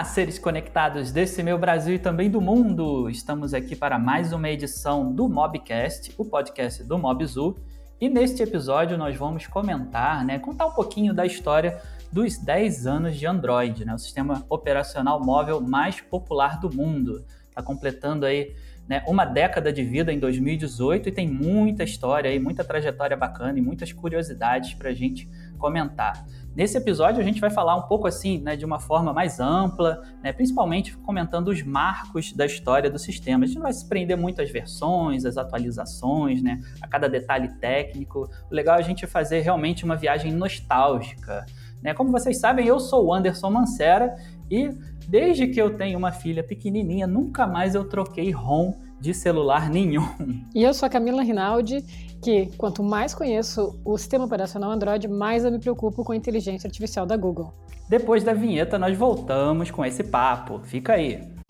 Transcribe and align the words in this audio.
Olá, 0.00 0.08
seres 0.08 0.38
conectados 0.38 1.12
desse 1.12 1.42
meu 1.42 1.58
Brasil 1.58 1.96
e 1.96 1.98
também 1.98 2.30
do 2.30 2.40
mundo! 2.40 3.10
Estamos 3.10 3.52
aqui 3.52 3.76
para 3.76 3.98
mais 3.98 4.32
uma 4.32 4.48
edição 4.48 5.12
do 5.12 5.28
Mobcast, 5.28 6.14
o 6.16 6.24
podcast 6.24 6.82
do 6.82 6.98
Mobzu. 6.98 7.58
E 8.00 8.08
neste 8.08 8.42
episódio 8.42 8.96
nós 8.96 9.14
vamos 9.14 9.46
comentar, 9.46 10.24
né, 10.24 10.38
contar 10.38 10.68
um 10.68 10.72
pouquinho 10.72 11.12
da 11.12 11.26
história 11.26 11.78
dos 12.10 12.38
10 12.38 12.86
anos 12.86 13.14
de 13.18 13.26
Android, 13.26 13.84
né, 13.84 13.92
o 13.92 13.98
sistema 13.98 14.42
operacional 14.48 15.22
móvel 15.22 15.60
mais 15.60 16.00
popular 16.00 16.58
do 16.58 16.74
mundo. 16.74 17.22
Está 17.50 17.62
completando 17.62 18.24
aí 18.24 18.54
né, 18.88 19.04
uma 19.06 19.26
década 19.26 19.70
de 19.70 19.84
vida 19.84 20.10
em 20.10 20.18
2018 20.18 21.10
e 21.10 21.12
tem 21.12 21.28
muita 21.28 21.84
história 21.84 22.30
aí, 22.30 22.40
muita 22.40 22.64
trajetória 22.64 23.18
bacana 23.18 23.58
e 23.58 23.62
muitas 23.62 23.92
curiosidades 23.92 24.72
para 24.72 24.88
a 24.88 24.94
gente 24.94 25.28
comentar. 25.58 26.24
Nesse 26.54 26.76
episódio 26.76 27.20
a 27.20 27.24
gente 27.24 27.40
vai 27.40 27.50
falar 27.50 27.76
um 27.76 27.82
pouco 27.82 28.08
assim, 28.08 28.38
né, 28.38 28.56
de 28.56 28.64
uma 28.64 28.80
forma 28.80 29.12
mais 29.12 29.38
ampla, 29.38 30.02
né, 30.22 30.32
principalmente 30.32 30.96
comentando 30.98 31.48
os 31.48 31.62
marcos 31.62 32.32
da 32.32 32.44
história 32.44 32.90
do 32.90 32.98
sistema. 32.98 33.44
A 33.44 33.46
gente 33.46 33.56
não 33.56 33.62
vai 33.62 33.72
se 33.72 33.88
prender 33.88 34.16
muito 34.16 34.42
às 34.42 34.50
versões, 34.50 35.24
às 35.24 35.36
atualizações, 35.36 36.42
né, 36.42 36.60
a 36.82 36.88
cada 36.88 37.08
detalhe 37.08 37.48
técnico. 37.60 38.28
O 38.50 38.54
legal 38.54 38.76
é 38.76 38.80
a 38.80 38.82
gente 38.82 39.06
fazer 39.06 39.40
realmente 39.40 39.84
uma 39.84 39.96
viagem 39.96 40.32
nostálgica. 40.32 41.46
Né? 41.80 41.94
Como 41.94 42.10
vocês 42.10 42.38
sabem, 42.38 42.66
eu 42.66 42.80
sou 42.80 43.06
o 43.06 43.14
Anderson 43.14 43.50
Mancera 43.50 44.16
e 44.50 44.70
desde 45.08 45.46
que 45.46 45.60
eu 45.60 45.76
tenho 45.76 45.96
uma 45.96 46.12
filha 46.12 46.42
pequenininha, 46.42 47.06
nunca 47.06 47.46
mais 47.46 47.74
eu 47.74 47.88
troquei 47.88 48.30
ROM 48.32 48.74
de 49.00 49.14
celular 49.14 49.70
nenhum. 49.70 50.06
E 50.54 50.62
eu 50.62 50.74
sou 50.74 50.86
a 50.86 50.90
Camila 50.90 51.22
Rinaldi, 51.22 51.82
que 52.22 52.46
quanto 52.58 52.82
mais 52.82 53.14
conheço 53.14 53.80
o 53.84 53.96
sistema 53.96 54.24
operacional 54.24 54.70
Android, 54.70 55.08
mais 55.08 55.44
eu 55.44 55.50
me 55.50 55.58
preocupo 55.58 56.04
com 56.04 56.12
a 56.12 56.16
inteligência 56.16 56.68
artificial 56.68 57.06
da 57.06 57.16
Google. 57.16 57.54
Depois 57.88 58.22
da 58.22 58.34
vinheta, 58.34 58.78
nós 58.78 58.96
voltamos 58.96 59.70
com 59.70 59.84
esse 59.84 60.04
papo. 60.04 60.60
Fica 60.62 60.92
aí. 60.92 61.40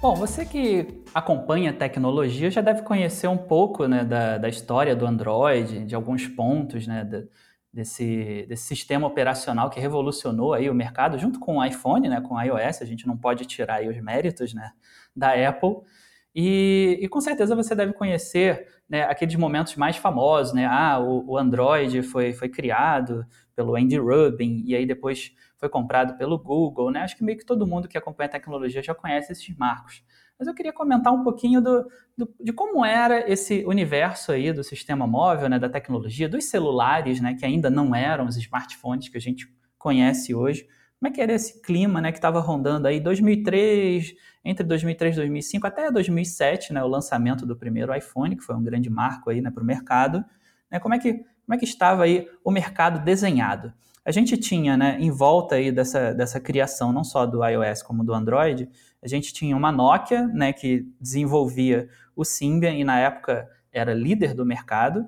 Bom, 0.00 0.14
você 0.14 0.46
que 0.46 1.02
acompanha 1.14 1.74
tecnologia 1.74 2.50
já 2.50 2.62
deve 2.62 2.80
conhecer 2.82 3.28
um 3.28 3.36
pouco 3.36 3.86
né, 3.86 4.02
da, 4.02 4.38
da 4.38 4.48
história 4.48 4.96
do 4.96 5.04
Android, 5.04 5.84
de 5.84 5.94
alguns 5.94 6.26
pontos, 6.26 6.86
né, 6.86 7.04
desse, 7.72 8.44
desse 8.48 8.64
sistema 8.64 9.06
operacional 9.06 9.70
que 9.70 9.78
revolucionou 9.78 10.52
aí 10.52 10.68
o 10.68 10.74
mercado, 10.74 11.18
junto 11.18 11.38
com 11.38 11.58
o 11.58 11.64
iPhone, 11.64 12.08
né, 12.08 12.20
com 12.20 12.34
o 12.34 12.40
iOS, 12.40 12.82
a 12.82 12.84
gente 12.84 13.06
não 13.06 13.16
pode 13.16 13.44
tirar 13.46 13.76
aí 13.76 13.88
os 13.88 14.00
méritos 14.00 14.52
né, 14.52 14.72
da 15.14 15.32
Apple. 15.48 15.76
E, 16.34 16.98
e 17.00 17.08
com 17.08 17.20
certeza 17.20 17.56
você 17.56 17.74
deve 17.74 17.92
conhecer 17.92 18.66
né, 18.88 19.02
aqueles 19.02 19.34
momentos 19.34 19.74
mais 19.76 19.96
famosos, 19.96 20.52
né? 20.52 20.64
Ah, 20.64 20.98
o, 21.00 21.32
o, 21.32 21.38
Android 21.38 22.02
foi, 22.02 22.32
foi 22.32 22.48
criado 22.48 23.26
pelo 23.54 23.74
Andy 23.74 23.98
Rubin 23.98 24.62
e 24.64 24.76
aí 24.76 24.86
depois 24.86 25.32
foi 25.56 25.68
comprado 25.68 26.16
pelo 26.16 26.38
Google, 26.38 26.90
né? 26.90 27.00
Acho 27.00 27.16
que 27.16 27.24
meio 27.24 27.36
que 27.36 27.44
todo 27.44 27.66
mundo 27.66 27.88
que 27.88 27.98
acompanha 27.98 28.28
a 28.28 28.32
tecnologia 28.32 28.80
já 28.80 28.94
conhece 28.94 29.32
esses 29.32 29.56
marcos. 29.56 30.04
Mas 30.40 30.48
eu 30.48 30.54
queria 30.54 30.72
comentar 30.72 31.12
um 31.12 31.22
pouquinho 31.22 31.60
do, 31.60 31.86
do, 32.16 32.34
de 32.40 32.50
como 32.50 32.82
era 32.82 33.30
esse 33.30 33.62
universo 33.66 34.32
aí 34.32 34.50
do 34.54 34.64
sistema 34.64 35.06
móvel, 35.06 35.50
né, 35.50 35.58
da 35.58 35.68
tecnologia, 35.68 36.30
dos 36.30 36.46
celulares, 36.46 37.20
né, 37.20 37.34
que 37.34 37.44
ainda 37.44 37.68
não 37.68 37.94
eram 37.94 38.24
os 38.24 38.38
smartphones 38.38 39.10
que 39.10 39.18
a 39.18 39.20
gente 39.20 39.46
conhece 39.76 40.34
hoje. 40.34 40.66
Como 40.98 41.08
é 41.08 41.14
que 41.14 41.20
era 41.20 41.34
esse 41.34 41.60
clima, 41.60 42.00
né, 42.00 42.10
que 42.10 42.16
estava 42.16 42.40
rondando 42.40 42.88
aí 42.88 42.98
2003, 42.98 44.14
entre 44.42 44.64
2003 44.64 45.14
e 45.14 45.18
2005 45.18 45.66
até 45.66 45.90
2007, 45.90 46.72
né, 46.72 46.82
o 46.82 46.88
lançamento 46.88 47.44
do 47.44 47.54
primeiro 47.54 47.94
iPhone, 47.94 48.34
que 48.34 48.42
foi 48.42 48.56
um 48.56 48.62
grande 48.62 48.88
marco 48.88 49.28
aí, 49.28 49.42
né, 49.42 49.50
para 49.50 49.62
o 49.62 49.66
mercado. 49.66 50.24
Né, 50.70 50.80
como 50.80 50.94
é 50.94 50.98
que 50.98 51.22
como 51.50 51.56
é 51.56 51.58
que 51.58 51.64
estava 51.64 52.04
aí 52.04 52.28
o 52.44 52.50
mercado 52.52 53.04
desenhado? 53.04 53.72
A 54.04 54.12
gente 54.12 54.36
tinha, 54.36 54.76
né, 54.76 54.96
em 55.00 55.10
volta 55.10 55.56
aí 55.56 55.72
dessa, 55.72 56.14
dessa 56.14 56.38
criação, 56.38 56.92
não 56.92 57.02
só 57.02 57.26
do 57.26 57.44
iOS 57.44 57.82
como 57.82 58.04
do 58.04 58.14
Android, 58.14 58.68
a 59.02 59.08
gente 59.08 59.32
tinha 59.32 59.56
uma 59.56 59.72
Nokia, 59.72 60.26
né, 60.28 60.52
que 60.52 60.86
desenvolvia 61.00 61.88
o 62.14 62.24
Symbian 62.24 62.72
e 62.72 62.84
na 62.84 62.98
época 62.98 63.48
era 63.72 63.94
líder 63.94 64.34
do 64.34 64.44
mercado. 64.44 65.06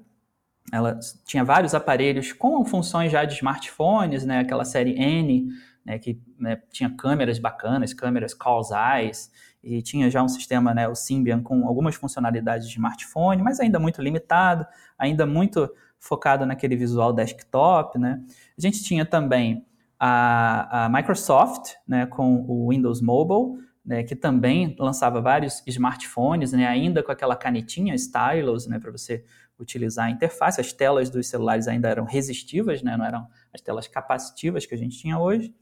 Ela 0.72 0.98
tinha 1.24 1.44
vários 1.44 1.74
aparelhos 1.74 2.32
com 2.32 2.64
funções 2.64 3.12
já 3.12 3.24
de 3.24 3.34
smartphones, 3.34 4.24
né, 4.24 4.40
aquela 4.40 4.64
série 4.64 4.92
N, 4.92 5.48
né, 5.84 5.98
que 5.98 6.20
né, 6.38 6.60
tinha 6.70 6.88
câmeras 6.90 7.38
bacanas, 7.38 7.92
câmeras 7.92 8.32
Call's 8.32 8.70
Eyes, 8.70 9.30
e 9.62 9.82
tinha 9.82 10.10
já 10.10 10.22
um 10.22 10.28
sistema, 10.28 10.74
né, 10.74 10.88
o 10.88 10.94
Symbian, 10.94 11.42
com 11.42 11.66
algumas 11.66 11.94
funcionalidades 11.94 12.66
de 12.68 12.74
smartphone, 12.74 13.42
mas 13.42 13.60
ainda 13.60 13.78
muito 13.78 14.02
limitado, 14.02 14.66
ainda 14.98 15.26
muito 15.26 15.70
focado 15.98 16.44
naquele 16.44 16.74
visual 16.74 17.12
desktop, 17.12 17.96
né? 17.96 18.20
A 18.58 18.60
gente 18.60 18.82
tinha 18.82 19.06
também 19.06 19.64
a, 19.98 20.86
a 20.86 20.88
Microsoft, 20.88 21.74
né, 21.86 22.06
com 22.06 22.44
o 22.48 22.70
Windows 22.70 23.00
Mobile, 23.00 23.62
né, 23.84 24.02
que 24.02 24.14
também 24.14 24.76
lançava 24.78 25.20
vários 25.20 25.62
smartphones, 25.66 26.52
né, 26.52 26.66
ainda 26.66 27.02
com 27.02 27.10
aquela 27.10 27.36
canetinha 27.36 27.94
stylus, 27.94 28.66
né, 28.66 28.78
para 28.78 28.90
você 28.90 29.24
utilizar 29.58 30.06
a 30.06 30.10
interface. 30.10 30.60
As 30.60 30.72
telas 30.72 31.10
dos 31.10 31.26
celulares 31.26 31.68
ainda 31.68 31.88
eram 31.88 32.04
resistivas, 32.04 32.82
né, 32.82 32.96
não 32.96 33.04
eram 33.04 33.26
as 33.52 33.60
telas 33.60 33.88
capacitivas 33.88 34.66
que 34.66 34.74
a 34.74 34.78
gente 34.78 34.98
tinha 34.98 35.18
hoje. 35.18 35.54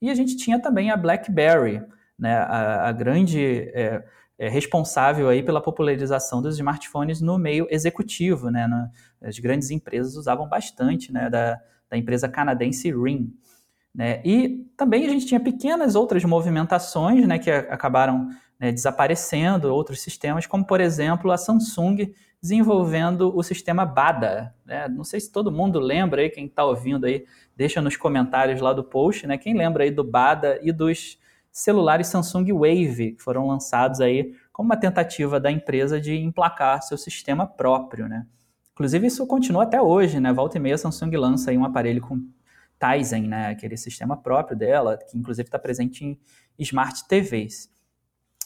E 0.00 0.10
a 0.10 0.14
gente 0.14 0.36
tinha 0.36 0.60
também 0.60 0.90
a 0.90 0.96
BlackBerry, 0.96 1.82
né, 2.18 2.36
a, 2.36 2.88
a 2.88 2.92
grande 2.92 3.70
é, 3.74 4.04
é, 4.38 4.48
responsável 4.48 5.28
aí 5.28 5.42
pela 5.42 5.60
popularização 5.60 6.40
dos 6.40 6.54
smartphones 6.54 7.20
no 7.20 7.36
meio 7.36 7.66
executivo, 7.70 8.50
né? 8.50 8.68
As 9.20 9.38
grandes 9.38 9.70
empresas 9.70 10.14
usavam 10.14 10.48
bastante, 10.48 11.12
né? 11.12 11.28
Da, 11.28 11.60
da 11.90 11.96
empresa 11.96 12.28
canadense 12.28 12.90
Ring. 12.92 13.32
Né? 13.94 14.20
E 14.24 14.66
também 14.76 15.06
a 15.06 15.08
gente 15.08 15.26
tinha 15.26 15.40
pequenas 15.40 15.94
outras 15.94 16.24
movimentações 16.24 17.26
né, 17.26 17.38
que 17.38 17.50
acabaram 17.50 18.28
né, 18.58 18.72
desaparecendo, 18.72 19.72
outros 19.74 20.00
sistemas, 20.00 20.46
como 20.46 20.64
por 20.64 20.80
exemplo 20.80 21.30
a 21.30 21.36
Samsung 21.36 22.12
desenvolvendo 22.40 23.36
o 23.36 23.42
sistema 23.42 23.84
BADA. 23.84 24.54
Né? 24.64 24.88
Não 24.88 25.04
sei 25.04 25.20
se 25.20 25.30
todo 25.30 25.50
mundo 25.50 25.80
lembra 25.80 26.22
aí, 26.22 26.30
quem 26.30 26.46
está 26.46 26.64
ouvindo 26.64 27.04
aí, 27.04 27.24
deixa 27.56 27.82
nos 27.82 27.96
comentários 27.96 28.60
lá 28.60 28.72
do 28.72 28.84
post, 28.84 29.26
né? 29.26 29.36
Quem 29.36 29.54
lembra 29.56 29.82
aí 29.82 29.90
do 29.90 30.04
BADA 30.04 30.60
e 30.62 30.70
dos 30.70 31.18
celulares 31.50 32.06
Samsung 32.06 32.52
Wave, 32.52 33.12
que 33.16 33.22
foram 33.22 33.48
lançados 33.48 34.00
aí 34.00 34.32
como 34.52 34.68
uma 34.68 34.76
tentativa 34.76 35.40
da 35.40 35.50
empresa 35.50 36.00
de 36.00 36.16
emplacar 36.16 36.82
seu 36.82 36.96
sistema 36.96 37.46
próprio, 37.46 38.08
né? 38.08 38.24
Inclusive, 38.72 39.08
isso 39.08 39.26
continua 39.26 39.64
até 39.64 39.82
hoje, 39.82 40.20
né? 40.20 40.32
Volta 40.32 40.56
e 40.56 40.60
meia, 40.60 40.76
a 40.76 40.78
Samsung 40.78 41.16
lança 41.16 41.50
aí 41.50 41.58
um 41.58 41.64
aparelho 41.64 42.00
com 42.00 42.20
Tizen, 42.78 43.28
né? 43.28 43.48
Aquele 43.48 43.76
sistema 43.76 44.16
próprio 44.16 44.56
dela, 44.56 44.96
que 44.96 45.16
inclusive 45.16 45.46
está 45.46 45.58
presente 45.58 46.04
em 46.04 46.18
Smart 46.58 47.06
TVs. 47.08 47.70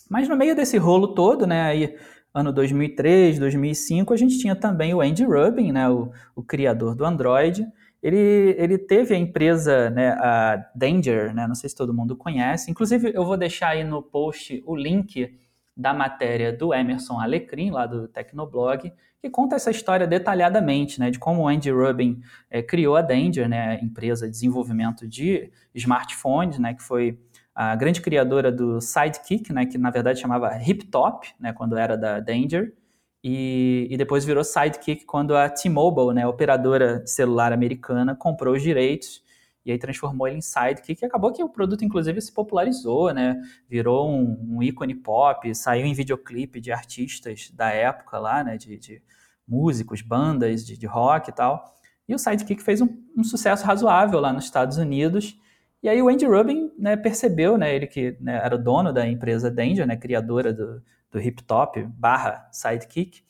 Mas 0.09 0.29
no 0.29 0.37
meio 0.37 0.55
desse 0.55 0.77
rolo 0.79 1.15
todo, 1.15 1.47
né? 1.47 1.63
Aí, 1.63 1.97
ano 2.35 2.53
2003, 2.53 3.39
2005, 3.39 4.13
a 4.13 4.17
gente 4.17 4.39
tinha 4.39 4.57
também 4.57 4.95
o 4.95 5.01
Andy 5.01 5.25
Rubin, 5.25 5.73
né? 5.73 5.89
O, 5.89 6.11
o 6.35 6.43
criador 6.43 6.95
do 6.95 7.05
Android, 7.05 7.67
ele, 8.03 8.57
ele 8.59 8.79
teve 8.79 9.15
a 9.15 9.19
empresa, 9.19 9.89
né, 9.89 10.11
a 10.19 10.57
Danger, 10.75 11.33
né, 11.33 11.47
não 11.47 11.55
sei 11.55 11.71
se 11.71 11.77
todo 11.77 11.95
mundo 11.95 12.17
conhece, 12.17 12.69
inclusive 12.69 13.13
eu 13.15 13.25
vou 13.25 13.37
deixar 13.37 13.69
aí 13.69 13.85
no 13.85 14.03
post 14.03 14.61
o 14.67 14.75
link 14.75 15.39
da 15.77 15.95
matéria 15.95 16.53
do 16.53 16.75
Emerson 16.75 17.21
Alecrim, 17.21 17.71
lá 17.71 17.87
do 17.87 18.09
Tecnoblog, 18.09 18.93
que 19.23 19.31
conta 19.31 19.55
essa 19.55 19.71
história 19.71 20.05
detalhadamente, 20.05 20.99
né, 20.99 21.09
de 21.09 21.19
como 21.19 21.47
Andy 21.47 21.71
Rubin 21.71 22.21
é, 22.51 22.61
criou 22.61 22.97
a 22.97 23.03
Danger, 23.03 23.49
né, 23.49 23.79
empresa 23.81 24.27
de 24.27 24.33
desenvolvimento 24.33 25.07
de 25.07 25.53
smartphones, 25.73 26.59
né, 26.59 26.75
que 26.75 26.83
foi 26.83 27.17
a 27.55 27.77
grande 27.77 28.01
criadora 28.01 28.51
do 28.51 28.81
Sidekick, 28.81 29.53
né, 29.53 29.65
que 29.65 29.79
na 29.79 29.91
verdade 29.91 30.19
chamava 30.19 30.49
HipTop, 30.57 31.29
né, 31.39 31.53
quando 31.53 31.77
era 31.77 31.97
da 31.97 32.19
Danger, 32.19 32.75
e, 33.23 33.87
e, 33.89 33.97
depois 33.97 34.25
virou 34.25 34.43
Sidekick 34.43 35.05
quando 35.05 35.37
a 35.37 35.49
T-Mobile, 35.49 36.13
né, 36.13 36.27
operadora 36.27 36.99
de 36.99 37.09
celular 37.09 37.53
americana, 37.53 38.17
comprou 38.17 38.57
os 38.57 38.63
direitos 38.63 39.23
e 39.65 39.73
aí 39.73 39.79
transformou 39.79 40.27
ele 40.27 40.39
em 40.39 40.41
Sidekick. 40.41 41.03
E 41.03 41.07
acabou 41.07 41.33
que 41.33 41.43
o 41.43 41.49
produto, 41.49 41.85
inclusive, 41.85 42.21
se 42.21 42.33
popularizou, 42.33 43.13
né? 43.13 43.41
Virou 43.69 44.11
um, 44.11 44.57
um 44.57 44.63
ícone 44.63 44.95
pop, 44.95 45.55
saiu 45.55 45.87
em 45.87 45.95
videoclipe 45.95 46.61
de 46.61 46.73
artistas 46.73 47.51
da 47.55 47.71
época 47.71 48.19
lá, 48.19 48.43
né? 48.43 48.57
De, 48.57 48.77
de 48.77 49.03
músicos, 49.47 50.03
bandas 50.03 50.65
de, 50.65 50.77
de, 50.77 50.87
rock 50.87 51.31
e 51.31 51.33
tal. 51.33 51.75
E 52.09 52.15
o 52.15 52.19
Sidekick 52.19 52.63
fez 52.63 52.81
um, 52.81 52.89
um, 53.17 53.23
sucesso 53.23 53.65
razoável 53.65 54.19
lá 54.21 54.33
nos 54.33 54.45
Estados 54.45 54.79
Unidos. 54.79 55.39
E 55.83 55.89
aí 55.89 56.01
o 56.01 56.09
Andy 56.09 56.27
Rubin 56.27 56.71
né, 56.79 56.97
percebeu, 56.97 57.59
né, 57.59 57.75
ele 57.75 57.87
que 57.87 58.17
né, 58.21 58.41
era 58.43 58.55
o 58.55 58.59
dono 58.59 58.93
da 58.93 59.07
empresa 59.07 59.51
Danger, 59.51 59.87
né, 59.87 59.97
criadora 59.97 60.53
do, 60.53 60.83
do 61.11 61.21
hip 61.21 61.43
top 61.43 61.83
barra 61.83 62.49
sidekick, 62.53 63.23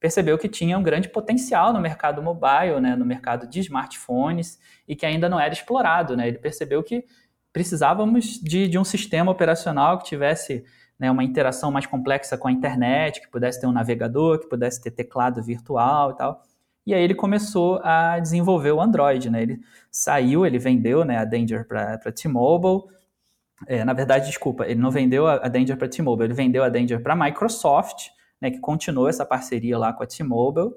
percebeu 0.00 0.38
que 0.38 0.48
tinha 0.48 0.78
um 0.78 0.82
grande 0.82 1.08
potencial 1.08 1.72
no 1.72 1.80
mercado 1.80 2.22
mobile, 2.22 2.80
né, 2.80 2.94
no 2.94 3.04
mercado 3.04 3.48
de 3.48 3.60
smartphones, 3.60 4.58
e 4.86 4.94
que 4.94 5.04
ainda 5.04 5.28
não 5.28 5.40
era 5.40 5.52
explorado. 5.52 6.16
Né? 6.16 6.28
Ele 6.28 6.38
percebeu 6.38 6.82
que 6.82 7.04
precisávamos 7.52 8.40
de, 8.40 8.68
de 8.68 8.78
um 8.78 8.84
sistema 8.84 9.30
operacional 9.30 9.98
que 9.98 10.04
tivesse 10.04 10.64
né, 10.98 11.10
uma 11.10 11.24
interação 11.24 11.70
mais 11.70 11.86
complexa 11.86 12.36
com 12.36 12.48
a 12.48 12.52
internet, 12.52 13.20
que 13.20 13.28
pudesse 13.28 13.60
ter 13.60 13.66
um 13.66 13.72
navegador, 13.72 14.40
que 14.40 14.48
pudesse 14.48 14.82
ter 14.82 14.90
teclado 14.90 15.42
virtual 15.42 16.12
e 16.12 16.16
tal. 16.16 16.42
e 16.86 16.94
aí 16.94 17.02
ele 17.02 17.14
começou 17.14 17.80
a 17.82 18.18
desenvolver 18.18 18.72
o 18.72 18.80
Android, 18.80 19.30
né? 19.30 19.42
Ele 19.42 19.60
saiu, 19.90 20.44
ele 20.46 20.58
vendeu 20.58 21.04
né, 21.04 21.18
a 21.18 21.24
Danger 21.24 21.66
para 21.66 22.12
T-Mobile, 22.12 22.82
é, 23.66 23.84
na 23.84 23.92
verdade, 23.92 24.26
desculpa, 24.26 24.64
ele 24.66 24.80
não 24.80 24.90
vendeu 24.90 25.26
a, 25.26 25.48
Danger 25.48 25.76
para 25.76 25.88
T-Mobile, 25.88 26.28
ele 26.28 26.34
vendeu 26.34 26.62
a 26.62 26.68
Danger 26.68 27.02
para 27.02 27.14
a 27.14 27.16
Microsoft, 27.16 28.10
né, 28.40 28.50
que 28.50 28.58
continuou 28.58 29.08
essa 29.08 29.24
parceria 29.24 29.78
lá 29.78 29.92
com 29.92 30.02
a 30.02 30.06
T-Mobile 30.06 30.70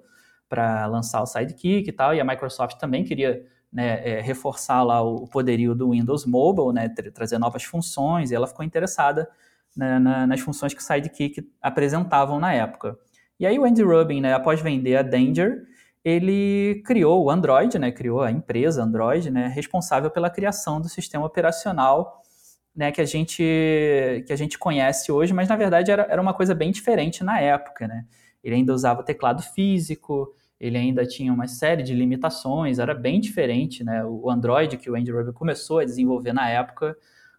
para 0.49 0.85
lançar 0.85 1.21
o 1.21 1.25
Sidekick 1.25 1.89
e 1.89 1.91
tal, 1.91 2.13
e 2.13 2.19
a 2.19 2.25
Microsoft 2.25 2.77
também 2.77 3.03
queria 3.03 3.45
né, 3.71 4.01
é, 4.05 4.21
reforçar 4.21 4.83
lá 4.83 5.01
o 5.01 5.27
poderio 5.27 5.73
do 5.73 5.91
Windows 5.91 6.25
Mobile, 6.25 6.73
né, 6.73 6.89
trazer 7.13 7.37
novas 7.37 7.63
funções, 7.63 8.31
e 8.31 8.35
ela 8.35 8.47
ficou 8.47 8.65
interessada 8.65 9.29
né, 9.75 9.97
na, 9.97 10.27
nas 10.27 10.41
funções 10.41 10.73
que 10.73 10.81
o 10.81 10.83
Sidekick 10.83 11.49
apresentavam 11.61 12.39
na 12.39 12.53
época. 12.53 12.97
E 13.39 13.45
aí 13.45 13.57
o 13.57 13.63
Andy 13.63 13.81
Rubin, 13.81 14.21
né, 14.21 14.33
após 14.33 14.59
vender 14.61 14.97
a 14.97 15.01
Danger, 15.01 15.63
ele 16.03 16.81
criou 16.85 17.23
o 17.23 17.31
Android, 17.31 17.79
né, 17.79 17.91
criou 17.91 18.21
a 18.21 18.31
empresa 18.31 18.83
Android, 18.83 19.31
né, 19.31 19.47
responsável 19.47 20.11
pela 20.11 20.29
criação 20.29 20.81
do 20.81 20.89
sistema 20.89 21.25
operacional 21.25 22.21
né, 22.75 22.91
que 22.91 23.01
a 23.01 23.05
gente 23.05 23.43
que 24.25 24.31
a 24.33 24.35
gente 24.35 24.57
conhece 24.57 25.11
hoje, 25.11 25.33
mas 25.33 25.49
na 25.49 25.55
verdade 25.55 25.91
era, 25.91 26.03
era 26.03 26.21
uma 26.21 26.33
coisa 26.33 26.55
bem 26.55 26.71
diferente 26.71 27.23
na 27.23 27.39
época, 27.39 27.87
né? 27.87 28.05
Ele 28.43 28.55
ainda 28.55 28.73
usava 28.73 29.03
teclado 29.03 29.41
físico, 29.43 30.33
ele 30.59 30.77
ainda 30.77 31.05
tinha 31.05 31.33
uma 31.33 31.47
série 31.47 31.83
de 31.83 31.93
limitações, 31.93 32.79
era 32.79 32.93
bem 32.93 33.19
diferente, 33.19 33.83
né? 33.83 34.03
O 34.05 34.29
Android 34.29 34.77
que 34.77 34.89
o 34.89 34.95
Andy 34.95 35.11
Rubin 35.11 35.33
começou 35.33 35.79
a 35.79 35.85
desenvolver 35.85 36.33
na 36.33 36.49
época 36.49 36.95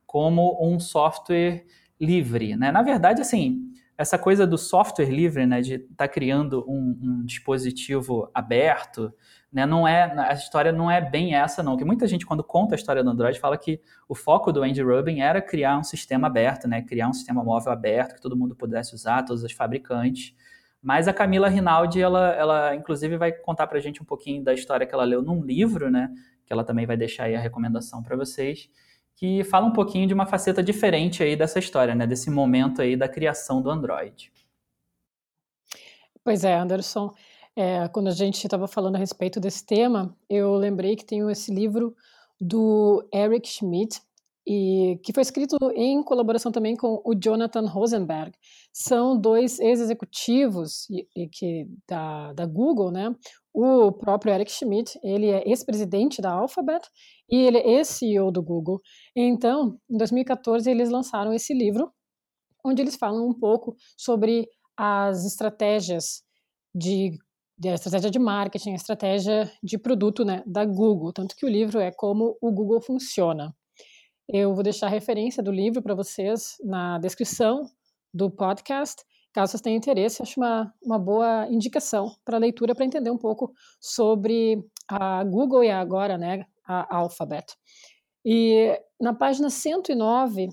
como 0.07 0.59
um 0.61 0.79
software 0.79 1.65
livre, 2.01 2.57
né? 2.57 2.71
Na 2.71 2.83
verdade, 2.83 3.21
assim, 3.21 3.72
essa 3.97 4.19
coisa 4.19 4.47
do 4.47 4.57
software 4.57 5.11
livre, 5.11 5.47
né, 5.47 5.61
de 5.61 5.75
estar 5.75 5.95
tá 5.97 6.09
criando 6.09 6.65
um, 6.69 6.99
um 7.03 7.25
dispositivo 7.25 8.31
aberto, 8.35 9.13
né, 9.53 9.67
não 9.67 9.87
é, 9.87 10.05
a 10.19 10.33
história 10.33 10.73
não 10.73 10.91
é 10.91 11.01
bem 11.01 11.35
essa, 11.35 11.63
não. 11.63 11.77
Que 11.77 11.85
muita 11.85 12.07
gente, 12.07 12.25
quando 12.25 12.43
conta 12.43 12.75
a 12.75 12.77
história 12.77 13.05
do 13.05 13.11
Android, 13.11 13.39
fala 13.39 13.59
que 13.59 13.81
o 14.09 14.15
foco 14.15 14.51
do 14.51 14.63
Andy 14.63 14.83
Rubin 14.83 15.21
era 15.21 15.43
criar 15.43 15.79
um 15.79 15.85
sistema 15.85 16.27
aberto, 16.27 16.67
né, 16.67 16.81
criar 16.83 17.09
um 17.09 17.13
sistema 17.13 17.45
móvel 17.45 17.73
aberto 17.73 18.15
que 18.15 18.21
todo 18.21 18.37
mundo 18.37 18.57
pudesse 18.57 18.95
usar, 18.95 19.25
todos 19.25 19.45
os 19.45 19.53
fabricantes. 19.53 20.35
Mas 20.83 21.07
a 21.07 21.13
Camila 21.13 21.49
Rinaldi, 21.49 22.01
ela, 22.01 22.35
ela 22.35 22.75
inclusive 22.75 23.17
vai 23.17 23.31
contar 23.31 23.67
para 23.67 23.79
gente 23.79 24.03
um 24.03 24.07
pouquinho 24.07 24.43
da 24.43 24.55
história 24.55 24.87
que 24.87 24.95
ela 24.95 25.05
leu 25.05 25.23
num 25.23 25.43
livro, 25.43 25.91
né, 25.91 26.11
que 26.47 26.53
ela 26.53 26.65
também 26.65 26.87
vai 26.87 26.97
deixar 26.97 27.25
aí 27.25 27.37
a 27.37 27.41
recomendação 27.41 28.03
para 28.03 28.17
vocês, 28.17 28.71
que 29.23 29.45
fala 29.45 29.65
um 29.65 29.73
pouquinho 29.73 30.09
de 30.09 30.13
uma 30.13 30.27
faceta 30.27 30.61
diferente 30.61 31.23
aí 31.23 31.37
dessa 31.37 31.61
história, 31.61 31.95
né, 31.95 32.09
desse 32.09 32.29
momento 32.29 32.83
aí 32.83 32.97
da 32.97 33.09
criação 33.09 33.63
do 33.63 33.71
Android. 33.71 34.33
Pois 36.25 36.43
é, 36.43 36.57
Anderson. 36.57 37.15
É, 37.55 37.87
quando 37.87 38.09
a 38.09 38.13
gente 38.13 38.45
estava 38.45 38.67
falando 38.67 38.97
a 38.97 38.99
respeito 38.99 39.39
desse 39.39 39.65
tema, 39.65 40.13
eu 40.29 40.57
lembrei 40.57 40.97
que 40.97 41.05
tem 41.05 41.21
esse 41.31 41.55
livro 41.55 41.95
do 42.41 43.09
Eric 43.15 43.47
Schmidt, 43.47 44.01
e 44.47 44.99
que 45.05 45.13
foi 45.13 45.23
escrito 45.23 45.57
em 45.75 46.03
colaboração 46.03 46.51
também 46.51 46.77
com 46.77 47.01
o 47.05 47.15
Jonathan 47.15 47.67
Rosenberg. 47.67 48.33
São 48.73 49.19
dois 49.19 49.59
ex-executivos 49.61 50.87
que 51.33 51.67
da, 51.89 52.33
da 52.33 52.47
Google, 52.47 52.91
né? 52.91 53.15
O 53.55 53.93
próprio 53.93 54.33
Eric 54.33 54.51
Schmidt, 54.51 54.99
ele 55.03 55.29
é 55.29 55.47
ex-presidente 55.49 56.23
da 56.23 56.33
Alphabet 56.33 56.87
e 57.31 57.37
ele 57.37 57.59
é 57.59 57.71
ex-CEO 57.77 58.33
do 58.33 58.43
Google. 58.43 58.81
Então, 59.15 59.79
em 59.91 59.97
2014 59.97 60.71
eles 60.71 60.91
lançaram 60.91 61.33
esse 61.33 61.55
livro, 61.55 61.93
onde 62.65 62.83
eles 62.83 62.97
falam 62.97 63.29
um 63.29 63.39
pouco 63.39 63.77
sobre 63.97 64.49
as 64.77 65.25
estratégias 65.25 66.23
de 66.75 67.19
a 67.65 67.75
estratégia 67.75 68.11
de 68.11 68.19
marketing, 68.19 68.73
a 68.73 68.77
estratégia 68.77 69.53
de 69.63 69.79
produto 69.79 70.25
né, 70.25 70.43
da 70.47 70.65
Google. 70.65 71.13
Tanto 71.13 71.37
que 71.37 71.47
o 71.47 71.49
livro 71.49 71.79
é 71.79 71.93
como 71.93 72.37
o 72.41 72.51
Google 72.51 72.81
funciona. 72.81 73.55
Eu 74.29 74.55
vou 74.55 74.63
deixar 74.63 74.87
a 74.87 74.91
referência 74.91 75.43
do 75.43 75.51
livro 75.51 75.83
para 75.83 75.95
vocês 75.95 76.57
na 76.65 76.99
descrição 76.99 77.67
do 78.15 78.31
podcast. 78.31 79.03
Caso 79.33 79.53
vocês 79.53 79.61
tenham 79.61 79.77
interesse, 79.77 80.23
acho 80.23 80.39
uma, 80.39 80.73
uma 80.83 80.99
boa 80.99 81.49
indicação 81.51 82.15
para 82.25 82.39
leitura 82.39 82.75
para 82.75 82.85
entender 82.85 83.11
um 83.11 83.19
pouco 83.19 83.53
sobre 83.81 84.63
a 84.89 85.25
Google 85.25 85.65
e 85.65 85.71
agora 85.71 86.19
né, 86.19 86.45
a 86.67 86.97
Alphabet. 86.97 87.47
E 88.25 88.79
na 89.01 89.13
página 89.13 89.51
109, 89.51 90.49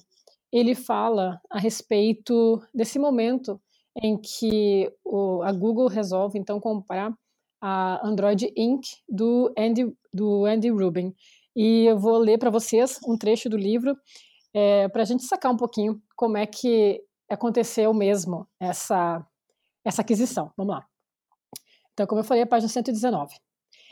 ele 0.51 0.74
fala 0.74 1.39
a 1.51 1.60
respeito 1.60 2.62
desse 2.74 2.98
momento 2.98 3.62
em 4.01 4.18
que 4.18 4.92
o, 5.04 5.42
a 5.44 5.51
Google 5.51 5.88
resolve 5.88 6.39
então 6.39 6.60
comprar 6.60 7.13
a 7.62 8.06
Android 8.07 8.51
Inc. 8.56 8.86
do 9.07 9.54
Andy, 9.57 9.94
do 10.13 10.45
Andy 10.45 10.69
Rubin. 10.69 11.13
E 11.55 11.85
eu 11.85 11.97
vou 11.97 12.17
ler 12.17 12.37
para 12.37 12.49
vocês 12.49 12.99
um 13.07 13.17
trecho 13.17 13.49
do 13.49 13.57
livro 13.57 13.95
é, 14.53 14.87
para 14.89 15.01
a 15.01 15.05
gente 15.05 15.23
sacar 15.23 15.51
um 15.51 15.57
pouquinho 15.57 16.01
como 16.15 16.37
é 16.37 16.45
que 16.45 17.01
aconteceu 17.29 17.94
mesmo 17.94 18.47
essa, 18.59 19.25
essa 19.85 20.01
aquisição. 20.01 20.51
Vamos 20.57 20.75
lá. 20.75 20.85
Então, 21.94 22.07
como 22.07 22.21
eu 22.21 22.25
falei, 22.25 22.44
a 22.44 22.47
página 22.47 22.69
119. 22.69 23.35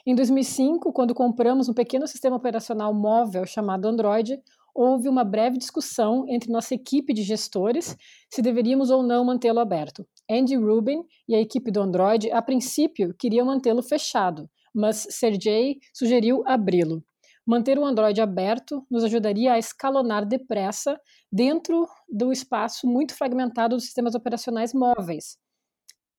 Em 0.05 0.15
2005, 0.15 0.93
quando 0.93 1.13
compramos 1.13 1.67
um 1.67 1.73
pequeno 1.73 2.07
sistema 2.07 2.37
operacional 2.37 2.93
móvel 2.93 3.45
chamado 3.45 3.87
Android, 3.87 4.41
houve 4.73 5.09
uma 5.09 5.23
breve 5.23 5.57
discussão 5.57 6.23
entre 6.29 6.51
nossa 6.51 6.73
equipe 6.75 7.13
de 7.13 7.23
gestores 7.23 7.97
se 8.31 8.41
deveríamos 8.41 8.89
ou 8.89 9.03
não 9.03 9.25
mantê-lo 9.25 9.59
aberto. 9.59 10.07
Andy 10.29 10.55
Rubin 10.55 11.03
e 11.27 11.35
a 11.35 11.41
equipe 11.41 11.71
do 11.71 11.81
Android, 11.81 12.31
a 12.31 12.41
princípio, 12.41 13.13
queriam 13.17 13.47
mantê-lo 13.47 13.81
fechado, 13.81 14.49
mas 14.73 15.07
Sergey 15.09 15.79
sugeriu 15.93 16.43
abri-lo. 16.45 17.03
Manter 17.47 17.79
o 17.79 17.85
Android 17.85 18.19
aberto 18.19 18.85
nos 18.91 19.03
ajudaria 19.03 19.53
a 19.53 19.57
escalonar 19.57 20.25
depressa 20.25 20.99
dentro 21.31 21.87
do 22.09 22.31
espaço 22.31 22.85
muito 22.85 23.15
fragmentado 23.15 23.75
dos 23.75 23.85
sistemas 23.85 24.13
operacionais 24.13 24.73
móveis. 24.73 25.37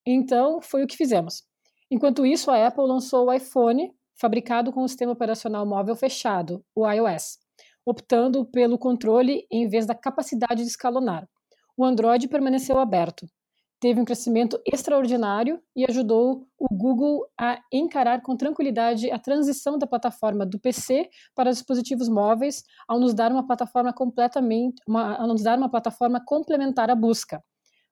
Então, 0.07 0.63
foi 0.63 0.83
o 0.83 0.87
que 0.87 0.97
fizemos. 0.97 1.43
Enquanto 1.91 2.25
isso, 2.25 2.51
a 2.51 2.67
Apple 2.67 2.87
lançou 2.87 3.27
o 3.27 3.33
iPhone, 3.33 3.93
fabricado 4.19 4.73
com 4.73 4.83
o 4.83 4.89
sistema 4.89 5.13
operacional 5.13 5.67
móvel 5.67 5.95
fechado, 5.95 6.65
o 6.75 6.91
iOS 6.91 7.39
optando 7.89 8.45
pelo 8.45 8.79
controle 8.79 9.47
em 9.51 9.67
vez 9.67 9.87
da 9.87 9.95
capacidade 9.95 10.63
de 10.63 10.69
escalonar. 10.69 11.27
O 11.75 11.83
Android 11.83 12.29
permaneceu 12.29 12.79
aberto. 12.79 13.27
Teve 13.81 14.01
um 14.01 14.05
crescimento 14.05 14.61
extraordinário 14.67 15.63
e 15.75 15.85
ajudou 15.89 16.47
o 16.59 16.67
Google 16.75 17.27
a 17.39 17.61
encarar 17.73 18.23
com 18.23 18.37
tranquilidade 18.37 19.11
a 19.11 19.19
transição 19.19 19.79
da 19.79 19.87
plataforma 19.87 20.45
do 20.45 20.59
PC 20.59 21.09
para 21.35 21.53
dispositivos 21.53 22.09
móveis, 22.09 22.65
ao 22.89 22.99
nos 22.99 23.15
dar 23.15 23.31
uma 23.31 23.47
plataforma 23.47 23.93
completamente, 23.93 24.83
uma, 24.87 25.17
ao 25.17 25.29
nos 25.29 25.43
dar 25.43 25.57
uma 25.57 25.71
plataforma 25.71 26.21
complementar 26.25 26.91
à 26.91 26.95
busca. 26.95 27.43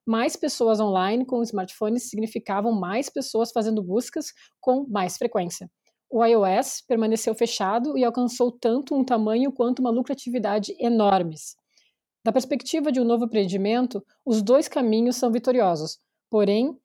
Mais 0.05 0.35
pessoas 0.35 0.79
online 0.79 1.25
com 1.25 1.41
smartphones 1.41 2.09
significavam 2.09 2.73
mais 2.73 3.09
pessoas 3.09 3.51
fazendo 3.51 3.81
buscas 3.81 4.27
com 4.59 4.85
mais 4.89 5.17
frequência 5.17 5.69
o 6.09 6.23
iOS 6.23 6.81
permaneceu 6.87 7.35
fechado 7.35 7.97
e 7.97 8.03
alcançou 8.03 8.51
tanto 8.51 8.95
um 8.95 9.03
tamanho 9.03 9.51
quanto 9.51 9.79
uma 9.79 9.89
lucratividade 9.89 10.73
enormes. 10.79 11.55
Da 12.27 12.33
perspectiva 12.33 12.91
de 12.91 12.99
um 12.99 13.05
novo 13.05 13.23
empreendimento, 13.23 14.05
os 14.25 14.41
dois 14.41 14.67
caminhos 14.67 15.15
são 15.15 15.31
vitoriosos. 15.31 15.97
Porém, 16.29 16.77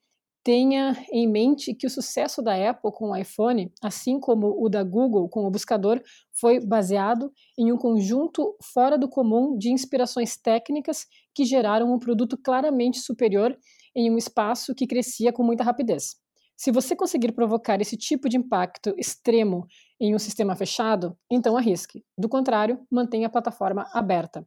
tenha 0.45 0.97
em 1.11 1.29
mente 1.29 1.75
que 1.75 1.85
o 1.85 1.91
sucesso 1.91 2.41
da 2.41 2.55
Apple 2.71 2.93
com 2.93 3.11
o 3.11 3.17
iPhone, 3.17 3.73
assim 3.83 4.21
como 4.21 4.55
o 4.65 4.69
da 4.69 4.85
Google 4.85 5.29
com 5.29 5.45
o 5.45 5.51
buscador, 5.51 6.01
foi 6.31 6.65
baseado 6.65 7.33
em 7.59 7.73
um 7.73 7.77
conjunto 7.77 8.57
fora 8.73 8.97
do 8.97 9.09
comum 9.09 9.59
de 9.59 9.73
inspirações 9.73 10.37
técnicas 10.37 11.07
que 11.35 11.45
geraram 11.45 11.93
um 11.93 11.99
produto 11.99 12.39
claramente 12.39 13.01
superior 13.01 13.59
em 13.97 14.13
um 14.13 14.17
espaço 14.17 14.73
que 14.77 14.87
crescia 14.87 15.33
com 15.33 15.43
muita 15.43 15.65
rapidez. 15.65 16.15
Se 16.57 16.71
você 16.71 16.95
conseguir 16.95 17.33
provocar 17.33 17.81
esse 17.81 17.97
tipo 17.97 18.29
de 18.29 18.37
impacto 18.37 18.95
extremo 18.97 19.67
em 20.01 20.15
um 20.15 20.21
sistema 20.21 20.55
fechado, 20.55 21.19
então 21.29 21.57
arrisque. 21.57 22.05
Do 22.17 22.29
contrário, 22.29 22.79
mantenha 22.89 23.27
a 23.27 23.31
plataforma 23.31 23.91
aberta. 23.93 24.47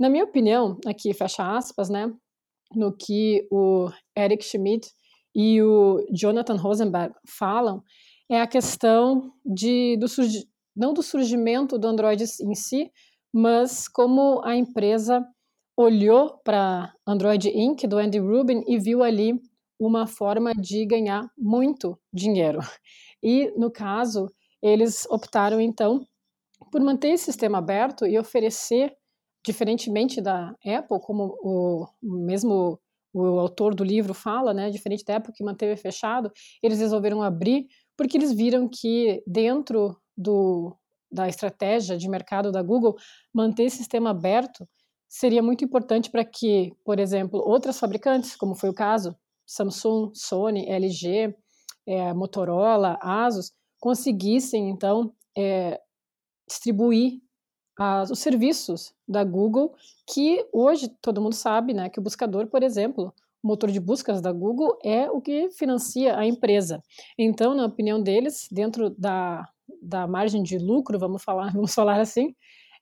Na 0.00 0.08
minha 0.08 0.24
opinião, 0.24 0.78
aqui 0.86 1.12
fecha 1.12 1.46
aspas, 1.54 1.90
né, 1.90 2.10
no 2.74 2.90
que 2.90 3.46
o 3.50 3.90
Eric 4.16 4.42
Schmidt 4.42 4.88
e 5.34 5.60
o 5.60 6.02
Jonathan 6.10 6.56
Rosenberg 6.56 7.14
falam, 7.28 7.82
é 8.30 8.40
a 8.40 8.46
questão 8.46 9.30
de, 9.44 9.98
do 9.98 10.06
não 10.74 10.94
do 10.94 11.02
surgimento 11.02 11.78
do 11.78 11.86
Android 11.86 12.24
em 12.24 12.54
si, 12.54 12.90
mas 13.30 13.88
como 13.88 14.40
a 14.42 14.56
empresa 14.56 15.22
olhou 15.76 16.40
para 16.42 16.94
Android 17.06 17.50
Inc., 17.50 17.86
do 17.86 17.98
Andy 17.98 18.20
Rubin, 18.20 18.62
e 18.66 18.78
viu 18.78 19.02
ali 19.02 19.38
uma 19.78 20.06
forma 20.06 20.54
de 20.54 20.86
ganhar 20.86 21.30
muito 21.36 21.98
dinheiro. 22.10 22.60
E, 23.22 23.52
no 23.54 23.70
caso, 23.70 24.30
eles 24.62 25.04
optaram, 25.10 25.60
então, 25.60 26.06
por 26.72 26.80
manter 26.80 27.08
esse 27.08 27.24
sistema 27.24 27.58
aberto 27.58 28.06
e 28.06 28.18
oferecer, 28.18 28.94
diferentemente 29.44 30.20
da 30.20 30.54
Apple, 30.64 31.00
como 31.00 31.36
o 31.42 31.86
mesmo 32.02 32.80
o 33.12 33.40
autor 33.40 33.74
do 33.74 33.82
livro 33.82 34.14
fala, 34.14 34.54
né, 34.54 34.70
diferente 34.70 35.04
da 35.04 35.16
Apple 35.16 35.32
que 35.32 35.42
manteve 35.42 35.76
fechado, 35.76 36.30
eles 36.62 36.78
resolveram 36.78 37.22
abrir 37.22 37.66
porque 37.96 38.16
eles 38.16 38.32
viram 38.32 38.68
que 38.68 39.20
dentro 39.26 40.00
do, 40.16 40.76
da 41.10 41.28
estratégia 41.28 41.96
de 41.98 42.08
mercado 42.08 42.52
da 42.52 42.62
Google, 42.62 42.96
manter 43.34 43.64
esse 43.64 43.78
sistema 43.78 44.10
aberto 44.10 44.66
seria 45.08 45.42
muito 45.42 45.64
importante 45.64 46.08
para 46.10 46.24
que, 46.24 46.72
por 46.84 47.00
exemplo, 47.00 47.42
outras 47.44 47.78
fabricantes, 47.78 48.36
como 48.36 48.54
foi 48.54 48.70
o 48.70 48.74
caso 48.74 49.16
Samsung, 49.44 50.12
Sony, 50.14 50.68
LG, 50.68 51.34
é, 51.86 52.14
Motorola, 52.14 52.96
Asus, 53.02 53.52
conseguissem 53.80 54.70
então 54.70 55.12
é, 55.36 55.80
distribuir 56.48 57.20
as, 57.80 58.10
os 58.10 58.18
serviços 58.18 58.92
da 59.08 59.24
Google, 59.24 59.74
que 60.06 60.46
hoje 60.52 60.86
todo 61.00 61.22
mundo 61.22 61.34
sabe, 61.34 61.72
né, 61.72 61.88
que 61.88 61.98
o 61.98 62.02
buscador, 62.02 62.46
por 62.46 62.62
exemplo, 62.62 63.10
o 63.42 63.48
motor 63.48 63.70
de 63.70 63.80
buscas 63.80 64.20
da 64.20 64.30
Google 64.30 64.78
é 64.84 65.10
o 65.10 65.18
que 65.18 65.48
financia 65.52 66.18
a 66.18 66.26
empresa. 66.26 66.82
Então, 67.18 67.54
na 67.54 67.64
opinião 67.64 67.98
deles, 67.98 68.46
dentro 68.52 68.90
da, 68.90 69.48
da 69.80 70.06
margem 70.06 70.42
de 70.42 70.58
lucro, 70.58 70.98
vamos 70.98 71.24
falar, 71.24 71.50
vamos 71.56 71.72
falar 71.72 71.98
assim, 71.98 72.34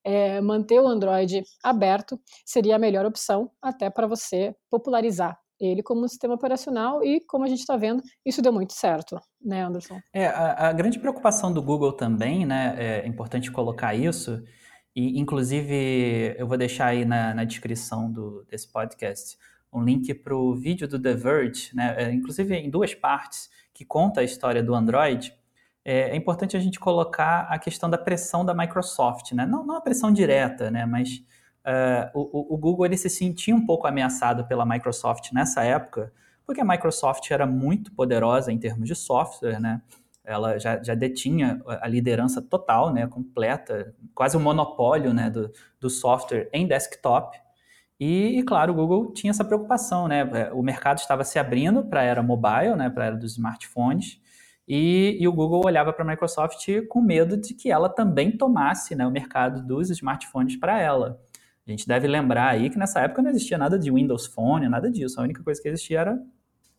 é, 0.02 0.40
manter 0.40 0.80
o 0.80 0.88
Android 0.88 1.44
aberto 1.62 2.20
seria 2.44 2.74
a 2.74 2.78
melhor 2.78 3.06
opção 3.06 3.52
até 3.62 3.88
para 3.88 4.08
você 4.08 4.52
popularizar 4.68 5.38
ele 5.60 5.82
como 5.82 6.08
sistema 6.08 6.34
operacional 6.34 7.04
e, 7.04 7.20
como 7.20 7.44
a 7.44 7.48
gente 7.48 7.60
está 7.60 7.76
vendo, 7.76 8.00
isso 8.24 8.40
deu 8.40 8.52
muito 8.52 8.72
certo, 8.72 9.20
né, 9.44 9.62
Anderson? 9.62 9.98
É, 10.12 10.26
a, 10.26 10.68
a, 10.68 10.72
grande 10.72 11.00
preocupação 11.00 11.52
do 11.52 11.60
Google 11.60 11.92
também, 11.92 12.46
né, 12.46 12.76
é 12.78 13.06
importante 13.08 13.50
colocar 13.50 13.92
isso, 13.92 14.40
e 14.98 15.20
inclusive 15.20 16.34
eu 16.36 16.44
vou 16.44 16.58
deixar 16.58 16.86
aí 16.86 17.04
na, 17.04 17.32
na 17.32 17.44
descrição 17.44 18.10
do, 18.10 18.44
desse 18.50 18.66
podcast 18.66 19.38
um 19.72 19.80
link 19.80 20.12
para 20.12 20.34
o 20.34 20.56
vídeo 20.56 20.88
do 20.88 21.00
The 21.00 21.14
Verge, 21.14 21.70
né, 21.72 21.94
é, 21.96 22.10
inclusive 22.10 22.52
em 22.56 22.68
duas 22.68 22.94
partes, 22.96 23.48
que 23.72 23.84
conta 23.84 24.22
a 24.22 24.24
história 24.24 24.60
do 24.60 24.74
Android, 24.74 25.32
é, 25.84 26.10
é, 26.10 26.16
importante 26.16 26.56
a 26.56 26.60
gente 26.60 26.80
colocar 26.80 27.42
a 27.42 27.58
questão 27.60 27.88
da 27.88 27.96
pressão 27.96 28.44
da 28.44 28.52
Microsoft, 28.52 29.30
né, 29.32 29.46
não, 29.46 29.64
não 29.64 29.76
a 29.76 29.80
pressão 29.80 30.12
direta, 30.12 30.68
né, 30.68 30.84
mas 30.84 31.22
uh, 31.64 32.10
o, 32.12 32.54
o, 32.54 32.58
Google 32.58 32.86
ele 32.86 32.96
se 32.96 33.08
sentia 33.08 33.54
um 33.54 33.64
pouco 33.64 33.86
ameaçado 33.86 34.46
pela 34.46 34.66
Microsoft 34.66 35.30
nessa 35.32 35.62
época, 35.62 36.12
porque 36.44 36.60
a 36.60 36.64
Microsoft 36.64 37.30
era 37.30 37.46
muito 37.46 37.92
poderosa 37.92 38.50
em 38.50 38.58
termos 38.58 38.88
de 38.88 38.96
software, 38.96 39.60
né? 39.60 39.82
Ela 40.28 40.58
já, 40.58 40.82
já 40.82 40.94
detinha 40.94 41.60
a 41.66 41.88
liderança 41.88 42.42
total, 42.42 42.92
né, 42.92 43.06
completa, 43.06 43.94
quase 44.14 44.36
o 44.36 44.40
um 44.40 44.42
monopólio 44.42 45.14
né, 45.14 45.30
do, 45.30 45.50
do 45.80 45.88
software 45.88 46.50
em 46.52 46.66
desktop. 46.66 47.38
E, 47.98 48.44
claro, 48.46 48.72
o 48.72 48.76
Google 48.76 49.12
tinha 49.12 49.30
essa 49.30 49.44
preocupação, 49.44 50.06
né? 50.06 50.20
É, 50.32 50.52
o 50.52 50.62
mercado 50.62 50.98
estava 50.98 51.24
se 51.24 51.38
abrindo 51.38 51.84
para 51.84 52.00
a 52.00 52.04
era 52.04 52.22
mobile, 52.22 52.76
né, 52.76 52.88
para 52.90 53.04
a 53.04 53.06
era 53.08 53.16
dos 53.16 53.32
smartphones, 53.32 54.20
e, 54.68 55.16
e 55.18 55.26
o 55.26 55.32
Google 55.32 55.62
olhava 55.64 55.92
para 55.92 56.04
a 56.04 56.06
Microsoft 56.06 56.68
com 56.88 57.00
medo 57.00 57.36
de 57.36 57.54
que 57.54 57.72
ela 57.72 57.88
também 57.88 58.30
tomasse 58.30 58.94
né, 58.94 59.06
o 59.06 59.10
mercado 59.10 59.66
dos 59.66 59.90
smartphones 59.90 60.56
para 60.56 60.78
ela. 60.78 61.18
A 61.66 61.70
gente 61.70 61.88
deve 61.88 62.06
lembrar 62.06 62.50
aí 62.50 62.70
que 62.70 62.78
nessa 62.78 63.00
época 63.00 63.22
não 63.22 63.30
existia 63.30 63.58
nada 63.58 63.78
de 63.78 63.90
Windows 63.90 64.26
Phone, 64.26 64.68
nada 64.68 64.90
disso. 64.90 65.18
A 65.18 65.24
única 65.24 65.42
coisa 65.42 65.60
que 65.60 65.68
existia 65.68 66.00
era 66.00 66.18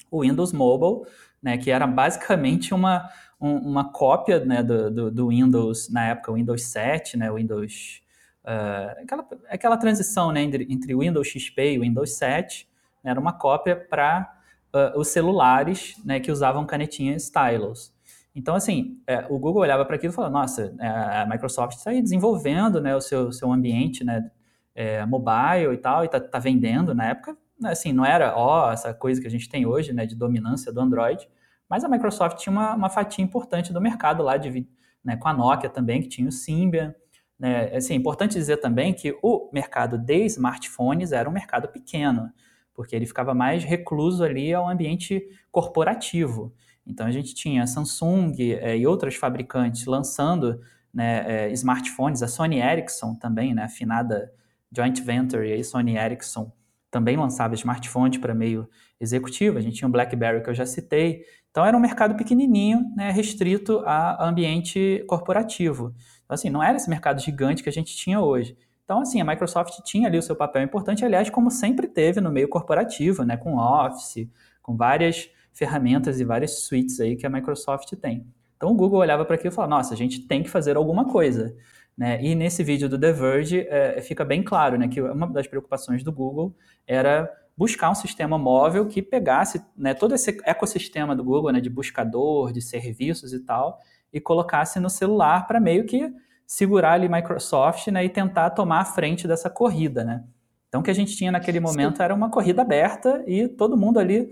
o 0.10 0.22
Windows 0.22 0.54
Mobile, 0.54 1.08
né, 1.42 1.58
que 1.58 1.70
era 1.70 1.86
basicamente 1.86 2.74
uma, 2.74 3.10
um, 3.40 3.56
uma 3.56 3.92
cópia 3.92 4.44
né, 4.44 4.62
do, 4.62 4.92
do, 4.92 5.12
do, 5.12 5.28
Windows, 5.30 5.90
na 5.90 6.10
época, 6.10 6.32
o 6.32 6.36
Windows 6.36 6.64
7, 6.64 7.18
né, 7.18 7.32
o 7.32 7.36
Windows... 7.36 8.02
Uh, 8.44 9.04
aquela, 9.04 9.28
aquela 9.50 9.78
transição 9.78 10.32
né, 10.32 10.42
entre, 10.42 10.66
entre 10.70 10.96
o 10.96 11.00
Windows 11.00 11.28
XP 11.28 11.74
e 11.74 11.78
o 11.78 11.82
Windows 11.82 12.14
7, 12.14 12.68
né, 13.04 13.12
era 13.12 13.20
uma 13.20 13.34
cópia 13.34 13.76
para 13.76 14.32
uh, 14.74 14.78
ah, 14.78 14.94
os 14.96 15.10
celulares 15.10 15.96
né, 16.04 16.20
que 16.20 16.32
usavam 16.32 16.66
canetinhas 16.66 17.24
stylus. 17.24 17.94
Então, 18.36 18.56
assim, 18.56 19.02
é, 19.08 19.26
o 19.30 19.40
Google 19.40 19.62
olhava 19.62 19.86
para 19.86 19.96
aquilo 19.96 20.14
e 20.14 20.16
falava, 20.16 20.34
nossa, 20.34 20.74
é, 20.80 20.88
a 20.88 21.28
Microsoft 21.30 21.78
está 21.78 21.92
aí 21.92 22.02
desenvolvendo 22.02 22.80
né, 22.80 22.96
o 22.96 23.02
seu, 23.02 23.32
seu 23.32 23.52
ambiente 23.52 24.04
né, 24.04 24.32
é, 24.76 25.06
mobile 25.06 25.74
e 25.74 25.78
tal, 25.78 26.06
e 26.06 26.08
tá, 26.08 26.20
tá, 26.20 26.40
vendendo 26.40 26.94
na 26.94 27.08
época, 27.10 27.36
assim, 27.66 27.92
não 27.92 28.06
era, 28.06 28.36
ó, 28.38 28.72
essa 28.72 28.94
coisa 28.94 29.20
que 29.20 29.28
a 29.28 29.30
gente 29.30 29.50
tem 29.50 29.66
hoje, 29.66 29.92
né, 29.92 30.06
de 30.06 30.16
dominância 30.16 30.72
do 30.72 30.80
Android, 30.80 31.28
mas 31.70 31.84
a 31.84 31.90
Microsoft 31.90 32.40
tinha 32.40 32.52
uma, 32.52 32.74
uma 32.74 32.90
fatia 32.90 33.24
importante 33.24 33.72
do 33.72 33.80
mercado 33.80 34.24
lá, 34.24 34.38
de, 34.38 34.68
né, 35.04 35.16
com 35.16 35.28
a 35.28 35.34
Nokia 35.34 35.70
também, 35.70 36.02
que 36.02 36.10
tinha 36.10 36.28
o 36.28 36.32
Symbian, 36.32 36.96
né, 37.38 37.74
assim, 37.76 37.94
é 37.94 37.96
importante 37.96 38.34
dizer 38.34 38.58
também 38.58 38.94
que 38.94 39.18
o 39.22 39.50
mercado 39.54 39.98
de 39.98 40.26
smartphones 40.26 41.12
era 41.12 41.30
um 41.30 41.32
mercado 41.32 41.70
pequeno, 41.70 42.30
porque 42.74 42.96
ele 42.96 43.06
ficava 43.06 43.34
mais 43.34 43.64
recluso 43.64 44.24
ali 44.24 44.54
ao 44.54 44.68
ambiente 44.68 45.24
corporativo. 45.52 46.54
Então 46.86 47.06
a 47.06 47.12
gente 47.12 47.36
tinha 47.36 47.68
Samsung 47.68 48.34
é, 48.40 48.78
e 48.78 48.88
outras 48.88 49.16
fabricantes 49.16 49.86
lançando 49.86 50.60
né, 50.94 51.46
é, 51.46 51.52
smartphones, 51.52 52.24
a 52.24 52.28
Sony 52.28 52.60
Ericsson 52.60 53.16
também, 53.16 53.54
né, 53.54 53.64
afinada 53.64 54.34
joint 54.76 55.02
venture 55.02 55.48
e 55.48 55.54
aí 55.54 55.64
Sony 55.64 55.98
Ericsson 55.98 56.52
também 56.92 57.16
lançava 57.16 57.54
smartphones 57.54 58.18
para 58.18 58.34
meio 58.34 58.68
executivo. 59.00 59.58
A 59.58 59.62
gente 59.62 59.78
tinha 59.78 59.88
o 59.88 59.92
BlackBerry 59.92 60.42
que 60.42 60.50
eu 60.50 60.54
já 60.54 60.66
citei. 60.66 61.24
Então 61.52 61.66
era 61.66 61.76
um 61.76 61.80
mercado 61.80 62.16
pequenininho, 62.16 62.92
né, 62.96 63.12
restrito 63.12 63.82
a 63.86 64.28
ambiente 64.28 65.04
corporativo. 65.08 65.94
Então 66.24 66.36
assim, 66.36 66.50
não 66.50 66.62
era 66.62 66.78
esse 66.78 66.90
mercado 66.90 67.22
gigante 67.22 67.64
que 67.64 67.70
a 67.70 67.72
gente 67.72 67.96
tinha 67.96 68.22
hoje. 68.22 68.58
Então 68.84 69.02
assim, 69.02 69.20
a 69.20 69.26
Microsoft 69.26 69.80
tinha 69.84 70.08
ali 70.08 70.18
o 70.18 70.22
seu 70.22 70.36
papel 70.36 70.64
importante, 70.64 71.04
aliás, 71.04 71.30
como 71.30 71.50
sempre 71.50 71.88
teve 71.88 72.22
no 72.22 72.32
meio 72.32 72.48
corporativo, 72.48 73.24
né, 73.24 73.38
com 73.38 73.58
Office, 73.58 74.28
com 74.62 74.76
várias 74.78 75.30
ferramentas 75.54 76.20
e 76.20 76.24
várias 76.24 76.62
suítes 76.62 77.00
aí 77.00 77.16
que 77.16 77.26
a 77.26 77.30
Microsoft 77.30 77.92
tem. 77.96 78.26
Então 78.56 78.72
o 78.72 78.76
Google 78.76 79.00
olhava 79.00 79.26
para 79.26 79.36
aquilo 79.36 79.52
e 79.52 79.56
falava: 79.56 79.76
"Nossa, 79.76 79.94
a 79.94 79.98
gente 79.98 80.28
tem 80.28 80.44
que 80.44 80.50
fazer 80.50 80.78
alguma 80.78 81.06
coisa". 81.06 81.56
Né? 82.00 82.24
E 82.24 82.34
nesse 82.34 82.64
vídeo 82.64 82.88
do 82.88 82.98
The 82.98 83.12
Verge 83.12 83.68
é, 83.68 84.02
fica 84.02 84.24
bem 84.24 84.42
claro 84.42 84.78
né, 84.78 84.88
que 84.88 85.02
uma 85.02 85.28
das 85.28 85.48
preocupações 85.48 86.02
do 86.02 86.14
Google 86.14 86.56
era 86.88 87.30
buscar 87.60 87.90
um 87.90 87.96
sistema 87.96 88.38
móvel 88.38 88.88
que 88.88 89.02
pegasse 89.02 89.62
né, 89.76 89.94
todo 89.94 90.16
esse 90.16 90.38
ecossistema 90.46 91.14
do 91.14 91.26
Google, 91.26 91.52
né, 91.52 91.60
de 91.60 91.70
buscador, 91.70 92.54
de 92.54 92.62
serviços 92.62 93.34
e 93.34 93.42
tal, 93.42 93.78
e 94.14 94.22
colocasse 94.22 94.80
no 94.80 94.90
celular 94.90 95.46
para 95.46 95.60
meio 95.60 95.86
que 95.86 96.10
segurar 96.48 96.94
ali 96.94 97.10
Microsoft 97.10 97.88
né, 97.88 98.06
e 98.06 98.08
tentar 98.08 98.52
tomar 98.52 98.80
a 98.80 98.86
frente 98.86 99.28
dessa 99.28 99.50
corrida. 99.50 100.06
Né? 100.06 100.24
Então, 100.70 100.80
o 100.80 100.84
que 100.86 100.90
a 100.90 100.96
gente 100.96 101.18
tinha 101.18 101.34
naquele 101.34 101.60
momento 101.60 101.98
Sim. 101.98 102.04
era 102.04 102.16
uma 102.16 102.32
corrida 102.32 102.62
aberta 102.62 103.22
e 103.28 103.50
todo 103.50 103.76
mundo 103.76 104.00
ali 104.00 104.32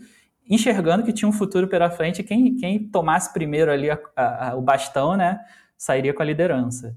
enxergando 0.50 1.04
que 1.04 1.12
tinha 1.12 1.28
um 1.28 1.34
futuro 1.34 1.68
pela 1.68 1.90
frente. 1.90 2.24
Quem, 2.24 2.56
quem 2.56 2.88
tomasse 2.88 3.34
primeiro 3.34 3.70
ali 3.70 3.92
a, 3.92 4.00
a, 4.16 4.52
a, 4.52 4.56
o 4.56 4.62
bastão 4.62 5.18
né, 5.18 5.38
sairia 5.78 6.14
com 6.14 6.22
a 6.22 6.26
liderança. 6.26 6.96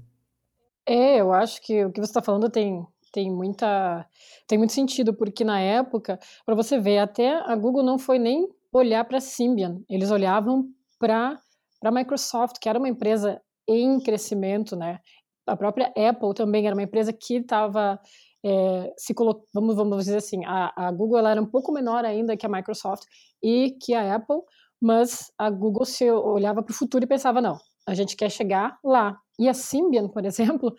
É, 0.85 1.19
eu 1.19 1.33
acho 1.33 1.61
que 1.61 1.83
o 1.83 1.91
que 1.91 1.99
você 1.99 2.09
está 2.09 2.21
falando 2.21 2.49
tem, 2.49 2.87
tem, 3.11 3.31
muita, 3.31 4.07
tem 4.47 4.57
muito 4.57 4.73
sentido, 4.73 5.13
porque 5.13 5.43
na 5.43 5.59
época, 5.59 6.19
para 6.45 6.55
você 6.55 6.79
ver, 6.79 6.99
até 6.99 7.33
a 7.45 7.55
Google 7.55 7.83
não 7.83 7.99
foi 7.99 8.17
nem 8.17 8.47
olhar 8.71 9.03
para 9.05 9.19
Symbian, 9.19 9.81
eles 9.89 10.11
olhavam 10.11 10.69
para 10.97 11.39
a 11.83 11.91
Microsoft, 11.91 12.57
que 12.59 12.69
era 12.69 12.79
uma 12.79 12.89
empresa 12.89 13.41
em 13.67 13.99
crescimento, 13.99 14.75
né? 14.75 14.99
A 15.45 15.57
própria 15.57 15.91
Apple 15.97 16.33
também 16.33 16.65
era 16.65 16.75
uma 16.75 16.83
empresa 16.83 17.11
que 17.11 17.37
estava 17.37 17.99
é, 18.43 18.93
se 18.97 19.13
colocando, 19.13 19.47
vamos, 19.53 19.75
vamos 19.75 20.05
dizer 20.05 20.17
assim, 20.17 20.45
a, 20.45 20.71
a 20.75 20.91
Google 20.91 21.19
ela 21.19 21.31
era 21.31 21.41
um 21.41 21.45
pouco 21.45 21.71
menor 21.71 22.05
ainda 22.05 22.37
que 22.37 22.45
a 22.45 22.49
Microsoft 22.49 23.03
e 23.43 23.77
que 23.81 23.93
a 23.93 24.15
Apple, 24.15 24.41
mas 24.79 25.31
a 25.37 25.49
Google 25.49 25.85
se 25.85 26.09
olhava 26.09 26.63
para 26.63 26.71
o 26.71 26.75
futuro 26.75 27.03
e 27.03 27.07
pensava, 27.07 27.41
não, 27.41 27.57
a 27.87 27.93
gente 27.93 28.15
quer 28.15 28.29
chegar 28.29 28.79
lá. 28.83 29.17
E 29.39 29.47
a 29.47 29.53
Symbian, 29.53 30.07
por 30.07 30.23
exemplo, 30.25 30.73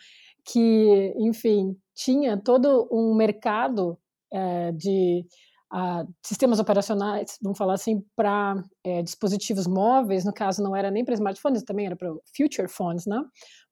que, 0.45 1.15
enfim, 1.19 1.77
tinha 1.95 2.37
todo 2.37 2.89
um 2.91 3.15
mercado 3.15 3.99
é, 4.33 4.73
de 4.73 5.27
uh, 5.73 6.07
sistemas 6.23 6.61
operacionais, 6.61 7.39
vamos 7.43 7.59
falar 7.59 7.75
assim, 7.75 8.05
para 8.15 8.63
é, 8.85 8.99
eh, 8.99 9.03
dispositivos 9.03 9.67
móveis, 9.67 10.25
no 10.25 10.33
caso 10.33 10.63
não 10.63 10.77
era 10.77 10.91
nem 10.91 11.05
para 11.05 11.15
smartphones, 11.15 11.63
também 11.63 11.87
era 11.87 11.97
para 11.97 12.13
future 12.37 12.69
phones, 12.69 13.07
né? 13.07 13.21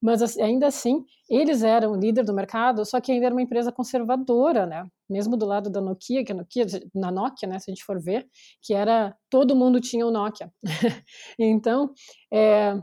Mas 0.00 0.38
ainda 0.38 0.66
assim, 0.66 1.04
eles 1.28 1.62
eram 1.62 1.94
líder 1.94 2.24
do 2.24 2.32
mercado, 2.32 2.84
só 2.84 3.00
que 3.00 3.12
ainda 3.12 3.26
era 3.26 3.34
uma 3.34 3.42
empresa 3.42 3.70
conservadora, 3.70 4.66
né? 4.66 4.86
Mesmo 5.08 5.36
do 5.36 5.44
lado 5.44 5.68
da 5.68 5.80
Nokia, 5.80 6.24
que 6.24 6.32
a 6.32 6.34
Nokia, 6.34 6.66
na 6.94 7.10
Nokia, 7.10 7.48
né, 7.48 7.58
se 7.58 7.70
a 7.70 7.74
gente 7.74 7.84
for 7.84 8.00
ver, 8.00 8.26
que 8.62 8.72
era 8.72 9.14
todo 9.28 9.56
mundo 9.56 9.80
tinha 9.80 10.06
o 10.06 10.10
Nokia. 10.10 10.50
então, 11.38 11.92
é, 12.32 12.80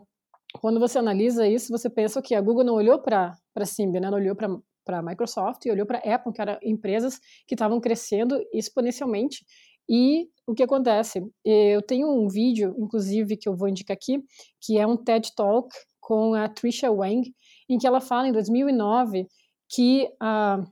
quando 0.59 0.79
você 0.79 0.99
analisa 0.99 1.47
isso, 1.47 1.71
você 1.71 1.89
pensa 1.89 2.21
que 2.21 2.35
a 2.35 2.41
Google 2.41 2.63
não 2.63 2.75
olhou 2.75 2.99
para 2.99 3.35
a 3.55 3.65
Symbian, 3.65 4.01
né? 4.01 4.09
olhou 4.09 4.35
para 4.35 4.49
a 4.95 5.01
Microsoft 5.01 5.65
e 5.65 5.71
olhou 5.71 5.85
para 5.85 5.99
a 5.99 6.15
Apple, 6.15 6.31
que 6.31 6.41
eram 6.41 6.57
empresas 6.63 7.19
que 7.45 7.55
estavam 7.55 7.79
crescendo 7.81 8.39
exponencialmente. 8.53 9.45
E 9.89 10.29
o 10.45 10.53
que 10.53 10.63
acontece? 10.63 11.21
Eu 11.43 11.81
tenho 11.81 12.09
um 12.09 12.27
vídeo, 12.27 12.73
inclusive, 12.77 13.37
que 13.37 13.49
eu 13.49 13.55
vou 13.55 13.67
indicar 13.67 13.95
aqui, 13.95 14.23
que 14.61 14.77
é 14.77 14.85
um 14.85 14.97
TED 14.97 15.33
Talk 15.35 15.69
com 15.99 16.33
a 16.33 16.47
Trisha 16.47 16.91
Wang, 16.91 17.33
em 17.69 17.77
que 17.77 17.85
ela 17.85 17.99
fala 17.99 18.27
em 18.27 18.31
2009 18.31 19.27
que 19.69 20.07
a, 20.19 20.63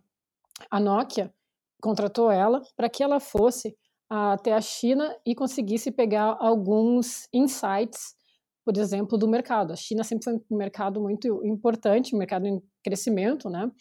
a 0.71 0.79
Nokia 0.79 1.33
contratou 1.81 2.31
ela 2.31 2.61
para 2.75 2.89
que 2.89 3.03
ela 3.03 3.19
fosse 3.19 3.75
até 4.09 4.53
a 4.53 4.61
China 4.61 5.15
e 5.25 5.35
conseguisse 5.35 5.91
pegar 5.91 6.37
alguns 6.39 7.27
insights 7.33 8.14
por 8.65 8.75
exemplo, 8.77 9.17
do 9.17 9.27
mercado. 9.27 9.71
A 9.71 9.75
China 9.75 10.03
sempre 10.03 10.23
foi 10.23 10.33
um 10.49 10.57
mercado 10.57 10.99
muito 10.99 11.45
importante, 11.45 12.15
um 12.15 12.17
mercado 12.17 12.47
em 12.47 12.59
crescimento, 12.83 13.49
né? 13.49 13.71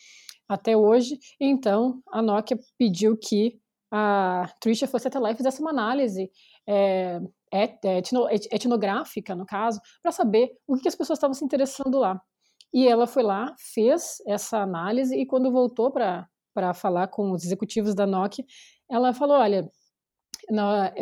Até 0.46 0.76
hoje. 0.76 1.18
Então, 1.40 2.02
a 2.12 2.20
Nokia 2.20 2.58
pediu 2.78 3.16
que 3.16 3.58
a 3.90 4.50
Trisha 4.60 4.86
fosse 4.86 5.08
até 5.08 5.18
lá 5.18 5.30
e 5.30 5.36
fizesse 5.36 5.60
uma 5.60 5.70
análise 5.70 6.30
é, 6.68 7.20
etno, 7.50 8.28
etnográfica, 8.28 9.34
no 9.34 9.46
caso, 9.46 9.80
para 10.02 10.12
saber 10.12 10.50
o 10.66 10.76
que 10.76 10.88
as 10.88 10.94
pessoas 10.94 11.16
estavam 11.16 11.34
se 11.34 11.44
interessando 11.44 11.98
lá. 11.98 12.20
E 12.72 12.86
ela 12.86 13.06
foi 13.06 13.22
lá, 13.22 13.54
fez 13.72 14.18
essa 14.26 14.58
análise 14.58 15.16
e 15.16 15.24
quando 15.24 15.50
voltou 15.50 15.90
para 15.90 16.74
falar 16.74 17.08
com 17.08 17.30
os 17.30 17.44
executivos 17.44 17.94
da 17.94 18.06
Nokia, 18.06 18.44
ela 18.90 19.14
falou: 19.14 19.36
olha, 19.36 19.66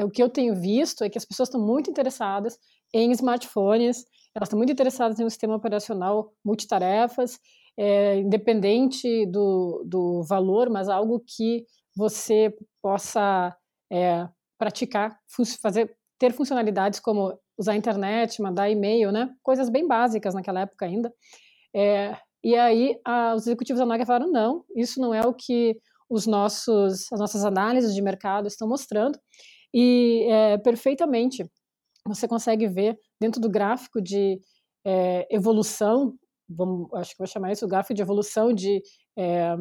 o 0.05 0.11
que 0.11 0.23
eu 0.23 0.29
tenho 0.29 0.55
visto 0.55 1.03
é 1.03 1.11
que 1.11 1.19
as 1.19 1.25
pessoas 1.25 1.49
estão 1.49 1.61
muito 1.61 1.91
interessadas 1.91 2.59
em 2.93 3.11
smartphones, 3.13 4.05
elas 4.35 4.47
estão 4.47 4.57
muito 4.57 4.73
interessadas 4.73 5.19
em 5.19 5.25
um 5.25 5.31
sistema 5.31 5.57
operacional 5.57 6.33
multitarefas, 6.45 7.39
é, 7.77 8.17
independente 8.19 9.27
do, 9.27 9.85
do 9.87 10.23
valor, 10.25 10.69
mas 10.71 10.89
algo 10.89 11.23
que 11.27 11.65
você 11.97 12.55
possa 12.83 13.55
é, 13.91 14.29
praticar, 14.59 15.19
fazer, 15.61 15.95
ter 16.19 16.33
funcionalidades 16.33 17.01
como 17.01 17.39
usar 17.59 17.73
a 17.73 17.77
internet, 17.77 18.41
mandar 18.41 18.71
e-mail, 18.71 19.13
né? 19.13 19.31
Coisas 19.43 19.69
bem 19.69 19.87
básicas 19.87 20.35
naquela 20.35 20.61
época 20.61 20.87
ainda. 20.87 21.13
É, 21.75 22.17
e 22.43 22.57
aí 22.57 22.99
a, 23.05 23.35
os 23.35 23.47
executivos 23.47 23.81
da 23.81 23.87
Nokia 23.87 24.07
falaram 24.07 24.31
não, 24.31 24.65
isso 24.77 25.01
não 25.01 25.15
é 25.15 25.27
o 25.27 25.35
que 25.35 25.77
os 26.09 26.27
nossos, 26.27 27.11
as 27.13 27.21
nossas 27.21 27.45
análises 27.45 27.95
de 27.95 28.03
mercado 28.03 28.47
estão 28.47 28.69
mostrando. 28.69 29.19
E 29.75 30.27
é, 30.31 30.59
perfeitamente 30.59 31.45
você 32.06 32.26
consegue 32.26 32.66
ver 32.66 32.99
dentro 33.21 33.40
do 33.40 33.50
gráfico 33.50 34.00
de 34.00 34.40
é, 34.85 35.26
evolução, 35.30 36.14
vamos, 36.49 36.92
acho 36.94 37.12
que 37.12 37.18
vou 37.18 37.26
chamar 37.26 37.52
isso, 37.52 37.64
o 37.64 37.68
gráfico 37.68 37.94
de 37.94 38.02
evolução 38.02 38.52
de 38.52 38.82
é, 39.16 39.54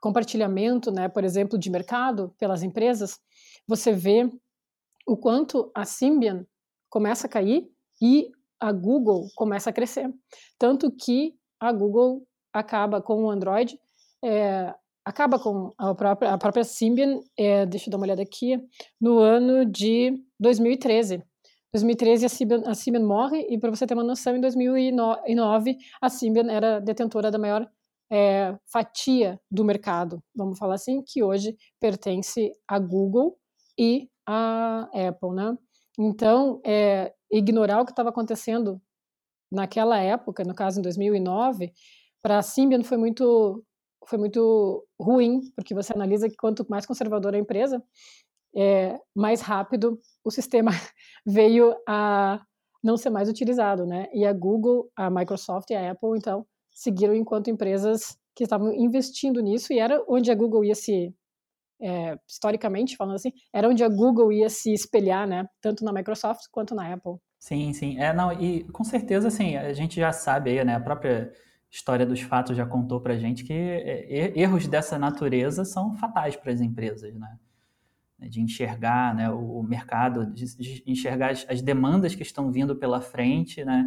compartilhamento, 0.00 0.90
né, 0.92 1.08
por 1.08 1.24
exemplo, 1.24 1.58
de 1.58 1.70
mercado 1.70 2.34
pelas 2.38 2.62
empresas, 2.62 3.18
você 3.66 3.92
vê 3.92 4.28
o 5.06 5.16
quanto 5.16 5.70
a 5.74 5.84
Symbian 5.84 6.46
começa 6.88 7.26
a 7.26 7.30
cair 7.30 7.66
e 8.00 8.30
a 8.60 8.72
Google 8.72 9.28
começa 9.34 9.70
a 9.70 9.72
crescer. 9.72 10.12
Tanto 10.58 10.90
que 10.90 11.34
a 11.60 11.72
Google 11.72 12.26
acaba 12.52 13.02
com 13.02 13.24
o 13.24 13.30
Android, 13.30 13.78
é, 14.22 14.74
acaba 15.04 15.38
com 15.38 15.72
a 15.76 15.94
própria, 15.94 16.32
a 16.32 16.38
própria 16.38 16.64
Symbian, 16.64 17.20
é, 17.36 17.66
deixa 17.66 17.88
eu 17.88 17.90
dar 17.90 17.98
uma 17.98 18.06
olhada 18.06 18.22
aqui, 18.22 18.58
no 19.00 19.18
ano 19.18 19.64
de 19.64 20.12
2013. 20.40 21.22
2013 21.72 22.26
a 22.26 22.28
Symbian, 22.28 22.62
a 22.66 22.74
Symbian 22.74 23.04
morre 23.04 23.46
e 23.50 23.58
para 23.58 23.70
você 23.70 23.86
ter 23.86 23.94
uma 23.94 24.04
noção, 24.04 24.36
em 24.36 24.40
2009 24.40 25.76
a 26.00 26.08
Symbian 26.08 26.50
era 26.50 26.80
detentora 26.80 27.30
da 27.30 27.38
maior 27.38 27.68
é, 28.10 28.56
fatia 28.72 29.40
do 29.50 29.64
mercado, 29.64 30.22
vamos 30.34 30.58
falar 30.58 30.74
assim, 30.74 31.02
que 31.02 31.22
hoje 31.22 31.56
pertence 31.80 32.52
a 32.68 32.78
Google 32.78 33.36
e 33.78 34.08
a 34.26 34.88
Apple, 35.08 35.30
né? 35.34 35.56
Então, 35.98 36.60
é, 36.64 37.12
ignorar 37.30 37.80
o 37.80 37.84
que 37.84 37.92
estava 37.92 38.10
acontecendo 38.10 38.80
naquela 39.50 39.98
época, 39.98 40.44
no 40.44 40.54
caso 40.54 40.78
em 40.78 40.82
2009, 40.82 41.72
para 42.22 42.38
a 42.38 42.42
Symbian 42.42 42.82
foi 42.82 42.96
muito 42.96 43.64
foi 44.06 44.18
muito 44.18 44.86
ruim, 45.00 45.40
porque 45.54 45.74
você 45.74 45.92
analisa 45.92 46.28
que 46.28 46.36
quanto 46.36 46.66
mais 46.68 46.86
conservadora 46.86 47.36
a 47.36 47.40
empresa, 47.40 47.82
é, 48.56 48.98
mais 49.14 49.40
rápido 49.40 49.98
o 50.24 50.30
sistema 50.30 50.70
veio 51.26 51.74
a 51.88 52.40
não 52.82 52.96
ser 52.96 53.10
mais 53.10 53.28
utilizado, 53.28 53.86
né? 53.86 54.08
E 54.12 54.26
a 54.26 54.32
Google, 54.32 54.90
a 54.94 55.10
Microsoft 55.10 55.70
e 55.70 55.74
a 55.74 55.90
Apple, 55.90 56.16
então, 56.16 56.46
seguiram 56.70 57.14
enquanto 57.14 57.48
empresas 57.48 58.16
que 58.34 58.44
estavam 58.44 58.72
investindo 58.74 59.40
nisso 59.40 59.72
e 59.72 59.78
era 59.78 60.02
onde 60.08 60.30
a 60.30 60.34
Google 60.34 60.64
ia 60.64 60.74
se 60.74 61.14
é, 61.80 62.16
historicamente 62.28 62.96
falando 62.96 63.16
assim, 63.16 63.32
era 63.52 63.68
onde 63.68 63.82
a 63.82 63.88
Google 63.88 64.32
ia 64.32 64.48
se 64.48 64.72
espelhar, 64.72 65.26
né? 65.26 65.46
Tanto 65.60 65.84
na 65.84 65.92
Microsoft 65.92 66.44
quanto 66.50 66.74
na 66.74 66.92
Apple. 66.92 67.16
Sim, 67.38 67.72
sim. 67.72 67.98
É, 67.98 68.12
não, 68.12 68.32
e 68.32 68.64
com 68.64 68.84
certeza, 68.84 69.28
assim, 69.28 69.56
a 69.56 69.72
gente 69.72 69.96
já 70.00 70.12
sabe 70.12 70.50
aí, 70.50 70.64
né? 70.64 70.76
A 70.76 70.80
própria 70.80 71.30
história 71.74 72.06
dos 72.06 72.20
fatos 72.20 72.56
já 72.56 72.64
contou 72.64 73.00
pra 73.00 73.16
gente 73.16 73.42
que 73.42 73.52
é, 73.52 74.32
erros 74.38 74.68
dessa 74.68 74.96
natureza 74.96 75.64
são 75.64 75.92
fatais 75.96 76.36
para 76.36 76.52
as 76.52 76.60
empresas, 76.60 77.12
né? 77.16 77.36
De 78.16 78.40
enxergar 78.40 79.12
né, 79.12 79.28
o 79.28 79.60
mercado, 79.62 80.24
de 80.24 80.82
enxergar 80.86 81.32
as 81.48 81.60
demandas 81.60 82.14
que 82.14 82.22
estão 82.22 82.50
vindo 82.52 82.76
pela 82.76 83.00
frente, 83.00 83.64
né? 83.64 83.84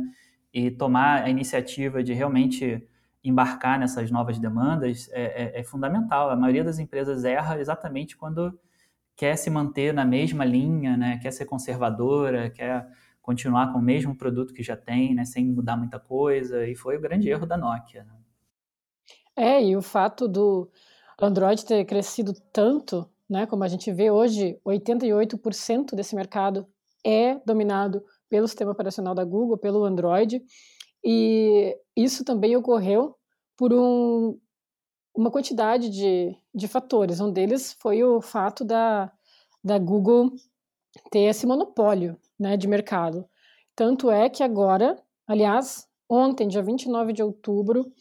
E 0.54 0.70
tomar 0.70 1.24
a 1.24 1.30
iniciativa 1.30 2.04
de 2.04 2.14
realmente 2.14 2.86
embarcar 3.24 3.80
nessas 3.80 4.12
novas 4.12 4.38
demandas 4.38 5.10
é, 5.14 5.44
é, 5.44 5.60
é, 5.62 5.64
fundamental. 5.64 6.30
A 6.30 6.36
maioria 6.36 6.66
das 6.66 6.80
empresas 6.80 7.24
erra 7.24 7.58
exatamente 7.58 8.18
quando 8.18 8.60
quer 9.16 9.38
se 9.38 9.50
manter 9.50 9.94
na 9.94 10.04
mesma 10.04 10.44
linha, 10.44 10.98
né? 10.98 11.18
quer 11.20 11.32
ser 11.32 11.46
conservadora, 11.46 12.50
quer 12.50 12.86
continuar 13.28 13.74
com 13.74 13.80
o 13.80 13.82
mesmo 13.82 14.16
produto 14.16 14.54
que 14.54 14.64
já 14.64 14.78
tem, 14.78 15.14
né? 15.14 15.26
sem 15.26 15.46
mudar 15.46 15.76
muita 15.76 16.00
coisa, 16.00 16.66
e 16.66 16.74
foi 16.78 16.96
o 16.96 17.02
grande 17.02 17.28
erro 17.28 17.46
da 17.46 17.58
Nokia. 17.58 18.06
Né? 18.06 18.14
É, 19.36 19.62
e 19.62 19.76
o 19.76 19.82
fato 19.82 20.30
do 20.30 20.72
Android 21.22 21.66
ter 21.66 21.84
crescido 21.84 22.32
tanto, 22.54 23.06
né? 23.30 23.46
como 23.46 23.66
a 23.66 23.68
gente 23.68 23.92
vê 23.92 24.10
hoje, 24.10 24.58
88% 24.66 25.94
desse 25.94 26.16
mercado 26.16 26.66
é 27.06 27.36
dominado 27.46 28.02
pelo 28.30 28.48
sistema 28.48 28.72
operacional 28.72 29.14
da 29.14 29.26
Google, 29.26 29.58
pelo 29.58 29.84
Android, 29.84 30.42
e 31.04 31.78
isso 31.98 32.24
também 32.24 32.56
ocorreu 32.56 33.14
por 33.58 33.74
um, 33.74 34.40
uma 35.14 35.30
quantidade 35.30 35.90
de, 35.90 36.34
de 36.56 36.68
fatores. 36.70 37.20
Um 37.20 37.30
deles 37.30 37.76
foi 37.82 38.02
o 38.06 38.22
fato 38.22 38.64
da, 38.64 39.12
da 39.62 39.78
Google 39.78 40.32
ter 41.12 41.24
esse 41.24 41.46
monopólio 41.46 42.18
né, 42.40 42.58
de 42.58 42.68
mercado. 42.68 43.26
Tanto 43.76 44.10
é 44.10 44.30
que 44.30 44.44
agora, 44.44 44.98
aliás, 45.28 45.88
ontem, 46.10 46.48
dia 46.48 46.64
29 46.64 47.14
de 47.14 47.24
outubro, 47.24 47.92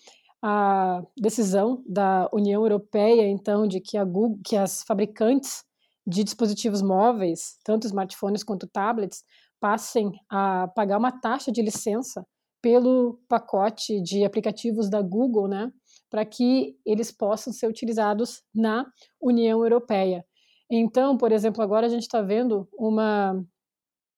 a 0.42 1.02
decisão 1.16 1.82
da 1.86 2.28
União 2.32 2.62
Europeia, 2.62 3.28
então, 3.28 3.66
de 3.66 3.80
que, 3.80 4.02
Google, 4.04 4.38
que 4.44 4.56
as 4.56 4.82
fabricantes 4.82 5.64
de 6.06 6.22
dispositivos 6.22 6.82
móveis, 6.82 7.58
tanto 7.64 7.86
smartphones 7.86 8.44
quanto 8.44 8.68
tablets, 8.68 9.24
passem 9.58 10.12
a 10.30 10.68
pagar 10.68 10.98
uma 10.98 11.10
taxa 11.10 11.50
de 11.50 11.62
licença 11.62 12.24
pelo 12.62 13.20
pacote 13.28 14.00
de 14.00 14.24
aplicativos 14.24 14.88
da 14.88 15.02
Google, 15.02 15.48
né, 15.48 15.72
para 16.10 16.24
que 16.24 16.76
eles 16.84 17.10
possam 17.10 17.52
ser 17.52 17.66
utilizados 17.66 18.42
na 18.54 18.86
União 19.20 19.62
Europeia. 19.62 20.24
Então, 20.70 21.16
por 21.16 21.32
exemplo, 21.32 21.62
agora 21.62 21.86
a 21.86 21.88
gente 21.88 22.02
está 22.02 22.22
vendo 22.22 22.68
uma 22.78 23.44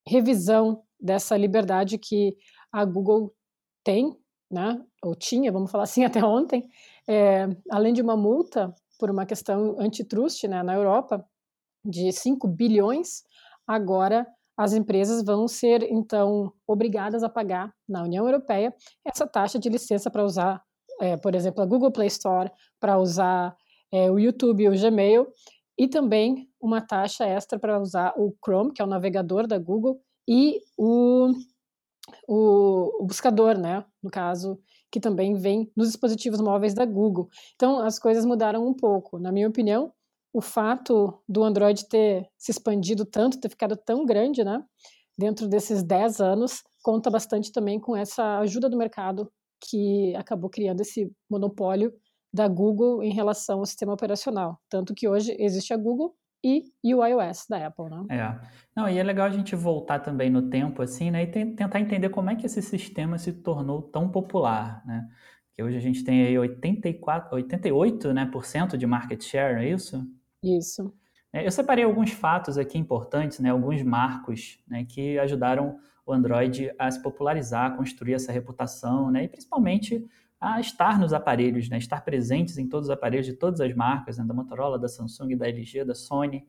revisão 0.09 0.83
dessa 0.99 1.37
liberdade 1.37 1.97
que 1.97 2.35
a 2.71 2.83
Google 2.83 3.33
tem, 3.83 4.17
né, 4.51 4.83
ou 5.03 5.15
tinha, 5.15 5.51
vamos 5.51 5.71
falar 5.71 5.83
assim, 5.83 6.03
até 6.05 6.23
ontem, 6.23 6.67
é, 7.07 7.47
além 7.69 7.93
de 7.93 8.01
uma 8.01 8.17
multa 8.17 8.73
por 8.99 9.09
uma 9.09 9.25
questão 9.25 9.79
antitrust 9.79 10.43
né, 10.47 10.63
na 10.63 10.73
Europa 10.73 11.23
de 11.85 12.11
5 12.11 12.47
bilhões, 12.47 13.23
agora 13.65 14.27
as 14.57 14.73
empresas 14.73 15.23
vão 15.23 15.47
ser, 15.47 15.83
então, 15.83 16.51
obrigadas 16.67 17.23
a 17.23 17.29
pagar 17.29 17.73
na 17.87 18.03
União 18.03 18.25
Europeia 18.25 18.75
essa 19.05 19.25
taxa 19.25 19.57
de 19.57 19.69
licença 19.69 20.11
para 20.11 20.25
usar, 20.25 20.61
é, 20.99 21.15
por 21.15 21.33
exemplo, 21.33 21.63
a 21.63 21.65
Google 21.65 21.91
Play 21.91 22.07
Store, 22.07 22.51
para 22.77 22.99
usar 22.99 23.55
é, 23.89 24.11
o 24.11 24.19
YouTube 24.19 24.67
o 24.67 24.77
Gmail, 24.77 25.27
e 25.77 25.87
também 25.87 26.48
uma 26.61 26.81
taxa 26.81 27.25
extra 27.25 27.57
para 27.57 27.79
usar 27.79 28.13
o 28.17 28.33
Chrome, 28.43 28.73
que 28.73 28.81
é 28.81 28.85
o 28.85 28.87
navegador 28.87 29.47
da 29.47 29.57
Google, 29.57 30.01
e 30.27 30.61
o, 30.77 31.31
o, 32.27 33.03
o 33.03 33.05
buscador, 33.05 33.57
né, 33.57 33.83
no 34.01 34.09
caso, 34.09 34.59
que 34.91 34.99
também 34.99 35.35
vem 35.35 35.71
nos 35.75 35.87
dispositivos 35.87 36.41
móveis 36.41 36.73
da 36.73 36.85
Google. 36.85 37.29
Então, 37.55 37.79
as 37.79 37.99
coisas 37.99 38.25
mudaram 38.25 38.67
um 38.67 38.73
pouco. 38.73 39.19
Na 39.19 39.31
minha 39.31 39.47
opinião, 39.47 39.91
o 40.33 40.41
fato 40.41 41.21
do 41.27 41.43
Android 41.43 41.87
ter 41.87 42.27
se 42.37 42.51
expandido 42.51 43.05
tanto, 43.05 43.39
ter 43.39 43.49
ficado 43.49 43.75
tão 43.75 44.05
grande, 44.05 44.43
né, 44.43 44.63
dentro 45.17 45.47
desses 45.47 45.83
10 45.83 46.21
anos, 46.21 46.63
conta 46.83 47.09
bastante 47.09 47.51
também 47.51 47.79
com 47.79 47.95
essa 47.95 48.39
ajuda 48.39 48.69
do 48.69 48.77
mercado 48.77 49.31
que 49.59 50.15
acabou 50.15 50.49
criando 50.49 50.81
esse 50.81 51.11
monopólio 51.29 51.93
da 52.33 52.47
Google 52.47 53.03
em 53.03 53.11
relação 53.11 53.59
ao 53.59 53.65
sistema 53.65 53.93
operacional. 53.93 54.57
Tanto 54.69 54.93
que 54.93 55.07
hoje 55.07 55.35
existe 55.39 55.73
a 55.73 55.77
Google 55.77 56.15
e, 56.43 56.95
o 56.95 57.05
iOS 57.05 57.45
da 57.49 57.67
Apple, 57.67 57.89
né? 57.89 58.05
É. 58.09 58.39
Não, 58.75 58.87
e 58.87 58.97
é 58.97 59.03
legal 59.03 59.27
a 59.27 59.29
gente 59.29 59.55
voltar 59.55 59.99
também 59.99 60.29
no 60.29 60.49
tempo, 60.49 60.81
assim, 60.81 61.11
né, 61.11 61.23
e 61.23 61.27
tentar 61.27 61.79
entender 61.79 62.09
como 62.09 62.29
é 62.29 62.35
que 62.35 62.45
esse 62.45 62.61
sistema 62.61 63.17
se 63.17 63.33
tornou 63.33 63.81
tão 63.81 64.09
popular, 64.09 64.81
né? 64.85 65.07
Que 65.53 65.61
hoje 65.61 65.77
a 65.77 65.81
gente 65.81 66.03
tem 66.03 66.25
aí 66.25 66.37
84, 66.37 67.35
88, 67.35 68.13
né, 68.13 68.25
por 68.25 68.45
cento 68.45 68.77
de 68.77 68.87
market 68.87 69.21
share, 69.21 69.65
é 69.65 69.69
isso? 69.69 70.05
Isso. 70.43 70.93
É, 71.33 71.45
eu 71.45 71.51
separei 71.51 71.83
alguns 71.83 72.11
fatos 72.11 72.57
aqui 72.57 72.77
importantes, 72.77 73.39
né, 73.39 73.49
alguns 73.49 73.83
marcos 73.83 74.63
né, 74.67 74.85
que 74.85 75.19
ajudaram 75.19 75.77
o 76.05 76.13
Android 76.13 76.71
a 76.79 76.89
se 76.89 77.01
popularizar, 77.03 77.71
a 77.71 77.77
construir 77.77 78.15
essa 78.15 78.31
reputação, 78.31 79.11
né? 79.11 79.25
E 79.25 79.27
principalmente 79.27 80.07
a 80.39 80.59
estar 80.59 80.97
nos 80.97 81.11
aparelhos, 81.11 81.69
né? 81.69 81.77
Estar 81.77 82.01
presentes 82.01 82.57
em 82.57 82.67
todos 82.67 82.87
os 82.87 82.91
aparelhos 82.91 83.25
de 83.25 83.33
todas 83.33 83.59
as 83.59 83.73
marcas, 83.75 84.17
né? 84.17 84.23
da 84.23 84.33
Motorola, 84.33 84.79
da 84.79 84.87
Samsung, 84.87 85.35
da 85.35 85.47
LG, 85.47 85.83
da 85.83 85.93
Sony. 85.93 86.47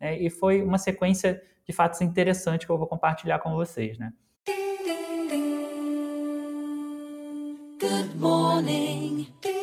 Né? 0.00 0.20
E 0.20 0.30
foi 0.30 0.62
uma 0.62 0.78
sequência 0.78 1.42
de 1.66 1.72
fatos 1.72 2.00
interessantes 2.00 2.66
que 2.66 2.72
eu 2.72 2.78
vou 2.78 2.86
compartilhar 2.86 3.38
com 3.40 3.54
vocês, 3.54 3.98
né? 3.98 4.12
Good 7.80 8.16
morning. 8.16 9.26
Em 9.44 9.62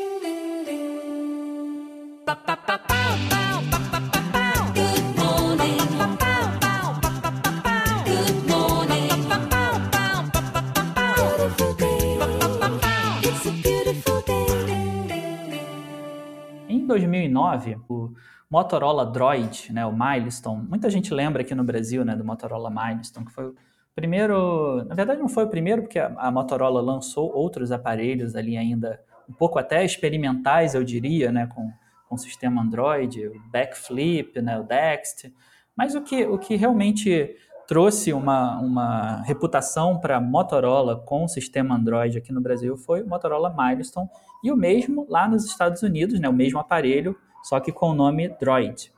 2009, 16.89 17.78
o 17.88 18.13
Motorola 18.49 19.06
Droid, 19.06 19.71
né, 19.71 19.86
o 19.86 19.93
Milestone, 19.93 20.67
muita 20.67 20.89
gente 20.89 21.13
lembra 21.13 21.43
aqui 21.43 21.56
no 21.56 21.63
Brasil 21.63 22.04
né, 22.04 22.15
do 22.15 22.25
Motorola 22.25 22.69
Milestone, 22.69 23.25
que 23.25 23.32
foi 23.32 23.45
o 23.45 23.56
primeiro, 23.95 24.84
na 24.86 24.95
verdade 24.95 25.21
não 25.21 25.30
foi 25.30 25.45
o 25.45 25.49
primeiro, 25.49 25.84
porque 25.84 25.99
a, 25.99 26.08
a 26.17 26.32
Motorola 26.32 26.82
lançou 26.82 27.32
outros 27.34 27.71
aparelhos 27.71 28.36
ali 28.36 28.58
ainda 28.58 28.99
um 29.30 29.34
pouco 29.34 29.60
até 29.60 29.86
experimentais, 29.86 30.73
eu 30.73 30.84
diria, 30.84 31.32
né, 31.32 31.47
com, 31.47 31.71
com 32.08 32.15
o 32.15 32.17
sistema 32.17 32.62
Android, 32.62 33.28
o 33.28 33.39
Backflip, 33.52 34.41
né, 34.41 34.60
o 34.60 34.63
Dext, 34.63 35.32
mas 35.75 35.95
o 35.95 36.02
que, 36.02 36.25
o 36.25 36.38
que 36.38 36.56
realmente 36.56 37.38
trouxe 37.69 38.12
uma, 38.12 38.60
uma 38.60 39.21
reputação 39.21 39.99
para 39.99 40.19
Motorola 40.19 40.95
com 41.05 41.25
o 41.25 41.27
sistema 41.27 41.75
Android 41.75 42.17
aqui 42.17 42.34
no 42.34 42.41
Brasil 42.41 42.75
foi 42.75 43.03
o 43.03 43.08
Motorola 43.08 43.55
Milestone 43.55 44.10
e 44.43 44.51
o 44.51 44.55
mesmo 44.55 45.05
lá 45.08 45.27
nos 45.27 45.45
Estados 45.45 45.84
Unidos, 45.84 46.19
né, 46.19 46.27
o 46.27 46.34
mesmo 46.34 46.58
aparelho, 46.58 47.15
só 47.43 47.60
que 47.60 47.71
com 47.71 47.91
o 47.91 47.93
nome 47.93 48.27
Droid. 48.39 48.91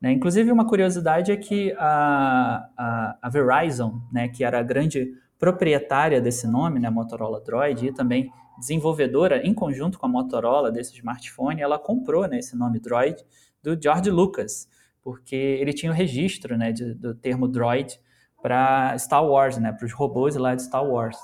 Né? 0.00 0.10
Inclusive, 0.10 0.50
uma 0.50 0.66
curiosidade 0.66 1.32
é 1.32 1.36
que 1.36 1.74
a, 1.78 2.66
a, 2.74 3.18
a 3.20 3.28
Verizon, 3.28 4.00
né, 4.10 4.26
que 4.26 4.42
era 4.42 4.58
a 4.58 4.62
grande 4.62 5.12
proprietária 5.38 6.18
desse 6.18 6.46
nome, 6.46 6.80
né, 6.80 6.88
Motorola 6.88 7.42
Droid, 7.42 7.88
e 7.88 7.92
também 7.92 8.32
desenvolvedora 8.58 9.46
em 9.46 9.52
conjunto 9.52 9.98
com 9.98 10.06
a 10.06 10.08
Motorola 10.08 10.72
desse 10.72 10.94
smartphone, 10.94 11.60
ela 11.60 11.78
comprou 11.78 12.26
né, 12.26 12.38
esse 12.38 12.56
nome 12.56 12.80
Droid 12.80 13.22
do 13.62 13.78
George 13.78 14.10
Lucas, 14.10 14.66
porque 15.02 15.36
ele 15.36 15.74
tinha 15.74 15.92
o 15.92 15.94
registro 15.94 16.56
né, 16.56 16.72
de, 16.72 16.94
do 16.94 17.14
termo 17.14 17.46
Droid 17.46 18.02
para 18.44 18.94
Star 18.98 19.26
Wars, 19.26 19.56
né, 19.56 19.72
para 19.72 19.86
os 19.86 19.92
robôs 19.94 20.36
lá 20.36 20.54
de 20.54 20.62
Star 20.62 20.84
Wars. 20.84 21.16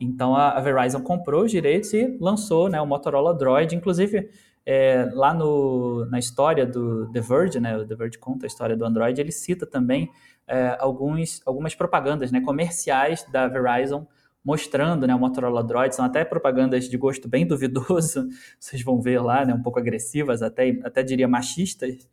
Então 0.00 0.34
a, 0.34 0.58
Verizon 0.58 1.02
comprou 1.02 1.44
os 1.44 1.50
direitos 1.50 1.92
e 1.92 2.16
lançou 2.18 2.70
né, 2.70 2.80
o 2.80 2.86
Motorola 2.86 3.34
Droid. 3.34 3.76
Inclusive, 3.76 4.30
é, 4.64 5.06
lá 5.12 5.34
no, 5.34 6.06
na 6.06 6.18
história 6.18 6.64
do 6.64 7.12
The 7.12 7.20
Verge, 7.20 7.60
né, 7.60 7.76
o 7.76 7.86
The 7.86 7.94
Verge 7.94 8.16
conta 8.16 8.46
a 8.46 8.48
história 8.48 8.74
do 8.74 8.86
Android, 8.86 9.20
ele 9.20 9.32
cita 9.32 9.66
também 9.66 10.10
é, 10.48 10.74
alguns, 10.80 11.42
algumas 11.44 11.74
propagandas 11.74 12.32
né, 12.32 12.40
comerciais 12.40 13.26
da 13.30 13.46
Verizon 13.46 14.06
mostrando 14.42 15.06
né, 15.06 15.14
o 15.14 15.18
Motorola 15.18 15.62
Droid. 15.62 15.94
São 15.94 16.06
até 16.06 16.24
propagandas 16.24 16.88
de 16.88 16.96
gosto 16.96 17.28
bem 17.28 17.46
duvidoso, 17.46 18.28
vocês 18.58 18.82
vão 18.82 18.98
ver 19.02 19.20
lá, 19.20 19.44
né, 19.44 19.52
um 19.52 19.62
pouco 19.62 19.78
agressivas, 19.78 20.40
até, 20.40 20.70
até 20.82 21.02
diria 21.02 21.28
machistas 21.28 22.08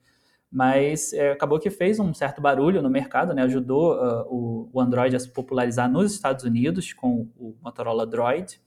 mas 0.54 1.12
é, 1.14 1.32
acabou 1.32 1.58
que 1.58 1.72
fez 1.72 2.00
um 2.00 2.14
certo 2.14 2.40
barulho 2.40 2.80
no 2.80 2.88
mercado, 2.88 3.34
né? 3.34 3.42
ajudou 3.42 3.96
uh, 3.96 4.22
o, 4.30 4.70
o, 4.72 4.80
Android 4.80 5.16
a 5.16 5.20
se 5.20 5.28
popularizar 5.28 5.90
nos 5.92 6.14
Estados 6.14 6.46
Unidos 6.46 6.94
com 6.94 7.28
o 7.36 7.58
Motorola 7.60 8.06
Droid. 8.06 8.62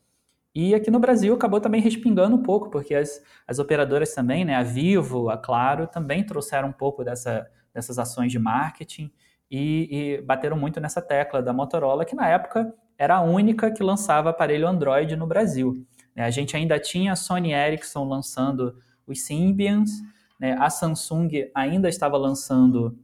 E 0.52 0.74
aqui 0.74 0.90
no 0.90 0.98
Brasil 0.98 1.32
acabou 1.32 1.60
também 1.60 1.80
respingando 1.80 2.34
um 2.34 2.42
pouco, 2.42 2.70
porque 2.70 2.92
as, 2.92 3.22
as 3.46 3.60
operadoras 3.60 4.12
também, 4.12 4.44
né, 4.44 4.56
a 4.56 4.64
Vivo, 4.64 5.30
a 5.30 5.38
Claro, 5.38 5.86
também 5.86 6.26
trouxeram 6.26 6.70
um 6.70 6.72
pouco 6.72 7.04
dessa, 7.04 7.46
dessas 7.72 8.00
ações 8.00 8.32
de 8.32 8.38
marketing 8.40 9.12
e, 9.48 10.16
e 10.16 10.22
bateram 10.22 10.56
muito 10.56 10.80
nessa 10.80 11.00
tecla 11.00 11.40
da 11.40 11.52
Motorola, 11.52 12.04
que 12.04 12.16
na 12.16 12.28
época 12.28 12.74
era 12.98 13.18
a 13.18 13.22
única 13.22 13.70
que 13.70 13.84
lançava 13.84 14.30
aparelho 14.30 14.66
Android 14.66 15.14
no 15.14 15.26
Brasil. 15.26 15.86
Né? 16.16 16.24
A 16.24 16.30
gente 16.30 16.56
ainda 16.56 16.80
tinha 16.80 17.12
a 17.12 17.16
Sony 17.16 17.52
Ericsson 17.52 18.08
lançando 18.08 18.74
os 19.06 19.20
Symbians, 19.24 19.90
né? 20.38 20.52
A 20.58 20.70
Samsung 20.70 21.50
ainda 21.54 21.88
estava 21.88 22.16
lançando 22.16 22.98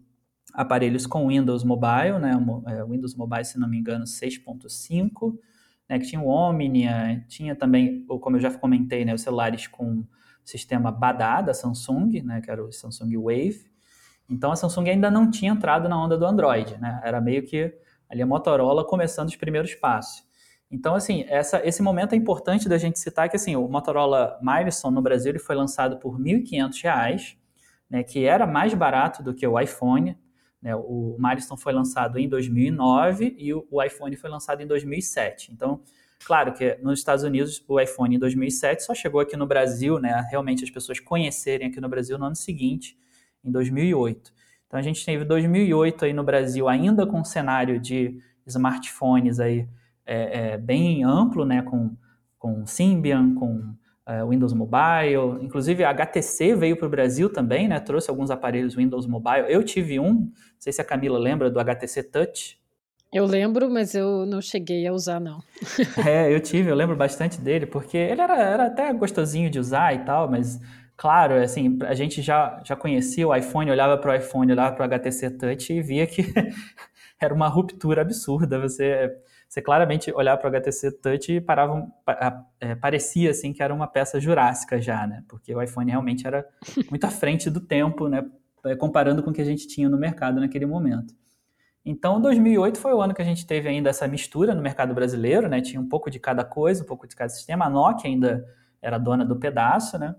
aparelhos 0.52 1.06
com 1.06 1.28
Windows 1.28 1.64
Mobile, 1.64 2.18
né? 2.20 2.32
É, 2.66 2.84
Windows 2.84 3.14
Mobile, 3.14 3.44
se 3.44 3.58
não 3.58 3.68
me 3.68 3.78
engano, 3.78 4.04
6.5, 4.04 5.38
né? 5.88 5.98
que 5.98 6.06
tinha 6.06 6.20
o 6.20 6.28
Omnia, 6.28 7.24
tinha 7.28 7.56
também, 7.56 8.04
como 8.06 8.36
eu 8.36 8.40
já 8.40 8.50
comentei, 8.50 9.04
né? 9.04 9.14
os 9.14 9.22
celulares 9.22 9.66
com 9.66 10.04
sistema 10.44 10.90
BADA 10.90 11.42
da 11.42 11.54
Samsung, 11.54 12.22
né? 12.22 12.40
que 12.40 12.50
era 12.50 12.62
o 12.62 12.72
Samsung 12.72 13.16
Wave. 13.16 13.70
Então 14.28 14.52
a 14.52 14.56
Samsung 14.56 14.90
ainda 14.90 15.10
não 15.10 15.30
tinha 15.30 15.52
entrado 15.52 15.88
na 15.88 16.02
onda 16.02 16.16
do 16.16 16.26
Android, 16.26 16.76
né? 16.78 17.00
era 17.04 17.20
meio 17.20 17.44
que 17.44 17.74
ali 18.08 18.22
a 18.22 18.26
Motorola 18.26 18.84
começando 18.84 19.28
os 19.28 19.36
primeiros 19.36 19.74
passos. 19.74 20.22
Então, 20.72 20.94
assim, 20.94 21.26
essa, 21.28 21.60
esse 21.66 21.82
momento 21.82 22.14
é 22.14 22.16
importante 22.16 22.66
da 22.66 22.78
gente 22.78 22.98
citar 22.98 23.28
que, 23.28 23.36
assim, 23.36 23.54
o 23.54 23.68
Motorola 23.68 24.38
Milestone 24.40 24.94
no 24.94 25.02
Brasil 25.02 25.30
ele 25.30 25.38
foi 25.38 25.54
lançado 25.54 25.98
por 25.98 26.16
R$ 26.16 26.22
1.500, 26.22 27.36
né, 27.90 28.02
que 28.02 28.24
era 28.24 28.46
mais 28.46 28.72
barato 28.72 29.22
do 29.22 29.34
que 29.34 29.46
o 29.46 29.60
iPhone. 29.60 30.16
Né, 30.62 30.74
o 30.74 31.14
Milestone 31.18 31.60
foi 31.60 31.74
lançado 31.74 32.18
em 32.18 32.26
2009 32.26 33.36
e 33.36 33.52
o, 33.52 33.66
o 33.70 33.82
iPhone 33.82 34.16
foi 34.16 34.30
lançado 34.30 34.62
em 34.62 34.66
2007. 34.66 35.52
Então, 35.52 35.82
claro 36.24 36.54
que 36.54 36.78
nos 36.82 37.00
Estados 37.00 37.22
Unidos 37.22 37.62
o 37.68 37.78
iPhone 37.78 38.16
em 38.16 38.18
2007 38.18 38.82
só 38.82 38.94
chegou 38.94 39.20
aqui 39.20 39.36
no 39.36 39.46
Brasil, 39.46 39.98
né, 39.98 40.26
realmente 40.30 40.64
as 40.64 40.70
pessoas 40.70 40.98
conhecerem 40.98 41.68
aqui 41.68 41.82
no 41.82 41.88
Brasil 41.88 42.16
no 42.16 42.24
ano 42.24 42.36
seguinte, 42.36 42.96
em 43.44 43.52
2008. 43.52 44.32
Então, 44.66 44.80
a 44.80 44.82
gente 44.82 45.04
teve 45.04 45.22
2008 45.22 46.06
aí 46.06 46.14
no 46.14 46.24
Brasil 46.24 46.66
ainda 46.66 47.06
com 47.06 47.20
um 47.20 47.24
cenário 47.24 47.78
de 47.78 48.18
smartphones 48.46 49.38
aí 49.38 49.68
é, 50.06 50.52
é, 50.52 50.58
bem 50.58 51.04
amplo, 51.04 51.44
né, 51.44 51.62
com, 51.62 51.96
com 52.38 52.66
Symbian, 52.66 53.34
com 53.34 53.74
é, 54.06 54.24
Windows 54.24 54.52
Mobile, 54.52 55.42
inclusive 55.44 55.84
a 55.84 55.90
HTC 55.90 56.54
veio 56.56 56.76
para 56.76 56.86
o 56.86 56.90
Brasil 56.90 57.32
também, 57.32 57.68
né, 57.68 57.78
trouxe 57.80 58.10
alguns 58.10 58.30
aparelhos 58.30 58.74
Windows 58.74 59.06
Mobile. 59.06 59.46
Eu 59.48 59.62
tive 59.62 59.98
um, 60.00 60.12
não 60.12 60.32
sei 60.58 60.72
se 60.72 60.80
a 60.80 60.84
Camila 60.84 61.18
lembra 61.18 61.50
do 61.50 61.60
HTC 61.60 62.02
Touch. 62.04 62.58
Eu 63.12 63.26
lembro, 63.26 63.70
mas 63.70 63.94
eu 63.94 64.24
não 64.24 64.40
cheguei 64.40 64.86
a 64.86 64.92
usar, 64.92 65.20
não. 65.20 65.40
é, 66.06 66.34
eu 66.34 66.40
tive, 66.40 66.70
eu 66.70 66.74
lembro 66.74 66.96
bastante 66.96 67.40
dele, 67.40 67.66
porque 67.66 67.96
ele 67.96 68.20
era, 68.20 68.36
era 68.38 68.66
até 68.66 68.92
gostosinho 68.92 69.50
de 69.50 69.58
usar 69.58 69.94
e 69.94 69.98
tal, 69.98 70.30
mas 70.30 70.58
claro, 70.96 71.34
assim, 71.34 71.78
a 71.82 71.94
gente 71.94 72.22
já, 72.22 72.62
já 72.64 72.74
conhecia 72.74 73.28
o 73.28 73.34
iPhone, 73.34 73.70
olhava 73.70 73.98
para 73.98 74.12
o 74.12 74.14
iPhone, 74.14 74.52
olhava 74.52 74.74
para 74.74 74.82
o 74.82 74.84
HTC 74.86 75.30
Touch 75.32 75.72
e 75.72 75.82
via 75.82 76.06
que 76.06 76.22
era 77.20 77.34
uma 77.34 77.48
ruptura 77.48 78.02
absurda. 78.02 78.58
Você 78.58 79.12
você 79.52 79.60
claramente 79.60 80.10
olhar 80.14 80.38
para 80.38 80.46
o 80.46 80.50
HTC 80.50 80.92
Touch 80.92 81.30
e 81.30 81.38
parava, 81.38 81.86
é, 82.58 82.74
parecia 82.74 83.30
assim 83.30 83.52
que 83.52 83.62
era 83.62 83.74
uma 83.74 83.86
peça 83.86 84.18
jurássica 84.18 84.80
já, 84.80 85.06
né? 85.06 85.22
Porque 85.28 85.54
o 85.54 85.60
iPhone 85.60 85.90
realmente 85.90 86.26
era 86.26 86.48
muito 86.88 87.04
à 87.04 87.10
frente 87.10 87.50
do 87.50 87.60
tempo, 87.60 88.08
né? 88.08 88.24
É, 88.64 88.74
comparando 88.74 89.22
com 89.22 89.28
o 89.28 89.32
que 89.32 89.42
a 89.42 89.44
gente 89.44 89.68
tinha 89.68 89.90
no 89.90 89.98
mercado 89.98 90.40
naquele 90.40 90.64
momento. 90.64 91.14
Então, 91.84 92.18
2008 92.18 92.78
foi 92.78 92.94
o 92.94 93.02
ano 93.02 93.12
que 93.12 93.20
a 93.20 93.24
gente 93.26 93.46
teve 93.46 93.68
ainda 93.68 93.90
essa 93.90 94.08
mistura 94.08 94.54
no 94.54 94.62
mercado 94.62 94.94
brasileiro, 94.94 95.46
né? 95.50 95.60
Tinha 95.60 95.82
um 95.82 95.88
pouco 95.88 96.10
de 96.10 96.18
cada 96.18 96.46
coisa, 96.46 96.82
um 96.82 96.86
pouco 96.86 97.06
de 97.06 97.14
cada 97.14 97.28
sistema. 97.28 97.66
A 97.66 97.68
Nokia 97.68 98.08
ainda 98.08 98.48
era 98.80 98.96
dona 98.96 99.22
do 99.22 99.36
pedaço, 99.36 99.98
né? 99.98 100.14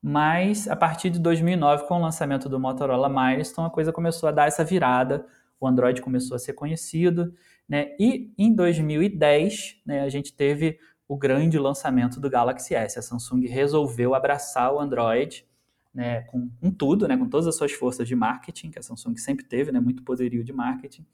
Mas 0.00 0.66
a 0.66 0.74
partir 0.74 1.10
de 1.10 1.18
2009, 1.18 1.86
com 1.86 1.96
o 1.96 2.00
lançamento 2.00 2.48
do 2.48 2.58
Motorola 2.58 3.10
Milestone, 3.10 3.68
a 3.68 3.70
coisa 3.70 3.92
começou 3.92 4.26
a 4.26 4.32
dar 4.32 4.48
essa 4.48 4.64
virada. 4.64 5.26
O 5.60 5.68
Android 5.68 6.00
começou 6.00 6.34
a 6.34 6.38
ser 6.38 6.54
conhecido 6.54 7.34
né? 7.70 7.94
E 8.00 8.34
em 8.36 8.52
2010, 8.52 9.76
né, 9.86 10.00
a 10.00 10.08
gente 10.08 10.34
teve 10.34 10.76
o 11.06 11.16
grande 11.16 11.56
lançamento 11.56 12.18
do 12.18 12.28
Galaxy 12.28 12.74
S. 12.74 12.98
A 12.98 13.02
Samsung 13.02 13.46
resolveu 13.46 14.12
abraçar 14.12 14.74
o 14.74 14.80
Android 14.80 15.46
né, 15.94 16.22
com, 16.22 16.50
com 16.60 16.70
tudo, 16.72 17.06
né, 17.06 17.16
com 17.16 17.28
todas 17.28 17.46
as 17.46 17.54
suas 17.56 17.70
forças 17.70 18.08
de 18.08 18.16
marketing, 18.16 18.72
que 18.72 18.78
a 18.80 18.82
Samsung 18.82 19.16
sempre 19.16 19.44
teve, 19.44 19.70
né, 19.70 19.78
muito 19.78 20.02
poderio 20.02 20.42
de 20.42 20.52
marketing. 20.52 21.06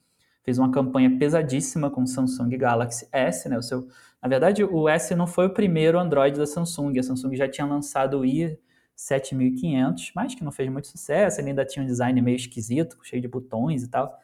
Fez 0.43 0.59
uma 0.59 0.71
campanha 0.71 1.19
pesadíssima 1.19 1.91
com 1.91 2.05
o 2.05 2.07
Samsung 2.07 2.49
Galaxy 2.57 3.07
S. 3.13 3.47
Né, 3.51 3.59
o 3.59 3.63
seu, 3.63 3.87
na 4.23 4.29
verdade, 4.29 4.65
o 4.65 4.89
S 4.89 5.15
não 5.15 5.27
foi 5.27 5.47
o 5.47 5.51
primeiro 5.51 5.99
Android 5.99 6.39
da 6.39 6.47
Samsung. 6.47 6.99
A 6.99 7.03
Samsung 7.03 7.37
já 7.37 7.47
tinha 7.47 7.67
lançado 7.67 8.21
o 8.21 8.25
i 8.25 8.59
7500, 8.95 10.13
mas 10.15 10.35
que 10.35 10.43
não 10.43 10.51
fez 10.51 10.71
muito 10.71 10.89
sucesso. 10.89 11.39
Ele 11.39 11.51
ainda 11.51 11.67
tinha 11.67 11.83
um 11.83 11.87
design 11.87 12.19
meio 12.23 12.37
esquisito, 12.37 12.97
cheio 13.03 13.21
de 13.21 13.29
botões 13.29 13.83
e 13.83 13.89
tal. 13.91 14.19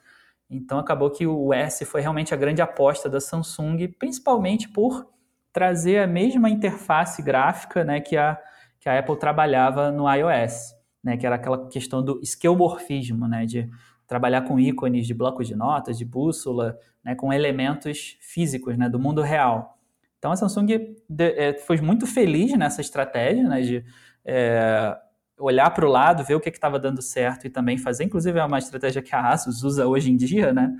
Então 0.52 0.78
acabou 0.78 1.10
que 1.10 1.26
o 1.26 1.52
S 1.54 1.82
foi 1.86 2.02
realmente 2.02 2.34
a 2.34 2.36
grande 2.36 2.60
aposta 2.60 3.08
da 3.08 3.20
Samsung, 3.20 3.88
principalmente 3.98 4.68
por 4.68 5.08
trazer 5.50 5.98
a 5.98 6.06
mesma 6.06 6.50
interface 6.50 7.22
gráfica 7.22 7.82
né, 7.84 8.00
que, 8.00 8.16
a, 8.16 8.38
que 8.78 8.88
a 8.88 8.98
Apple 8.98 9.18
trabalhava 9.18 9.90
no 9.90 10.12
iOS, 10.12 10.74
né, 11.02 11.16
que 11.16 11.26
era 11.26 11.36
aquela 11.36 11.68
questão 11.68 12.04
do 12.04 12.20
esquemorfismo, 12.22 13.26
né, 13.26 13.46
de 13.46 13.68
trabalhar 14.06 14.42
com 14.42 14.60
ícones 14.60 15.06
de 15.06 15.14
blocos 15.14 15.48
de 15.48 15.56
notas, 15.56 15.96
de 15.96 16.04
bússola, 16.04 16.78
né, 17.02 17.14
com 17.14 17.32
elementos 17.32 18.18
físicos 18.20 18.76
né, 18.76 18.90
do 18.90 18.98
mundo 18.98 19.22
real. 19.22 19.78
Então 20.18 20.32
a 20.32 20.36
Samsung 20.36 20.96
de, 21.08 21.24
é, 21.24 21.54
foi 21.54 21.80
muito 21.80 22.06
feliz 22.06 22.56
nessa 22.58 22.82
estratégia 22.82 23.48
né, 23.48 23.62
de 23.62 23.84
é, 24.22 24.96
olhar 25.42 25.70
para 25.70 25.86
o 25.86 25.88
lado, 25.88 26.24
ver 26.24 26.34
o 26.34 26.40
que 26.40 26.48
estava 26.48 26.78
dando 26.78 27.02
certo 27.02 27.46
e 27.46 27.50
também 27.50 27.76
fazer, 27.76 28.04
inclusive 28.04 28.38
é 28.38 28.44
uma 28.44 28.58
estratégia 28.58 29.02
que 29.02 29.14
a 29.14 29.30
Asus 29.30 29.62
usa 29.62 29.86
hoje 29.86 30.10
em 30.10 30.16
dia, 30.16 30.52
né, 30.52 30.74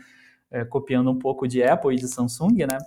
é, 0.51 0.64
copiando 0.64 1.11
um 1.11 1.18
pouco 1.18 1.48
de 1.48 1.62
Apple 1.62 1.94
e 1.94 1.98
de 1.98 2.09
Samsung, 2.09 2.66
né, 2.70 2.79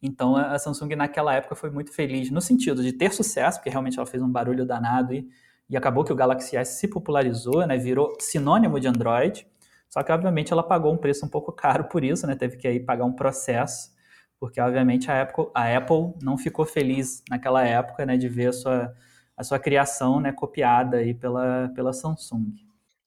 então 0.00 0.36
a 0.36 0.58
Samsung 0.58 0.94
naquela 0.94 1.34
época 1.34 1.54
foi 1.54 1.70
muito 1.70 1.92
feliz 1.92 2.30
no 2.30 2.40
sentido 2.40 2.82
de 2.82 2.92
ter 2.92 3.12
sucesso, 3.12 3.58
porque 3.58 3.70
realmente 3.70 3.98
ela 3.98 4.06
fez 4.06 4.22
um 4.22 4.30
barulho 4.30 4.64
danado 4.64 5.12
e, 5.12 5.28
e 5.68 5.76
acabou 5.76 6.04
que 6.04 6.12
o 6.12 6.16
Galaxy 6.16 6.56
S 6.56 6.78
se 6.78 6.88
popularizou, 6.88 7.66
né, 7.66 7.76
virou 7.76 8.16
sinônimo 8.20 8.78
de 8.78 8.88
Android. 8.88 9.46
Só 9.88 10.02
que 10.02 10.12
obviamente 10.12 10.52
ela 10.52 10.62
pagou 10.62 10.92
um 10.92 10.96
preço 10.96 11.24
um 11.24 11.28
pouco 11.28 11.50
caro 11.50 11.84
por 11.84 12.04
isso, 12.04 12.26
né, 12.26 12.36
teve 12.36 12.56
que 12.56 12.68
aí 12.68 12.78
pagar 12.78 13.04
um 13.04 13.12
processo, 13.12 13.90
porque 14.38 14.60
obviamente 14.60 15.10
a 15.10 15.22
Apple, 15.22 15.46
a 15.52 15.76
Apple 15.76 16.14
não 16.22 16.38
ficou 16.38 16.64
feliz 16.64 17.22
naquela 17.28 17.64
época, 17.64 18.06
né, 18.06 18.16
de 18.16 18.28
ver 18.28 18.48
a 18.48 18.52
sua, 18.52 18.94
a 19.38 19.44
sua 19.44 19.58
criação, 19.58 20.20
né, 20.20 20.32
copiada 20.32 20.96
aí 20.96 21.14
pela, 21.14 21.68
pela 21.68 21.92
Samsung. 21.92 22.52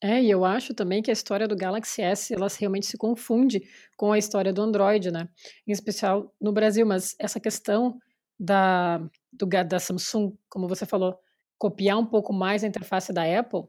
É, 0.02 0.24
e 0.24 0.32
eu 0.32 0.46
acho 0.46 0.74
também 0.74 1.04
que 1.04 1.12
a 1.12 1.14
história 1.14 1.48
do 1.48 1.56
Galaxy 1.56 2.02
S, 2.02 2.34
ela 2.34 2.48
realmente 2.58 2.88
se 2.88 2.98
confunde 2.98 3.62
com 3.96 4.12
a 4.12 4.18
história 4.18 4.52
do 4.52 4.62
Android, 4.62 5.12
né? 5.12 5.28
Em 5.68 5.72
especial 5.72 6.34
no 6.42 6.52
Brasil, 6.52 6.88
mas 6.88 7.16
essa 7.20 7.40
questão 7.40 8.00
da, 8.40 8.98
do, 9.32 9.46
da 9.46 9.78
Samsung, 9.78 10.34
como 10.50 10.68
você 10.68 10.88
falou, 10.88 11.20
copiar 11.60 12.00
um 12.00 12.06
pouco 12.06 12.34
mais 12.34 12.64
a 12.64 12.68
interface 12.68 13.14
da 13.14 13.24
Apple, 13.40 13.66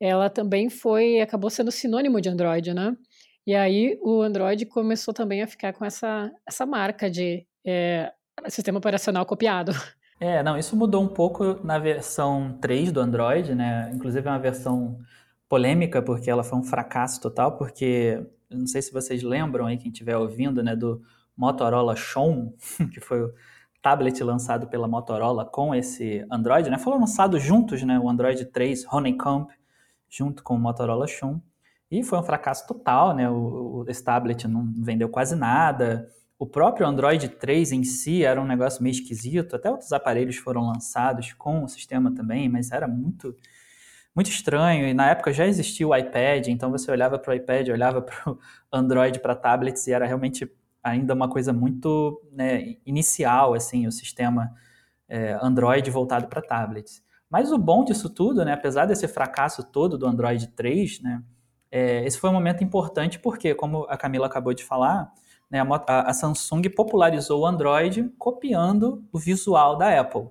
ela 0.00 0.30
também 0.30 0.70
foi, 0.70 1.20
acabou 1.20 1.50
sendo 1.50 1.70
sinônimo 1.70 2.20
de 2.20 2.30
Android, 2.30 2.72
né? 2.72 2.96
E 3.46 3.54
aí 3.54 3.98
o 4.00 4.22
Android 4.22 4.64
começou 4.66 5.12
também 5.12 5.42
a 5.42 5.46
ficar 5.46 5.72
com 5.74 5.84
essa, 5.84 6.30
essa 6.46 6.64
marca 6.64 7.10
de 7.10 7.46
é, 7.66 8.10
sistema 8.48 8.78
operacional 8.78 9.26
copiado. 9.26 9.72
É, 10.20 10.42
não, 10.42 10.58
isso 10.58 10.76
mudou 10.76 11.02
um 11.02 11.08
pouco 11.08 11.64
na 11.64 11.78
versão 11.78 12.58
3 12.60 12.90
do 12.90 13.00
Android, 13.00 13.54
né? 13.54 13.90
Inclusive 13.94 14.26
é 14.26 14.30
uma 14.30 14.38
versão 14.38 14.98
polêmica, 15.48 16.02
porque 16.02 16.30
ela 16.30 16.42
foi 16.42 16.58
um 16.58 16.64
fracasso 16.64 17.20
total, 17.20 17.56
porque 17.56 18.26
não 18.50 18.66
sei 18.66 18.82
se 18.82 18.92
vocês 18.92 19.22
lembram 19.22 19.66
aí, 19.66 19.78
quem 19.78 19.90
estiver 19.92 20.16
ouvindo, 20.16 20.62
né, 20.62 20.74
do 20.74 21.02
Motorola 21.36 21.94
Shone, 21.94 22.52
que 22.92 23.00
foi 23.00 23.22
o 23.22 23.32
tablet 23.80 24.22
lançado 24.24 24.66
pela 24.66 24.88
Motorola 24.88 25.44
com 25.44 25.74
esse 25.74 26.26
Android, 26.30 26.68
né? 26.68 26.78
Foram 26.78 26.98
lançados 27.00 27.42
juntos, 27.42 27.82
né? 27.82 27.98
O 27.98 28.08
Android 28.08 28.44
3 28.46 28.84
Honeycomb 28.92 29.48
junto 30.08 30.42
com 30.42 30.54
o 30.54 30.58
Motorola 30.58 31.06
Shone. 31.06 31.40
E 31.90 32.02
foi 32.02 32.18
um 32.18 32.22
fracasso 32.22 32.66
total, 32.66 33.14
né? 33.14 33.30
O, 33.30 33.84
o, 33.84 33.84
esse 33.88 34.02
tablet 34.02 34.46
não 34.48 34.72
vendeu 34.76 35.08
quase 35.08 35.36
nada. 35.36 36.08
O 36.38 36.46
próprio 36.46 36.86
Android 36.86 37.28
3 37.28 37.72
em 37.72 37.82
si 37.82 38.24
era 38.24 38.40
um 38.40 38.46
negócio 38.46 38.82
meio 38.82 38.92
esquisito. 38.92 39.56
Até 39.56 39.70
outros 39.70 39.92
aparelhos 39.92 40.36
foram 40.36 40.66
lançados 40.66 41.32
com 41.32 41.64
o 41.64 41.68
sistema 41.68 42.14
também, 42.14 42.48
mas 42.48 42.70
era 42.70 42.86
muito 42.86 43.34
muito 44.14 44.30
estranho. 44.30 44.86
E 44.88 44.94
na 44.94 45.10
época 45.10 45.32
já 45.32 45.46
existia 45.46 45.86
o 45.86 45.94
iPad, 45.94 46.48
então 46.48 46.70
você 46.72 46.90
olhava 46.90 47.18
para 47.18 47.30
o 47.30 47.34
iPad, 47.34 47.68
olhava 47.68 48.02
para 48.02 48.32
o 48.32 48.38
Android, 48.72 49.20
para 49.20 49.34
tablets, 49.34 49.86
e 49.86 49.92
era 49.92 50.06
realmente 50.06 50.50
ainda 50.82 51.14
uma 51.14 51.28
coisa 51.28 51.52
muito 51.52 52.20
né, 52.32 52.76
inicial, 52.84 53.54
assim, 53.54 53.86
o 53.86 53.92
sistema 53.92 54.52
é, 55.08 55.38
Android 55.40 55.88
voltado 55.90 56.26
para 56.26 56.42
tablets. 56.42 57.02
Mas 57.30 57.52
o 57.52 57.58
bom 57.58 57.84
disso 57.84 58.08
tudo, 58.10 58.44
né, 58.44 58.52
apesar 58.54 58.86
desse 58.86 59.06
fracasso 59.06 59.62
todo 59.62 59.98
do 59.98 60.06
Android 60.06 60.48
3, 60.48 61.00
né, 61.00 61.22
é, 61.70 62.04
esse 62.04 62.18
foi 62.18 62.30
um 62.30 62.32
momento 62.32 62.64
importante 62.64 63.18
porque, 63.18 63.54
como 63.54 63.84
a 63.84 63.96
Camila 63.96 64.26
acabou 64.26 64.54
de 64.54 64.64
falar, 64.64 65.12
né, 65.50 65.60
a, 65.60 66.10
a 66.10 66.12
Samsung 66.12 66.62
popularizou 66.70 67.40
o 67.42 67.46
Android 67.46 68.12
copiando 68.18 69.04
o 69.12 69.18
visual 69.18 69.76
da 69.76 69.98
Apple. 69.98 70.28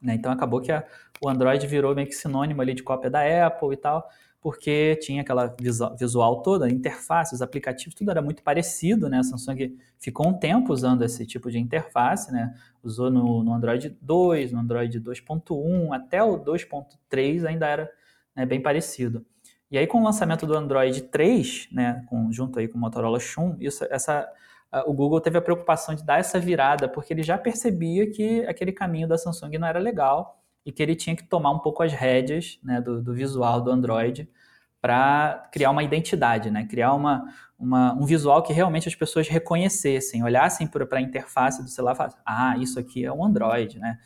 Né? 0.00 0.14
Então 0.14 0.32
acabou 0.32 0.60
que 0.60 0.72
a, 0.72 0.84
o 1.22 1.28
Android 1.28 1.66
virou 1.66 1.94
meio 1.94 2.08
que 2.08 2.14
sinônimo 2.14 2.62
ali 2.62 2.74
de 2.74 2.82
cópia 2.82 3.10
da 3.10 3.46
Apple 3.46 3.72
e 3.72 3.76
tal, 3.76 4.08
porque 4.40 4.96
tinha 5.02 5.20
aquela 5.20 5.54
visual 5.98 6.42
toda, 6.42 6.64
a 6.64 6.70
interface, 6.70 7.34
os 7.34 7.42
aplicativos, 7.42 7.94
tudo 7.94 8.10
era 8.10 8.22
muito 8.22 8.42
parecido, 8.42 9.06
né? 9.10 9.18
A 9.18 9.22
Samsung 9.22 9.76
ficou 9.98 10.26
um 10.26 10.32
tempo 10.32 10.72
usando 10.72 11.02
esse 11.02 11.26
tipo 11.26 11.50
de 11.50 11.58
interface, 11.58 12.32
né? 12.32 12.54
Usou 12.82 13.10
no, 13.10 13.44
no 13.44 13.52
Android 13.52 13.94
2, 14.00 14.52
no 14.52 14.60
Android 14.60 14.98
2.1, 14.98 15.94
até 15.94 16.22
o 16.22 16.38
2.3 16.38 17.46
ainda 17.46 17.66
era 17.66 17.92
né, 18.34 18.46
bem 18.46 18.62
parecido. 18.62 19.26
E 19.70 19.78
aí 19.78 19.86
com 19.86 20.00
o 20.00 20.04
lançamento 20.04 20.46
do 20.46 20.56
Android 20.56 21.00
3, 21.02 21.68
né, 21.72 22.04
com, 22.08 22.32
junto 22.32 22.58
aí 22.58 22.66
com 22.66 22.76
o 22.76 22.80
Motorola 22.80 23.20
Shun, 23.20 23.56
isso, 23.60 23.86
essa, 23.90 24.28
o 24.86 24.92
Google 24.92 25.20
teve 25.20 25.38
a 25.38 25.42
preocupação 25.42 25.94
de 25.94 26.04
dar 26.04 26.18
essa 26.18 26.40
virada, 26.40 26.88
porque 26.88 27.12
ele 27.12 27.22
já 27.22 27.38
percebia 27.38 28.10
que 28.10 28.44
aquele 28.46 28.72
caminho 28.72 29.06
da 29.06 29.16
Samsung 29.16 29.58
não 29.58 29.68
era 29.68 29.78
legal, 29.78 30.40
e 30.64 30.72
que 30.72 30.82
ele 30.82 30.94
tinha 30.94 31.16
que 31.16 31.24
tomar 31.24 31.50
um 31.50 31.58
pouco 31.58 31.82
as 31.82 31.92
rédeas 31.92 32.58
né, 32.62 32.80
do, 32.80 33.02
do 33.02 33.14
visual 33.14 33.60
do 33.60 33.70
Android 33.70 34.28
para 34.80 35.48
criar 35.52 35.70
uma 35.70 35.82
identidade, 35.82 36.50
né? 36.50 36.66
criar 36.66 36.94
uma, 36.94 37.26
uma, 37.58 37.92
um 37.94 38.06
visual 38.06 38.42
que 38.42 38.52
realmente 38.52 38.88
as 38.88 38.94
pessoas 38.94 39.28
reconhecessem, 39.28 40.22
olhassem 40.22 40.66
para 40.66 40.86
a 40.98 41.00
interface 41.00 41.62
do 41.62 41.68
celular 41.68 41.92
e 41.92 41.96
falassem, 41.96 42.20
ah, 42.24 42.56
isso 42.58 42.78
aqui 42.78 43.04
é 43.04 43.12
um 43.12 43.24
Android, 43.24 43.78
né? 43.78 43.98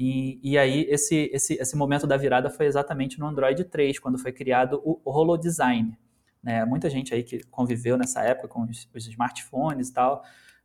E, 0.00 0.38
e 0.44 0.56
aí 0.56 0.86
esse, 0.88 1.28
esse, 1.32 1.54
esse 1.54 1.76
momento 1.76 2.06
da 2.06 2.16
virada 2.16 2.48
foi 2.48 2.66
exatamente 2.66 3.18
no 3.18 3.26
Android 3.26 3.64
3, 3.64 3.98
quando 3.98 4.16
foi 4.16 4.30
criado 4.30 4.80
o, 4.84 5.00
Holodesign. 5.04 5.98
Né? 6.40 6.64
Muita 6.64 6.88
gente 6.88 7.12
aí 7.12 7.24
que 7.24 7.42
conviveu 7.50 7.98
nessa 7.98 8.22
época 8.22 8.46
com 8.46 8.62
os, 8.62 8.88
os 8.94 9.08
smartphones 9.08 9.88
e 9.88 9.92
tal, 9.92 10.22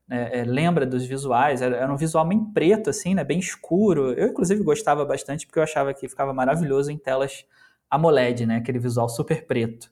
é, 0.08 0.41
é, 0.41 0.43
lembra 0.43 0.86
dos 0.86 1.04
visuais, 1.04 1.63
era, 1.63 1.76
era, 1.78 1.91
um 1.91 1.98
visual 1.98 2.28
bem 2.28 2.46
preto, 2.46 2.91
assim, 2.91 3.15
né, 3.15 3.24
bem 3.24 3.39
escuro. 3.39 4.13
Eu, 4.13 4.28
inclusive, 4.28 4.62
gostava 4.62 5.04
bastante 5.04 5.48
porque 5.48 5.58
eu 5.58 5.63
achava 5.63 5.96
que 5.96 6.08
ficava 6.08 6.32
maravilhoso 6.32 6.91
em 6.91 6.98
telas 7.00 7.43
AMOLED, 7.89 8.46
né, 8.46 8.58
aquele 8.58 8.78
visual 8.78 9.10
super 9.10 9.48
preto. 9.48 9.91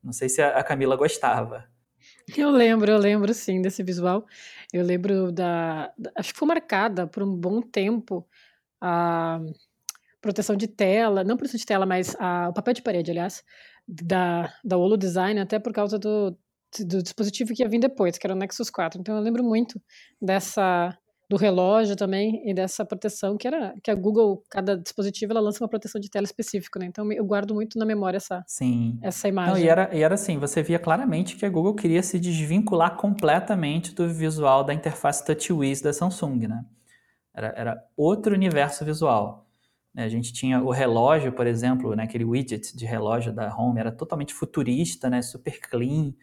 Não 0.00 0.12
sei 0.12 0.28
se 0.28 0.40
a, 0.40 0.58
a 0.58 0.62
Camila 0.62 0.94
gostava. 0.94 1.64
Eu 2.38 2.50
lembro, 2.50 2.88
eu 2.92 2.98
lembro 2.98 3.34
sim 3.34 3.60
desse 3.60 3.82
visual. 3.82 4.26
Eu 4.72 4.84
lembro 4.84 5.32
da, 5.32 5.92
da, 5.98 6.12
Acho 6.14 6.32
que 6.32 6.38
foi 6.38 6.46
marcada 6.46 7.04
por 7.08 7.24
um 7.24 7.34
bom 7.34 7.60
tempo 7.60 8.24
a 8.80 9.40
proteção 10.20 10.56
de 10.56 10.66
tela, 10.66 11.24
não 11.24 11.36
proteção 11.36 11.58
de 11.58 11.66
tela, 11.66 11.86
mas 11.86 12.16
a, 12.18 12.48
o 12.48 12.52
papel 12.52 12.74
de 12.74 12.82
parede, 12.82 13.10
aliás, 13.10 13.42
da, 13.86 14.52
da 14.64 14.76
Holo 14.76 14.96
Design, 14.96 15.38
até 15.40 15.58
por 15.58 15.72
causa 15.72 15.98
do, 15.98 16.36
do 16.84 17.02
dispositivo 17.02 17.54
que 17.54 17.62
ia 17.62 17.68
vir 17.68 17.78
depois, 17.78 18.18
que 18.18 18.26
era 18.26 18.34
o 18.34 18.38
Nexus 18.38 18.70
4. 18.70 19.00
Então 19.00 19.16
eu 19.16 19.22
lembro 19.22 19.44
muito 19.44 19.80
dessa 20.20 20.96
do 21.28 21.36
relógio 21.36 21.96
também 21.96 22.40
e 22.48 22.54
dessa 22.54 22.84
proteção 22.84 23.36
que 23.36 23.48
era 23.48 23.74
que 23.82 23.90
a 23.90 23.94
Google 23.94 24.44
cada 24.48 24.76
dispositivo 24.76 25.32
ela 25.32 25.40
lança 25.40 25.62
uma 25.62 25.68
proteção 25.68 26.00
de 26.00 26.08
tela 26.08 26.24
específica, 26.24 26.78
né? 26.78 26.86
Então 26.86 27.10
eu 27.12 27.24
guardo 27.24 27.52
muito 27.52 27.78
na 27.78 27.84
memória 27.84 28.16
essa 28.16 28.44
Sim. 28.46 28.96
essa 29.02 29.26
imagem. 29.26 29.54
Não, 29.54 29.60
e 29.60 29.68
era 29.68 29.94
e 29.94 30.02
era 30.02 30.14
assim, 30.14 30.38
você 30.38 30.62
via 30.62 30.78
claramente 30.78 31.36
que 31.36 31.44
a 31.44 31.50
Google 31.50 31.74
queria 31.74 32.02
se 32.02 32.18
desvincular 32.20 32.96
completamente 32.96 33.92
do 33.92 34.08
visual 34.08 34.62
da 34.62 34.72
interface 34.72 35.24
TouchWiz 35.24 35.80
da 35.80 35.92
Samsung, 35.92 36.46
né? 36.46 36.64
Era, 37.36 37.48
era 37.56 37.84
outro 37.96 38.34
universo 38.34 38.84
visual. 38.84 39.46
Né? 39.94 40.04
A 40.04 40.08
gente 40.08 40.32
tinha 40.32 40.62
o 40.62 40.70
relógio, 40.70 41.32
por 41.32 41.46
exemplo, 41.46 41.94
né? 41.94 42.04
aquele 42.04 42.24
widget 42.24 42.74
de 42.76 42.86
relógio 42.86 43.32
da 43.32 43.54
Home 43.54 43.78
era 43.78 43.92
totalmente 43.92 44.32
futurista, 44.32 45.10
né? 45.10 45.22
Super 45.22 45.60
clean 45.60 46.14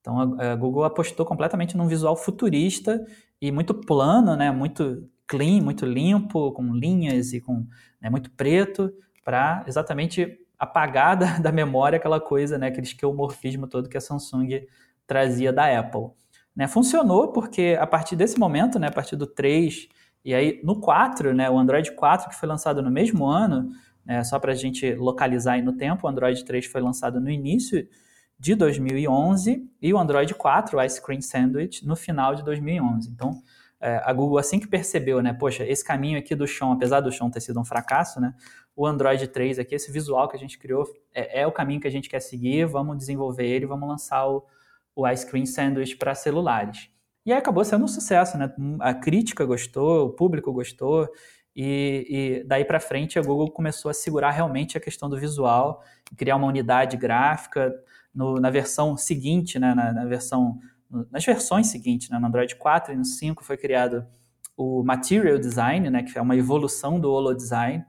então 0.00 0.18
a, 0.18 0.52
a, 0.52 0.56
Google 0.56 0.84
apostou 0.84 1.24
completamente 1.26 1.76
num 1.76 1.86
visual 1.86 2.16
futurista 2.16 3.04
e 3.40 3.52
muito 3.52 3.74
plano, 3.74 4.34
né? 4.34 4.50
Muito 4.50 5.08
clean, 5.26 5.62
muito 5.62 5.86
limpo, 5.86 6.52
com 6.52 6.74
linhas 6.74 7.32
e 7.32 7.40
com 7.40 7.66
né, 8.00 8.10
muito 8.10 8.30
preto, 8.32 8.92
para 9.24 9.62
exatamente 9.66 10.38
apagar 10.58 11.16
da, 11.16 11.38
da, 11.38 11.52
memória 11.52 11.96
aquela 11.96 12.20
coisa, 12.20 12.58
né? 12.58 12.68
Aquele 12.68 12.86
esquemorfismo 12.86 13.66
todo 13.66 13.88
que 13.88 13.96
a 13.96 14.00
Samsung 14.00 14.66
trazia 15.06 15.52
da 15.52 15.78
Apple. 15.78 16.10
Né, 16.54 16.66
funcionou 16.66 17.28
porque 17.32 17.78
a 17.80 17.86
partir 17.86 18.16
desse 18.16 18.38
momento, 18.38 18.76
né, 18.76 18.88
a 18.88 18.92
partir 18.92 19.14
do 19.14 19.24
3 19.24 19.88
e 20.24 20.34
aí 20.34 20.60
no 20.62 20.80
4, 20.80 21.34
né, 21.34 21.48
o 21.50 21.58
Android 21.58 21.92
4 21.92 22.28
que 22.28 22.36
foi 22.36 22.48
lançado 22.48 22.82
no 22.82 22.90
mesmo 22.90 23.26
ano, 23.26 23.70
né, 24.04 24.22
só 24.24 24.38
para 24.38 24.52
a 24.52 24.54
gente 24.54 24.94
localizar 24.94 25.54
aí 25.54 25.62
no 25.62 25.72
tempo, 25.72 26.06
o 26.06 26.10
Android 26.10 26.44
3 26.44 26.66
foi 26.66 26.80
lançado 26.80 27.20
no 27.20 27.30
início 27.30 27.86
de 28.38 28.54
2011 28.54 29.70
e 29.80 29.92
o 29.92 29.98
Android 29.98 30.34
4, 30.34 30.78
o 30.78 30.82
Ice 30.82 31.02
Cream 31.02 31.20
Sandwich, 31.20 31.86
no 31.86 31.94
final 31.94 32.34
de 32.34 32.42
2011. 32.42 33.10
Então, 33.10 33.42
é, 33.78 34.00
a 34.04 34.12
Google, 34.12 34.38
assim 34.38 34.58
que 34.58 34.66
percebeu, 34.66 35.22
né, 35.22 35.32
poxa, 35.32 35.64
esse 35.64 35.84
caminho 35.84 36.18
aqui 36.18 36.34
do 36.34 36.46
chão, 36.46 36.72
apesar 36.72 37.00
do 37.00 37.10
chão 37.10 37.30
ter 37.30 37.40
sido 37.40 37.60
um 37.60 37.64
fracasso, 37.64 38.20
né, 38.20 38.34
o 38.76 38.86
Android 38.86 39.26
3 39.26 39.58
aqui, 39.58 39.74
esse 39.74 39.90
visual 39.90 40.28
que 40.28 40.36
a 40.36 40.38
gente 40.38 40.58
criou, 40.58 40.86
é, 41.14 41.42
é 41.42 41.46
o 41.46 41.52
caminho 41.52 41.80
que 41.80 41.86
a 41.86 41.90
gente 41.90 42.08
quer 42.08 42.20
seguir, 42.20 42.66
vamos 42.66 42.96
desenvolver 42.96 43.46
ele, 43.46 43.66
vamos 43.66 43.88
lançar 43.88 44.26
o, 44.26 44.44
o 44.94 45.08
Ice 45.08 45.26
Cream 45.26 45.46
Sandwich 45.46 45.96
para 45.96 46.14
celulares. 46.14 46.90
E 47.30 47.32
aí 47.32 47.38
acabou 47.38 47.64
sendo 47.64 47.84
um 47.84 47.88
sucesso, 47.88 48.36
né? 48.36 48.52
A 48.80 48.92
crítica 48.92 49.44
gostou, 49.44 50.06
o 50.06 50.10
público 50.10 50.52
gostou, 50.52 51.08
e, 51.54 52.40
e 52.42 52.44
daí 52.44 52.64
para 52.64 52.80
frente 52.80 53.20
a 53.20 53.22
Google 53.22 53.48
começou 53.52 53.88
a 53.88 53.94
segurar 53.94 54.32
realmente 54.32 54.76
a 54.76 54.80
questão 54.80 55.08
do 55.08 55.16
visual, 55.16 55.80
criar 56.16 56.34
uma 56.34 56.48
unidade 56.48 56.96
gráfica, 56.96 57.72
no, 58.12 58.40
na 58.40 58.50
versão 58.50 58.96
seguinte, 58.96 59.60
né, 59.60 59.72
na, 59.76 59.92
na 59.92 60.04
versão, 60.06 60.58
nas 61.08 61.24
versões 61.24 61.68
seguintes, 61.68 62.10
né, 62.10 62.18
no 62.18 62.26
Android 62.26 62.56
4 62.56 62.94
e 62.94 62.96
no 62.96 63.04
5 63.04 63.44
foi 63.44 63.56
criado 63.56 64.04
o 64.56 64.82
Material 64.82 65.38
Design, 65.38 65.88
né, 65.88 66.02
que 66.02 66.18
é 66.18 66.20
uma 66.20 66.34
evolução 66.34 66.98
do 66.98 67.12
Holo 67.12 67.32
Design 67.32 67.84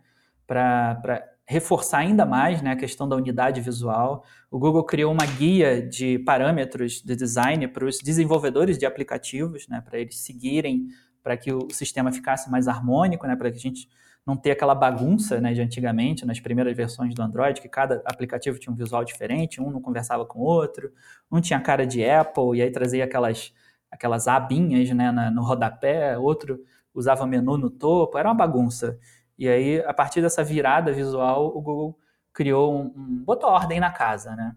para 0.45 1.30
reforçar 1.51 1.97
ainda 1.97 2.25
mais 2.25 2.61
né, 2.61 2.71
a 2.71 2.75
questão 2.77 3.09
da 3.09 3.15
unidade 3.17 3.59
visual. 3.59 4.23
O 4.49 4.57
Google 4.57 4.85
criou 4.85 5.11
uma 5.11 5.25
guia 5.25 5.85
de 5.85 6.17
parâmetros 6.19 7.01
de 7.01 7.13
design 7.13 7.67
para 7.67 7.85
os 7.85 7.97
desenvolvedores 7.97 8.77
de 8.77 8.85
aplicativos, 8.85 9.67
né, 9.67 9.81
para 9.81 9.99
eles 9.99 10.17
seguirem, 10.19 10.87
para 11.21 11.35
que 11.35 11.51
o 11.51 11.67
sistema 11.69 12.09
ficasse 12.09 12.49
mais 12.49 12.69
harmônico, 12.69 13.27
né, 13.27 13.35
para 13.35 13.51
que 13.51 13.57
a 13.57 13.59
gente 13.59 13.89
não 14.25 14.37
ter 14.37 14.51
aquela 14.51 14.73
bagunça 14.73 15.41
né, 15.41 15.53
de 15.53 15.61
antigamente, 15.61 16.25
nas 16.25 16.39
primeiras 16.39 16.73
versões 16.73 17.13
do 17.13 17.21
Android, 17.21 17.59
que 17.59 17.67
cada 17.67 18.01
aplicativo 18.05 18.57
tinha 18.57 18.71
um 18.71 18.75
visual 18.75 19.03
diferente, 19.03 19.61
um 19.61 19.69
não 19.69 19.81
conversava 19.81 20.25
com 20.25 20.39
o 20.39 20.43
outro, 20.43 20.89
um 21.29 21.41
tinha 21.41 21.59
cara 21.59 21.85
de 21.85 22.07
Apple, 22.07 22.55
e 22.55 22.61
aí 22.61 22.71
trazia 22.71 23.03
aquelas, 23.03 23.53
aquelas 23.91 24.25
abinhas 24.25 24.89
né, 24.91 25.11
no 25.11 25.43
rodapé, 25.43 26.17
outro 26.17 26.59
usava 26.93 27.25
menu 27.25 27.57
no 27.57 27.69
topo, 27.69 28.17
era 28.17 28.29
uma 28.29 28.35
bagunça. 28.35 28.97
E 29.41 29.49
aí, 29.49 29.79
a 29.79 29.91
partir 29.91 30.21
dessa 30.21 30.43
virada 30.43 30.93
visual, 30.93 31.47
o 31.47 31.59
Google 31.63 31.97
criou 32.31 32.75
um, 32.75 32.93
um 32.95 33.23
botou 33.25 33.49
ordem 33.49 33.79
na 33.79 33.91
casa, 33.91 34.35
né? 34.35 34.55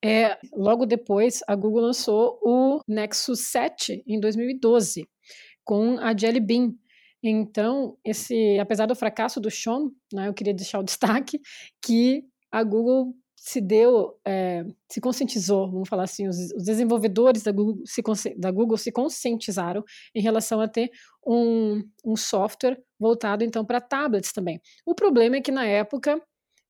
É, 0.00 0.38
logo 0.52 0.86
depois, 0.86 1.40
a 1.48 1.56
Google 1.56 1.82
lançou 1.82 2.38
o 2.40 2.78
Nexus 2.86 3.40
7 3.50 4.04
em 4.06 4.20
2012 4.20 5.08
com 5.64 5.98
a 5.98 6.16
Jelly 6.16 6.38
Bean. 6.38 6.72
Então, 7.20 7.96
esse, 8.04 8.60
apesar 8.60 8.86
do 8.86 8.94
fracasso 8.94 9.40
do 9.40 9.50
Sean, 9.50 9.90
né, 10.12 10.28
eu 10.28 10.34
queria 10.34 10.54
deixar 10.54 10.78
o 10.78 10.84
destaque 10.86 11.40
que 11.84 12.22
a 12.52 12.62
Google 12.62 13.16
se 13.44 13.60
deu, 13.60 14.16
é, 14.24 14.64
se 14.88 15.00
conscientizou, 15.00 15.68
vamos 15.68 15.88
falar 15.88 16.04
assim, 16.04 16.28
os, 16.28 16.36
os 16.52 16.62
desenvolvedores 16.62 17.42
da 17.42 17.50
Google, 17.50 17.82
se, 17.84 18.00
da 18.38 18.52
Google 18.52 18.78
se 18.78 18.92
conscientizaram 18.92 19.82
em 20.14 20.22
relação 20.22 20.60
a 20.60 20.68
ter 20.68 20.92
um, 21.26 21.82
um 22.04 22.14
software 22.14 22.80
voltado 23.00 23.42
então 23.42 23.64
para 23.64 23.80
tablets 23.80 24.32
também. 24.32 24.60
O 24.86 24.94
problema 24.94 25.36
é 25.36 25.40
que 25.40 25.50
na 25.50 25.66
época 25.66 26.22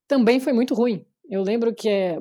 também 0.09 0.41
foi 0.41 0.55
muito 0.55 0.73
ruim. 0.73 1.05
Eu 1.29 1.43
lembro 1.43 1.75
que 1.75 1.91
é, 1.91 2.19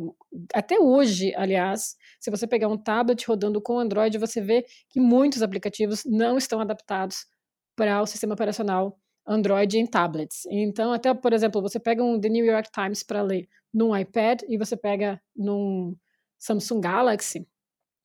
até 0.53 0.77
hoje, 0.77 1.33
aliás, 1.35 1.95
se 2.19 2.29
você 2.29 2.45
pegar 2.45 2.67
um 2.67 2.77
tablet 2.77 3.25
rodando 3.25 3.61
com 3.61 3.79
Android, 3.79 4.17
você 4.17 4.41
vê 4.41 4.65
que 4.89 4.99
muitos 4.99 5.41
aplicativos 5.41 6.03
não 6.05 6.37
estão 6.37 6.59
adaptados 6.59 7.25
para 7.73 8.01
o 8.01 8.05
sistema 8.05 8.33
operacional 8.33 8.99
Android 9.25 9.77
em 9.77 9.85
tablets. 9.85 10.45
Então, 10.51 10.91
até, 10.91 11.13
por 11.13 11.31
exemplo, 11.31 11.61
você 11.61 11.79
pega 11.79 12.03
um 12.03 12.19
The 12.19 12.27
New 12.27 12.45
York 12.45 12.69
Times 12.69 13.01
para 13.01 13.21
ler 13.21 13.47
num 13.73 13.95
iPad 13.95 14.41
e 14.47 14.57
você 14.57 14.75
pega 14.75 15.21
num 15.35 15.95
Samsung 16.37 16.81
Galaxy 16.81 17.47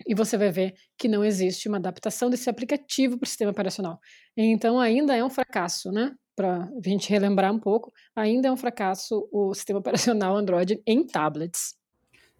e 0.06 0.14
você 0.14 0.36
vai 0.36 0.50
ver 0.50 0.74
que 0.98 1.08
não 1.08 1.24
existe 1.24 1.68
uma 1.68 1.78
adaptação 1.78 2.28
desse 2.28 2.50
aplicativo 2.50 3.16
para 3.18 3.24
o 3.24 3.28
sistema 3.28 3.50
operacional. 3.50 3.98
Então, 4.36 4.78
ainda 4.78 5.16
é 5.16 5.24
um 5.24 5.30
fracasso, 5.30 5.90
né? 5.90 6.14
Para 6.34 6.64
a 6.64 6.88
gente 6.88 7.08
relembrar 7.08 7.52
um 7.52 7.58
pouco, 7.58 7.92
ainda 8.14 8.48
é 8.48 8.52
um 8.52 8.56
fracasso 8.56 9.26
o 9.32 9.54
sistema 9.54 9.78
operacional 9.80 10.36
Android 10.36 10.82
em 10.86 11.06
tablets. 11.06 11.74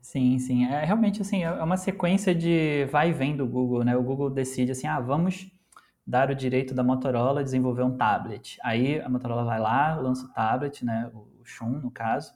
Sim, 0.02 0.38
sim. 0.38 0.66
É 0.66 0.84
realmente 0.84 1.22
assim, 1.22 1.42
é 1.42 1.50
uma 1.50 1.76
sequência 1.76 2.34
de 2.34 2.84
vai 2.92 3.08
e 3.10 3.12
vem 3.12 3.36
do 3.36 3.46
Google, 3.46 3.82
né? 3.82 3.96
O 3.96 4.02
Google 4.02 4.30
decide 4.30 4.72
assim, 4.72 4.86
ah, 4.86 5.00
vamos 5.00 5.50
dar 6.06 6.30
o 6.30 6.34
direito 6.34 6.72
da 6.72 6.84
Motorola 6.84 7.42
desenvolver 7.42 7.82
um 7.82 7.96
tablet. 7.96 8.58
Aí 8.62 9.00
a 9.00 9.08
Motorola 9.08 9.44
vai 9.44 9.58
lá, 9.58 9.96
lança 9.96 10.24
o 10.24 10.32
tablet, 10.32 10.84
né, 10.84 11.10
o 11.12 11.44
Shun, 11.44 11.80
no 11.80 11.90
caso, 11.90 12.32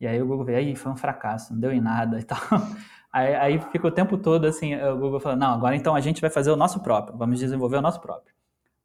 e 0.00 0.06
aí 0.06 0.20
o 0.20 0.26
Google 0.26 0.44
vê, 0.44 0.56
aí 0.56 0.76
foi 0.76 0.92
um 0.92 0.96
fracasso, 0.96 1.52
não 1.52 1.60
deu 1.60 1.72
em 1.72 1.80
nada 1.80 2.18
e 2.18 2.22
tal. 2.22 2.38
Aí, 3.14 3.32
aí 3.32 3.60
fica 3.70 3.86
o 3.86 3.92
tempo 3.92 4.18
todo 4.18 4.44
assim, 4.44 4.74
o 4.74 4.98
Google 4.98 5.20
fala, 5.20 5.36
não, 5.36 5.54
agora 5.54 5.76
então 5.76 5.94
a 5.94 6.00
gente 6.00 6.20
vai 6.20 6.28
fazer 6.28 6.50
o 6.50 6.56
nosso 6.56 6.80
próprio, 6.80 7.16
vamos 7.16 7.38
desenvolver 7.38 7.76
o 7.76 7.80
nosso 7.80 8.00
próprio. 8.00 8.34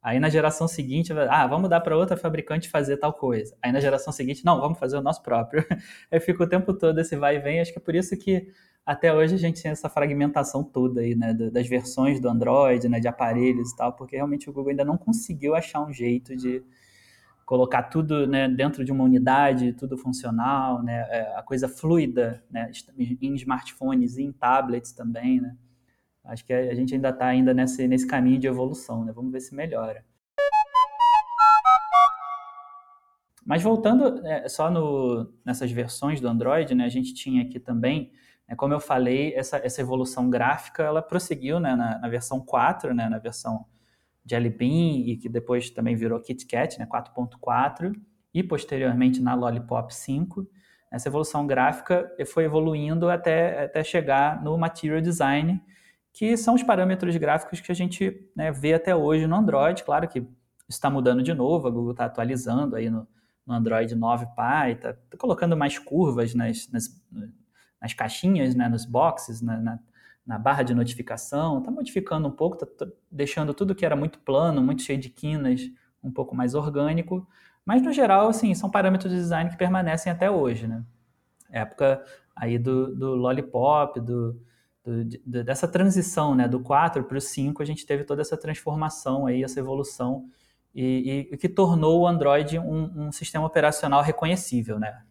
Aí 0.02 0.18
na 0.18 0.30
geração 0.30 0.66
seguinte, 0.66 1.12
ah, 1.12 1.46
vamos 1.46 1.68
dar 1.68 1.80
para 1.80 1.96
outra 1.96 2.16
fabricante 2.16 2.70
fazer 2.70 2.96
tal 2.96 3.12
coisa. 3.12 3.54
Aí 3.60 3.70
na 3.70 3.80
geração 3.80 4.12
seguinte, 4.12 4.44
não, 4.44 4.58
vamos 4.58 4.78
fazer 4.78 4.96
o 4.96 5.02
nosso 5.02 5.22
próprio. 5.22 5.64
Aí 6.10 6.18
fica 6.20 6.42
o 6.42 6.48
tempo 6.48 6.72
todo 6.72 6.98
esse 6.98 7.16
vai 7.16 7.36
e 7.36 7.38
vem. 7.38 7.60
Acho 7.60 7.72
que 7.72 7.78
é 7.78 7.82
por 7.82 7.94
isso 7.94 8.16
que 8.16 8.46
até 8.84 9.12
hoje 9.12 9.34
a 9.34 9.38
gente 9.38 9.62
tem 9.62 9.70
essa 9.70 9.90
fragmentação 9.90 10.64
toda 10.64 11.00
aí, 11.02 11.14
né, 11.14 11.34
das 11.34 11.68
versões 11.68 12.18
do 12.18 12.28
Android, 12.28 12.88
né, 12.88 12.98
de 12.98 13.06
aparelhos 13.06 13.70
e 13.70 13.76
tal, 13.76 13.92
porque 13.92 14.16
realmente 14.16 14.48
o 14.48 14.52
Google 14.52 14.70
ainda 14.70 14.84
não 14.84 14.96
conseguiu 14.96 15.54
achar 15.54 15.80
um 15.80 15.92
jeito 15.92 16.34
de 16.34 16.64
colocar 17.50 17.82
tudo 17.82 18.28
né, 18.28 18.48
dentro 18.48 18.84
de 18.84 18.92
uma 18.92 19.02
unidade, 19.02 19.72
tudo 19.72 19.98
funcional, 19.98 20.84
né, 20.84 21.00
é, 21.10 21.34
a 21.36 21.42
coisa 21.42 21.68
fluida, 21.68 22.44
né, 22.48 22.70
em 22.96 23.34
smartphones 23.34 24.18
e 24.18 24.22
em 24.22 24.30
tablets 24.30 24.92
também, 24.92 25.40
né. 25.40 25.56
Acho 26.26 26.44
que 26.46 26.52
a 26.52 26.72
gente 26.76 26.94
ainda 26.94 27.08
está 27.08 27.26
ainda 27.26 27.52
nesse, 27.52 27.88
nesse 27.88 28.06
caminho 28.06 28.38
de 28.38 28.46
evolução, 28.46 29.04
né, 29.04 29.10
vamos 29.12 29.32
ver 29.32 29.40
se 29.40 29.52
melhora. 29.52 30.04
Mas 33.44 33.64
voltando 33.64 34.24
é, 34.24 34.48
só 34.48 34.70
no, 34.70 35.34
nessas 35.44 35.72
versões 35.72 36.20
do 36.20 36.28
Android, 36.28 36.72
né, 36.72 36.84
a 36.84 36.88
gente 36.88 37.12
tinha 37.12 37.42
aqui 37.42 37.58
também 37.58 38.12
é, 38.46 38.54
como 38.54 38.72
eu 38.72 38.80
falei, 38.80 39.34
essa, 39.34 39.56
essa 39.56 39.80
evolução 39.80 40.30
gráfica 40.30 40.84
ela 40.84 41.02
prosseguiu 41.02 41.58
né, 41.58 41.74
na, 41.74 41.98
na, 41.98 42.08
versão 42.08 42.38
4, 42.38 42.94
né, 42.94 43.08
na 43.08 43.18
versão 43.18 43.66
Jelly 44.24 44.50
Bean, 44.50 45.04
e 45.06 45.16
que 45.16 45.28
depois 45.28 45.70
também 45.70 45.96
virou 45.96 46.20
KitKat, 46.20 46.78
né, 46.78 46.86
4.4, 46.86 47.94
e 48.32 48.42
posteriormente 48.42 49.20
na 49.20 49.34
Lollipop 49.34 49.94
5. 49.94 50.46
Essa 50.90 51.08
evolução 51.08 51.46
gráfica 51.46 52.10
foi 52.26 52.44
evoluindo 52.44 53.08
até, 53.08 53.64
até 53.64 53.84
chegar 53.84 54.42
no 54.42 54.56
Material 54.58 55.00
Design, 55.00 55.62
que 56.12 56.36
são 56.36 56.54
os 56.54 56.62
parâmetros 56.62 57.16
gráficos 57.16 57.60
que 57.60 57.70
a 57.70 57.74
gente 57.74 58.28
né, 58.34 58.50
vê 58.50 58.74
até 58.74 58.94
hoje 58.94 59.26
no 59.26 59.36
Android. 59.36 59.84
Claro 59.84 60.08
que 60.08 60.26
está 60.68 60.90
mudando 60.90 61.22
de 61.22 61.32
novo, 61.34 61.68
a 61.68 61.70
Google 61.70 61.92
está 61.92 62.06
atualizando 62.06 62.76
aí 62.76 62.90
no, 62.90 63.06
no 63.46 63.54
Android 63.54 63.94
9 63.94 64.26
Pie, 64.26 64.72
está 64.72 64.92
tá 64.92 65.18
colocando 65.18 65.56
mais 65.56 65.78
curvas 65.78 66.34
nas, 66.34 66.68
nas, 66.70 66.88
nas 67.80 67.94
caixinhas, 67.94 68.54
né, 68.54 68.68
nos 68.68 68.84
boxes, 68.84 69.40
na, 69.40 69.58
na, 69.58 69.78
na 70.26 70.38
barra 70.38 70.62
de 70.62 70.74
notificação, 70.74 71.58
está 71.58 71.70
modificando 71.70 72.28
um 72.28 72.30
pouco, 72.30 72.62
está 72.62 72.86
deixando 73.10 73.52
tudo 73.54 73.74
que 73.74 73.84
era 73.84 73.96
muito 73.96 74.18
plano, 74.20 74.62
muito 74.62 74.82
cheio 74.82 74.98
de 74.98 75.08
quinas, 75.08 75.62
um 76.02 76.10
pouco 76.10 76.34
mais 76.34 76.54
orgânico, 76.54 77.26
mas 77.64 77.82
no 77.82 77.92
geral, 77.92 78.28
assim, 78.28 78.54
são 78.54 78.70
parâmetros 78.70 79.12
de 79.12 79.18
design 79.18 79.50
que 79.50 79.56
permanecem 79.56 80.10
até 80.10 80.30
hoje, 80.30 80.66
né? 80.66 80.84
Época 81.50 82.04
aí 82.34 82.58
do, 82.58 82.94
do 82.94 83.14
Lollipop, 83.14 84.00
do, 84.00 84.40
do, 84.84 85.04
de, 85.04 85.18
dessa 85.26 85.68
transição, 85.68 86.34
né, 86.34 86.48
do 86.48 86.60
4 86.60 87.04
para 87.04 87.18
o 87.18 87.20
5, 87.20 87.62
a 87.62 87.66
gente 87.66 87.84
teve 87.84 88.04
toda 88.04 88.22
essa 88.22 88.36
transformação 88.36 89.26
aí, 89.26 89.44
essa 89.44 89.60
evolução, 89.60 90.26
e, 90.74 91.28
e 91.32 91.36
que 91.36 91.48
tornou 91.48 92.00
o 92.00 92.06
Android 92.06 92.58
um, 92.58 93.08
um 93.08 93.12
sistema 93.12 93.44
operacional 93.44 94.02
reconhecível, 94.02 94.78
né? 94.78 95.02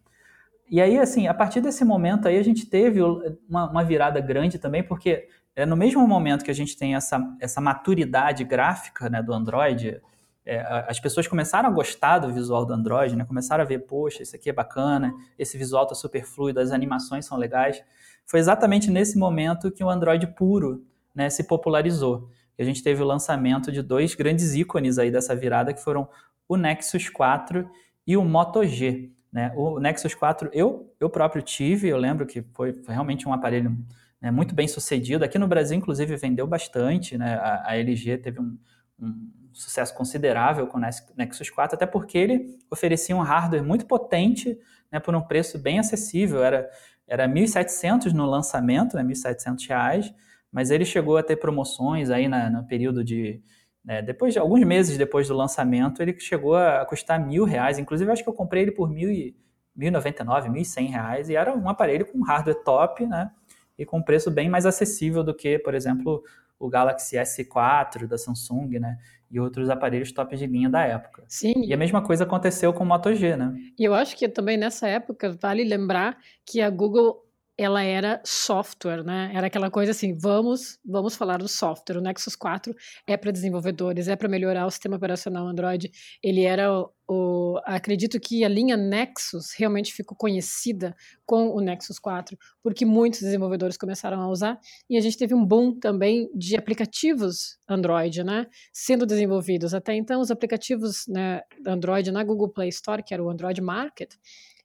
E 0.70 0.80
aí, 0.80 0.98
assim, 0.98 1.26
a 1.26 1.34
partir 1.34 1.60
desse 1.60 1.84
momento 1.84 2.28
aí, 2.28 2.38
a 2.38 2.44
gente 2.44 2.64
teve 2.64 3.02
uma, 3.02 3.68
uma 3.68 3.82
virada 3.82 4.20
grande 4.20 4.56
também, 4.56 4.84
porque 4.84 5.26
é 5.56 5.66
no 5.66 5.76
mesmo 5.76 6.06
momento 6.06 6.44
que 6.44 6.50
a 6.50 6.54
gente 6.54 6.76
tem 6.76 6.94
essa, 6.94 7.20
essa 7.40 7.60
maturidade 7.60 8.44
gráfica 8.44 9.10
né, 9.10 9.20
do 9.20 9.32
Android, 9.32 10.00
é, 10.46 10.60
as 10.88 11.00
pessoas 11.00 11.26
começaram 11.26 11.68
a 11.68 11.72
gostar 11.72 12.20
do 12.20 12.32
visual 12.32 12.64
do 12.64 12.72
Android, 12.72 13.14
né? 13.14 13.24
Começaram 13.24 13.62
a 13.62 13.66
ver, 13.66 13.80
poxa, 13.80 14.22
isso 14.22 14.34
aqui 14.34 14.48
é 14.48 14.52
bacana, 14.52 15.12
esse 15.38 15.58
visual 15.58 15.86
tá 15.86 15.94
super 15.94 16.24
fluido, 16.24 16.60
as 16.60 16.70
animações 16.70 17.26
são 17.26 17.36
legais. 17.36 17.82
Foi 18.24 18.40
exatamente 18.40 18.90
nesse 18.90 19.18
momento 19.18 19.70
que 19.70 19.84
o 19.84 19.90
Android 19.90 20.26
puro 20.28 20.84
né, 21.14 21.28
se 21.28 21.44
popularizou. 21.44 22.28
A 22.58 22.62
gente 22.62 22.82
teve 22.82 23.02
o 23.02 23.06
lançamento 23.06 23.72
de 23.72 23.82
dois 23.82 24.14
grandes 24.14 24.54
ícones 24.54 24.98
aí 24.98 25.10
dessa 25.10 25.34
virada, 25.34 25.74
que 25.74 25.82
foram 25.82 26.08
o 26.48 26.56
Nexus 26.56 27.08
4 27.08 27.68
e 28.06 28.16
o 28.16 28.24
Moto 28.24 28.64
G. 28.64 29.10
Né? 29.32 29.52
O 29.54 29.78
Nexus 29.78 30.14
4 30.14 30.50
eu, 30.52 30.92
eu 30.98 31.08
próprio 31.08 31.42
tive, 31.42 31.88
eu 31.88 31.96
lembro 31.96 32.26
que 32.26 32.42
foi, 32.52 32.72
foi 32.72 32.92
realmente 32.92 33.28
um 33.28 33.32
aparelho 33.32 33.76
né, 34.20 34.30
muito 34.30 34.54
bem 34.54 34.66
sucedido. 34.66 35.24
Aqui 35.24 35.38
no 35.38 35.46
Brasil, 35.46 35.76
inclusive, 35.76 36.16
vendeu 36.16 36.46
bastante. 36.46 37.16
Né? 37.16 37.34
A, 37.34 37.70
a 37.70 37.76
LG 37.76 38.18
teve 38.18 38.40
um, 38.40 38.58
um, 39.00 39.30
sucesso 39.52 39.94
considerável 39.94 40.66
com 40.66 40.78
o 40.78 40.80
Nexus 41.16 41.50
4, 41.50 41.74
até 41.74 41.86
porque 41.86 42.16
ele 42.18 42.58
oferecia 42.70 43.16
um 43.16 43.20
hardware 43.20 43.64
muito 43.64 43.86
potente 43.86 44.58
né, 44.90 45.00
por 45.00 45.14
um 45.14 45.22
preço 45.22 45.58
bem 45.58 45.78
acessível. 45.78 46.42
Era, 46.42 46.68
era 47.06 47.28
1.700 47.28 48.12
no 48.12 48.26
lançamento, 48.26 48.96
né, 48.96 49.02
1.700 49.02 49.68
reais, 49.68 50.14
mas 50.52 50.70
ele 50.70 50.84
chegou 50.84 51.16
a 51.16 51.22
ter 51.22 51.36
promoções 51.36 52.10
aí 52.10 52.28
na, 52.28 52.50
no 52.50 52.66
período 52.66 53.04
de 53.04 53.42
é, 53.88 54.02
depois 54.02 54.32
de 54.32 54.38
alguns 54.38 54.62
meses 54.64 54.98
depois 54.98 55.28
do 55.28 55.34
lançamento, 55.34 56.02
ele 56.02 56.18
chegou 56.18 56.56
a 56.56 56.84
custar 56.84 57.24
mil 57.24 57.44
reais. 57.44 57.78
Inclusive, 57.78 58.10
acho 58.10 58.22
que 58.22 58.28
eu 58.28 58.34
comprei 58.34 58.62
ele 58.62 58.72
por 58.72 58.90
mil 58.90 59.10
e, 59.10 59.34
1.099, 59.78 60.48
1.100 60.50 60.90
reais. 60.90 61.28
E 61.28 61.36
era 61.36 61.56
um 61.56 61.68
aparelho 61.68 62.06
com 62.06 62.20
hardware 62.22 62.62
top, 62.62 63.06
né? 63.06 63.30
E 63.78 63.84
com 63.84 64.02
preço 64.02 64.30
bem 64.30 64.48
mais 64.48 64.66
acessível 64.66 65.24
do 65.24 65.34
que, 65.34 65.58
por 65.58 65.74
exemplo, 65.74 66.22
o 66.58 66.68
Galaxy 66.68 67.16
S4 67.16 68.06
da 68.06 68.18
Samsung, 68.18 68.78
né? 68.78 68.98
E 69.30 69.40
outros 69.40 69.70
aparelhos 69.70 70.12
top 70.12 70.36
de 70.36 70.46
linha 70.46 70.68
da 70.68 70.84
época. 70.84 71.24
Sim. 71.26 71.64
E 71.64 71.72
a 71.72 71.76
mesma 71.76 72.02
coisa 72.02 72.24
aconteceu 72.24 72.72
com 72.72 72.84
o 72.84 72.86
Moto 72.86 73.14
G, 73.14 73.36
né? 73.36 73.54
E 73.78 73.84
eu 73.84 73.94
acho 73.94 74.16
que 74.16 74.28
também 74.28 74.58
nessa 74.58 74.86
época 74.86 75.36
vale 75.40 75.64
lembrar 75.64 76.18
que 76.44 76.60
a 76.60 76.68
Google 76.68 77.24
ela 77.60 77.82
era 77.82 78.22
software, 78.24 79.04
né? 79.04 79.30
Era 79.34 79.48
aquela 79.48 79.70
coisa 79.70 79.90
assim, 79.90 80.16
vamos, 80.16 80.78
vamos 80.82 81.14
falar 81.14 81.36
do 81.36 81.46
software. 81.46 81.98
O 81.98 82.00
Nexus 82.00 82.34
4 82.34 82.74
é 83.06 83.18
para 83.18 83.30
desenvolvedores, 83.30 84.08
é 84.08 84.16
para 84.16 84.30
melhorar 84.30 84.64
o 84.64 84.70
sistema 84.70 84.96
operacional 84.96 85.46
Android. 85.46 85.90
Ele 86.22 86.42
era 86.44 86.72
o, 86.72 86.90
o, 87.06 87.60
acredito 87.66 88.18
que 88.18 88.46
a 88.46 88.48
linha 88.48 88.78
Nexus 88.78 89.52
realmente 89.58 89.92
ficou 89.92 90.16
conhecida 90.16 90.96
com 91.26 91.50
o 91.50 91.60
Nexus 91.60 91.98
4, 91.98 92.34
porque 92.62 92.86
muitos 92.86 93.20
desenvolvedores 93.20 93.76
começaram 93.76 94.22
a 94.22 94.28
usar 94.30 94.58
e 94.88 94.96
a 94.96 95.00
gente 95.02 95.18
teve 95.18 95.34
um 95.34 95.44
boom 95.44 95.78
também 95.78 96.30
de 96.34 96.56
aplicativos 96.56 97.58
Android, 97.68 98.24
né, 98.24 98.46
sendo 98.72 99.04
desenvolvidos. 99.04 99.74
Até 99.74 99.94
então 99.94 100.22
os 100.22 100.30
aplicativos 100.30 101.04
né, 101.06 101.42
Android 101.66 102.10
na 102.10 102.24
Google 102.24 102.48
Play 102.48 102.70
Store, 102.70 103.02
que 103.02 103.12
era 103.12 103.22
o 103.22 103.28
Android 103.28 103.60
Market, 103.60 104.14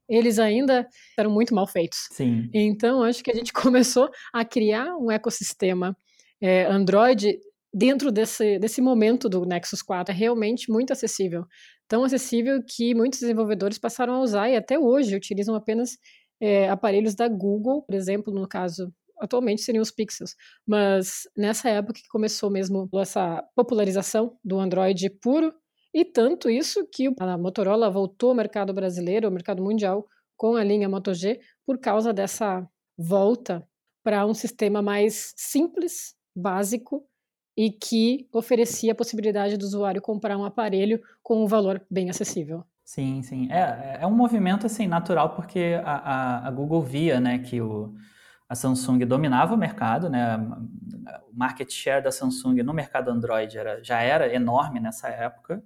eles 0.10 0.40
ainda 0.40 0.88
eram 1.18 1.32
muito 1.32 1.54
mal 1.54 1.68
feitos. 1.68 2.08
Sim. 2.12 2.50
Então, 2.54 3.04
acho 3.04 3.24
que 3.24 3.32
a 3.32 3.34
gente 3.34 3.52
começou 3.54 4.10
a 4.34 4.46
criar 4.46 4.96
um 4.98 5.12
ecossistema 5.12 5.96
é, 6.42 6.66
Android 6.66 7.40
dentro 7.74 8.12
desse, 8.12 8.58
desse 8.60 8.82
momento 8.82 9.28
do 9.28 9.46
Nexus 9.46 9.82
4. 9.82 10.14
É 10.14 10.18
realmente 10.18 10.72
muito 10.72 10.94
acessível. 10.94 11.46
Tão 11.88 12.04
acessível 12.04 12.62
que 12.66 12.96
muitos 12.96 13.20
desenvolvedores 13.20 13.78
passaram 13.78 14.16
a 14.16 14.22
usar 14.22 14.50
e 14.50 14.56
até 14.56 14.80
hoje 14.80 15.16
utilizam 15.16 15.56
apenas 15.56 15.98
é, 16.40 16.70
aparelhos 16.70 17.16
da 17.16 17.28
Google, 17.28 17.82
por 17.84 17.96
exemplo, 17.96 18.34
no 18.34 18.48
caso 18.48 18.92
atualmente 19.20 19.62
seriam 19.62 19.82
os 19.82 19.92
Pixels, 19.92 20.36
mas 20.68 21.22
nessa 21.38 21.70
época 21.70 21.94
que 21.94 22.08
começou 22.10 22.50
mesmo 22.50 22.90
essa 22.96 23.42
popularização 23.56 24.38
do 24.44 24.60
Android 24.60 25.10
puro, 25.22 25.54
e 25.96 26.04
tanto 26.04 26.50
isso 26.50 26.86
que 26.92 27.08
a 27.18 27.38
Motorola 27.38 27.90
voltou 27.90 28.32
ao 28.32 28.36
mercado 28.36 28.74
brasileiro, 28.74 29.28
ao 29.28 29.32
mercado 29.32 29.64
mundial, 29.64 30.06
com 30.36 30.58
a 30.58 30.64
linha 30.64 30.90
Moto 30.90 31.14
G, 31.14 31.40
por 31.66 31.78
causa 31.78 32.12
dessa 32.12 32.68
volta 32.98 33.66
para 34.04 34.26
um 34.26 34.34
sistema 34.34 34.82
mais 34.82 35.34
simples, 35.38 36.14
básico 36.36 37.06
e 37.56 37.72
que 37.72 38.28
oferecia 38.34 38.92
a 38.92 38.96
possibilidade 38.96 39.56
do 39.56 39.64
usuário 39.64 40.02
comprar 40.02 40.38
um 40.38 40.44
aparelho 40.44 41.02
com 41.24 41.42
um 41.42 41.48
valor 41.48 41.82
bem 41.90 42.10
acessível. 42.10 42.66
Sim, 42.84 43.22
sim. 43.22 43.50
É, 43.50 44.00
é 44.02 44.06
um 44.06 44.14
movimento 44.14 44.66
assim 44.66 44.88
natural 44.88 45.34
porque 45.34 45.80
a, 45.82 45.96
a, 45.96 46.48
a 46.50 46.52
Google 46.52 46.82
via 46.82 47.22
né, 47.22 47.40
que 47.40 47.62
o, 47.62 47.96
a 48.50 48.54
Samsung 48.54 49.06
dominava 49.06 49.54
o 49.54 49.58
mercado, 49.58 50.10
né? 50.10 50.36
O 51.32 51.34
market 51.34 51.72
share 51.72 52.04
da 52.04 52.12
Samsung 52.12 52.62
no 52.64 52.74
mercado 52.74 53.10
Android 53.10 53.58
era, 53.58 53.82
já 53.82 54.02
era 54.02 54.34
enorme 54.36 54.82
nessa 54.82 55.08
época. 55.08 55.64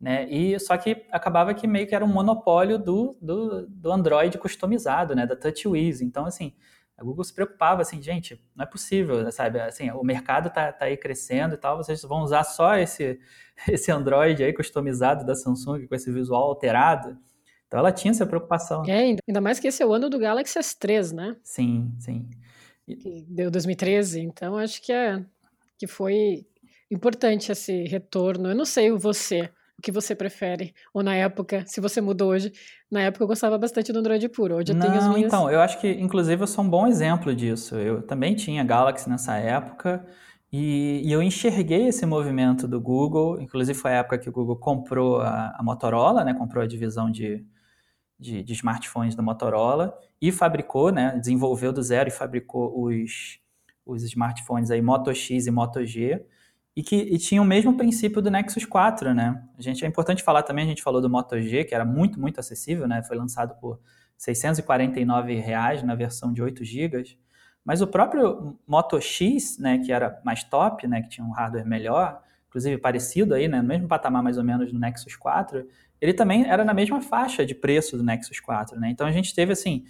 Né? 0.00 0.28
E 0.28 0.58
só 0.58 0.76
que 0.76 1.06
acabava 1.10 1.54
que 1.54 1.66
meio 1.66 1.86
que 1.86 1.94
era 1.94 2.04
um 2.04 2.12
monopólio 2.12 2.78
do, 2.78 3.16
do, 3.20 3.66
do 3.66 3.92
Android 3.92 4.36
customizado, 4.38 5.14
né? 5.14 5.26
Da 5.26 5.36
TouchWiz. 5.36 6.00
Então, 6.00 6.26
assim, 6.26 6.52
a 6.96 7.02
Google 7.02 7.24
se 7.24 7.34
preocupava 7.34 7.82
assim, 7.82 8.00
gente, 8.00 8.40
não 8.54 8.64
é 8.64 8.66
possível, 8.66 9.30
sabe? 9.32 9.60
Assim, 9.60 9.90
o 9.90 10.02
mercado 10.04 10.50
tá, 10.50 10.72
tá 10.72 10.84
aí 10.84 10.96
crescendo 10.96 11.54
e 11.54 11.58
tal, 11.58 11.76
vocês 11.76 12.02
vão 12.02 12.22
usar 12.22 12.44
só 12.44 12.76
esse, 12.76 13.18
esse 13.68 13.90
Android 13.90 14.42
aí 14.42 14.52
customizado 14.52 15.24
da 15.24 15.34
Samsung 15.34 15.86
com 15.86 15.94
esse 15.94 16.10
visual 16.12 16.44
alterado. 16.44 17.18
Então 17.66 17.80
ela 17.80 17.90
tinha 17.90 18.12
essa 18.12 18.26
preocupação. 18.26 18.84
É, 18.84 19.16
ainda 19.26 19.40
mais 19.40 19.58
que 19.58 19.66
esse 19.66 19.82
é 19.82 19.86
o 19.86 19.92
ano 19.92 20.08
do 20.08 20.18
Galaxy 20.18 20.58
S3, 20.58 21.12
né? 21.12 21.36
Sim, 21.42 21.92
sim. 21.98 22.28
Deu 23.26 23.50
2013, 23.50 24.20
então 24.20 24.56
acho 24.56 24.80
que 24.80 24.92
é 24.92 25.24
que 25.76 25.86
foi 25.86 26.46
importante 26.90 27.50
esse 27.50 27.84
retorno. 27.84 28.50
Eu 28.50 28.54
não 28.54 28.64
sei 28.64 28.92
você, 28.92 29.50
o 29.78 29.82
que 29.82 29.92
você 29.92 30.14
prefere? 30.14 30.74
Ou 30.92 31.02
na 31.02 31.14
época, 31.14 31.64
se 31.66 31.80
você 31.80 32.00
mudou 32.00 32.30
hoje, 32.30 32.52
na 32.90 33.02
época 33.02 33.24
eu 33.24 33.28
gostava 33.28 33.58
bastante 33.58 33.92
do 33.92 33.98
Android 33.98 34.28
puro. 34.28 34.56
Hoje 34.56 34.72
eu 34.72 34.76
Não, 34.76 34.86
tenho 34.86 34.98
as 34.98 35.08
minhas... 35.08 35.26
então, 35.26 35.50
eu 35.50 35.60
acho 35.60 35.80
que 35.80 35.90
inclusive 35.90 36.42
eu 36.42 36.46
sou 36.46 36.64
um 36.64 36.68
bom 36.68 36.86
exemplo 36.86 37.34
disso. 37.34 37.76
Eu 37.76 38.02
também 38.02 38.34
tinha 38.34 38.62
Galaxy 38.64 39.08
nessa 39.08 39.36
época 39.36 40.06
e, 40.52 41.02
e 41.04 41.12
eu 41.12 41.22
enxerguei 41.22 41.88
esse 41.88 42.06
movimento 42.06 42.68
do 42.68 42.80
Google. 42.80 43.40
Inclusive 43.40 43.78
foi 43.78 43.92
a 43.92 43.96
época 43.96 44.18
que 44.18 44.28
o 44.28 44.32
Google 44.32 44.56
comprou 44.56 45.20
a, 45.20 45.56
a 45.58 45.62
Motorola, 45.62 46.24
né? 46.24 46.32
Comprou 46.32 46.62
a 46.62 46.66
divisão 46.66 47.10
de, 47.10 47.44
de, 48.18 48.42
de, 48.42 48.52
smartphones 48.52 49.14
da 49.14 49.22
Motorola 49.22 49.98
e 50.22 50.30
fabricou, 50.30 50.92
né? 50.92 51.18
Desenvolveu 51.18 51.72
do 51.72 51.82
zero 51.82 52.08
e 52.08 52.12
fabricou 52.12 52.84
os, 52.84 53.40
os 53.84 54.04
smartphones 54.04 54.70
aí 54.70 54.80
Moto 54.80 55.12
X 55.12 55.46
e 55.46 55.50
Moto 55.50 55.84
G 55.84 56.24
e 56.76 56.82
que 56.82 56.96
e 56.96 57.18
tinha 57.18 57.40
o 57.40 57.44
mesmo 57.44 57.76
princípio 57.76 58.20
do 58.20 58.30
Nexus 58.30 58.64
4, 58.64 59.14
né? 59.14 59.42
A 59.56 59.62
gente 59.62 59.84
é 59.84 59.88
importante 59.88 60.22
falar 60.22 60.42
também, 60.42 60.64
a 60.64 60.68
gente 60.68 60.82
falou 60.82 61.00
do 61.00 61.08
Moto 61.08 61.40
G, 61.40 61.64
que 61.64 61.74
era 61.74 61.84
muito, 61.84 62.20
muito 62.20 62.40
acessível, 62.40 62.88
né? 62.88 63.02
Foi 63.02 63.16
lançado 63.16 63.54
por 63.60 63.78
649 64.16 65.34
reais 65.38 65.82
na 65.82 65.94
versão 65.94 66.32
de 66.32 66.42
8 66.42 66.64
GB. 66.64 67.16
Mas 67.64 67.80
o 67.80 67.86
próprio 67.86 68.58
Moto 68.66 69.00
X, 69.00 69.58
né, 69.58 69.78
que 69.78 69.90
era 69.90 70.20
mais 70.24 70.44
top, 70.44 70.86
né, 70.86 71.00
que 71.00 71.08
tinha 71.08 71.26
um 71.26 71.30
hardware 71.30 71.66
melhor, 71.66 72.20
inclusive 72.48 72.76
parecido 72.76 73.34
aí, 73.34 73.48
né, 73.48 73.62
no 73.62 73.68
mesmo 73.68 73.88
patamar 73.88 74.22
mais 74.22 74.36
ou 74.36 74.44
menos 74.44 74.70
do 74.70 74.78
Nexus 74.78 75.16
4, 75.16 75.66
ele 76.00 76.12
também 76.12 76.46
era 76.46 76.64
na 76.64 76.74
mesma 76.74 77.00
faixa 77.00 77.46
de 77.46 77.54
preço 77.54 77.96
do 77.96 78.02
Nexus 78.02 78.38
4, 78.38 78.78
né? 78.78 78.90
Então 78.90 79.06
a 79.06 79.12
gente 79.12 79.34
teve 79.34 79.52
assim, 79.52 79.84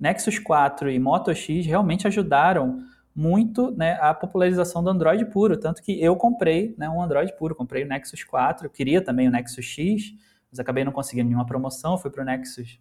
Nexus 0.00 0.38
4 0.38 0.90
e 0.90 0.98
Moto 0.98 1.34
X 1.34 1.66
realmente 1.66 2.06
ajudaram 2.06 2.78
muito 3.18 3.72
né, 3.72 3.98
a 4.00 4.14
popularização 4.14 4.80
do 4.80 4.88
Android 4.88 5.24
puro, 5.24 5.56
tanto 5.56 5.82
que 5.82 6.00
eu 6.00 6.14
comprei 6.14 6.72
né, 6.78 6.88
um 6.88 7.02
Android 7.02 7.36
puro, 7.36 7.52
comprei 7.52 7.82
o 7.82 7.88
Nexus 7.88 8.22
4, 8.22 8.70
queria 8.70 9.02
também 9.02 9.26
o 9.26 9.30
Nexus 9.32 9.64
X, 9.64 10.14
mas 10.48 10.60
acabei 10.60 10.84
não 10.84 10.92
conseguindo 10.92 11.26
nenhuma 11.26 11.44
promoção, 11.44 11.98
fui 11.98 12.12
para 12.12 12.22
o 12.22 12.24
Nexus, 12.24 12.78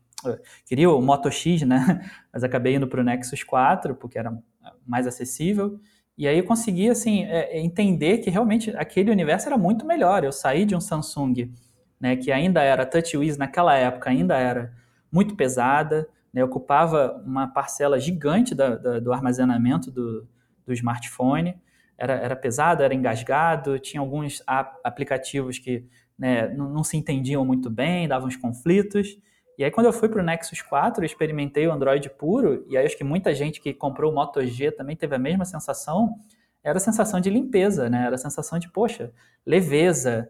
queria 0.63 0.91
o 0.91 1.01
Moto 1.01 1.31
X, 1.31 1.63
né, 1.63 2.07
mas 2.31 2.43
acabei 2.43 2.75
indo 2.75 2.88
para 2.88 3.01
o 3.01 3.03
Nexus 3.03 3.43
4, 3.43 3.95
porque 3.95 4.19
era 4.19 4.38
mais 4.85 5.07
acessível, 5.07 5.79
e 6.15 6.27
aí 6.27 6.38
eu 6.38 6.43
consegui, 6.43 6.88
assim, 6.88 7.23
é, 7.23 7.57
é, 7.57 7.59
entender 7.59 8.19
que 8.19 8.29
realmente 8.29 8.69
aquele 8.77 9.09
universo 9.09 9.47
era 9.47 9.57
muito 9.57 9.88
melhor, 9.88 10.23
eu 10.23 10.31
saí 10.31 10.65
de 10.65 10.75
um 10.75 10.79
Samsung, 10.79 11.51
né, 11.99 12.15
que 12.15 12.31
ainda 12.31 12.61
era 12.61 12.85
TouchWiz 12.85 13.39
naquela 13.39 13.75
época, 13.75 14.11
ainda 14.11 14.38
era 14.38 14.71
muito 15.11 15.35
pesada, 15.35 16.07
né, 16.34 16.43
ocupava 16.43 17.21
uma 17.25 17.47
parcela 17.47 17.99
gigante 17.99 18.53
da, 18.53 18.75
da, 18.75 18.99
do 18.99 19.11
armazenamento 19.13 19.91
do, 19.91 20.28
do 20.65 20.73
smartphone, 20.73 21.55
era, 21.97 22.13
era 22.13 22.36
pesado, 22.36 22.84
era 22.84 22.93
engasgado, 22.93 23.80
tinha 23.80 23.99
alguns 23.99 24.43
aplicativos 24.45 25.57
que 25.57 25.86
né, 26.17 26.47
não, 26.49 26.84
se 26.84 26.95
entendiam 26.95 27.43
muito 27.45 27.69
bem, 27.69 28.07
davam 28.07 28.28
uns 28.28 28.36
conflitos. 28.36 29.17
E 29.57 29.63
aí, 29.63 29.71
quando 29.71 29.88
eu 29.88 29.93
fui 29.93 30.07
para 30.07 30.21
o 30.21 30.23
Nexus 30.25 30.61
4, 30.61 31.01
eu 31.01 31.05
experimentei 31.05 31.67
o 31.67 31.71
Android 31.71 32.09
puro, 32.11 32.63
e 32.69 32.78
aí 32.78 32.86
acho 32.86 32.97
que 32.97 33.03
muita 33.03 33.34
gente 33.34 33.59
que 33.59 33.73
comprou 33.73 34.11
o 34.11 34.15
Moto 34.15 34.45
G 34.45 34.71
também 34.71 34.95
teve 34.95 35.15
a 35.15 35.19
mesma 35.19 35.45
sensação, 35.45 36.15
era 36.63 36.78
a 36.78 36.82
sensação 36.82 37.19
de 37.19 37.30
limpeza, 37.30 37.89
né? 37.89 38.05
Era 38.05 38.15
a 38.15 38.19
sensação 38.19 38.59
de, 38.59 38.69
poxa, 38.69 39.11
leveza, 39.45 40.30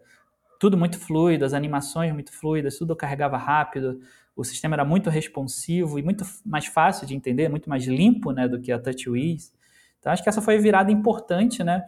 tudo 0.58 0.76
muito 0.76 0.98
fluido, 0.98 1.44
as 1.44 1.52
animações 1.52 2.12
muito 2.12 2.32
fluidas, 2.32 2.78
tudo 2.78 2.96
carregava 2.96 3.36
rápido, 3.36 4.00
o 4.38 4.44
sistema 4.44 4.76
era 4.76 4.84
muito 4.84 5.10
responsivo 5.10 5.98
e 5.98 6.02
muito 6.02 6.24
mais 6.46 6.66
fácil 6.66 7.04
de 7.04 7.14
entender, 7.16 7.48
muito 7.48 7.68
mais 7.68 7.84
limpo 7.84 8.30
né, 8.30 8.46
do 8.46 8.60
que 8.60 8.70
a 8.70 8.78
TouchWiz. 8.78 9.52
Então, 9.98 10.12
acho 10.12 10.22
que 10.22 10.28
essa 10.28 10.40
foi 10.40 10.58
virada 10.58 10.92
importante, 10.92 11.64
né? 11.64 11.84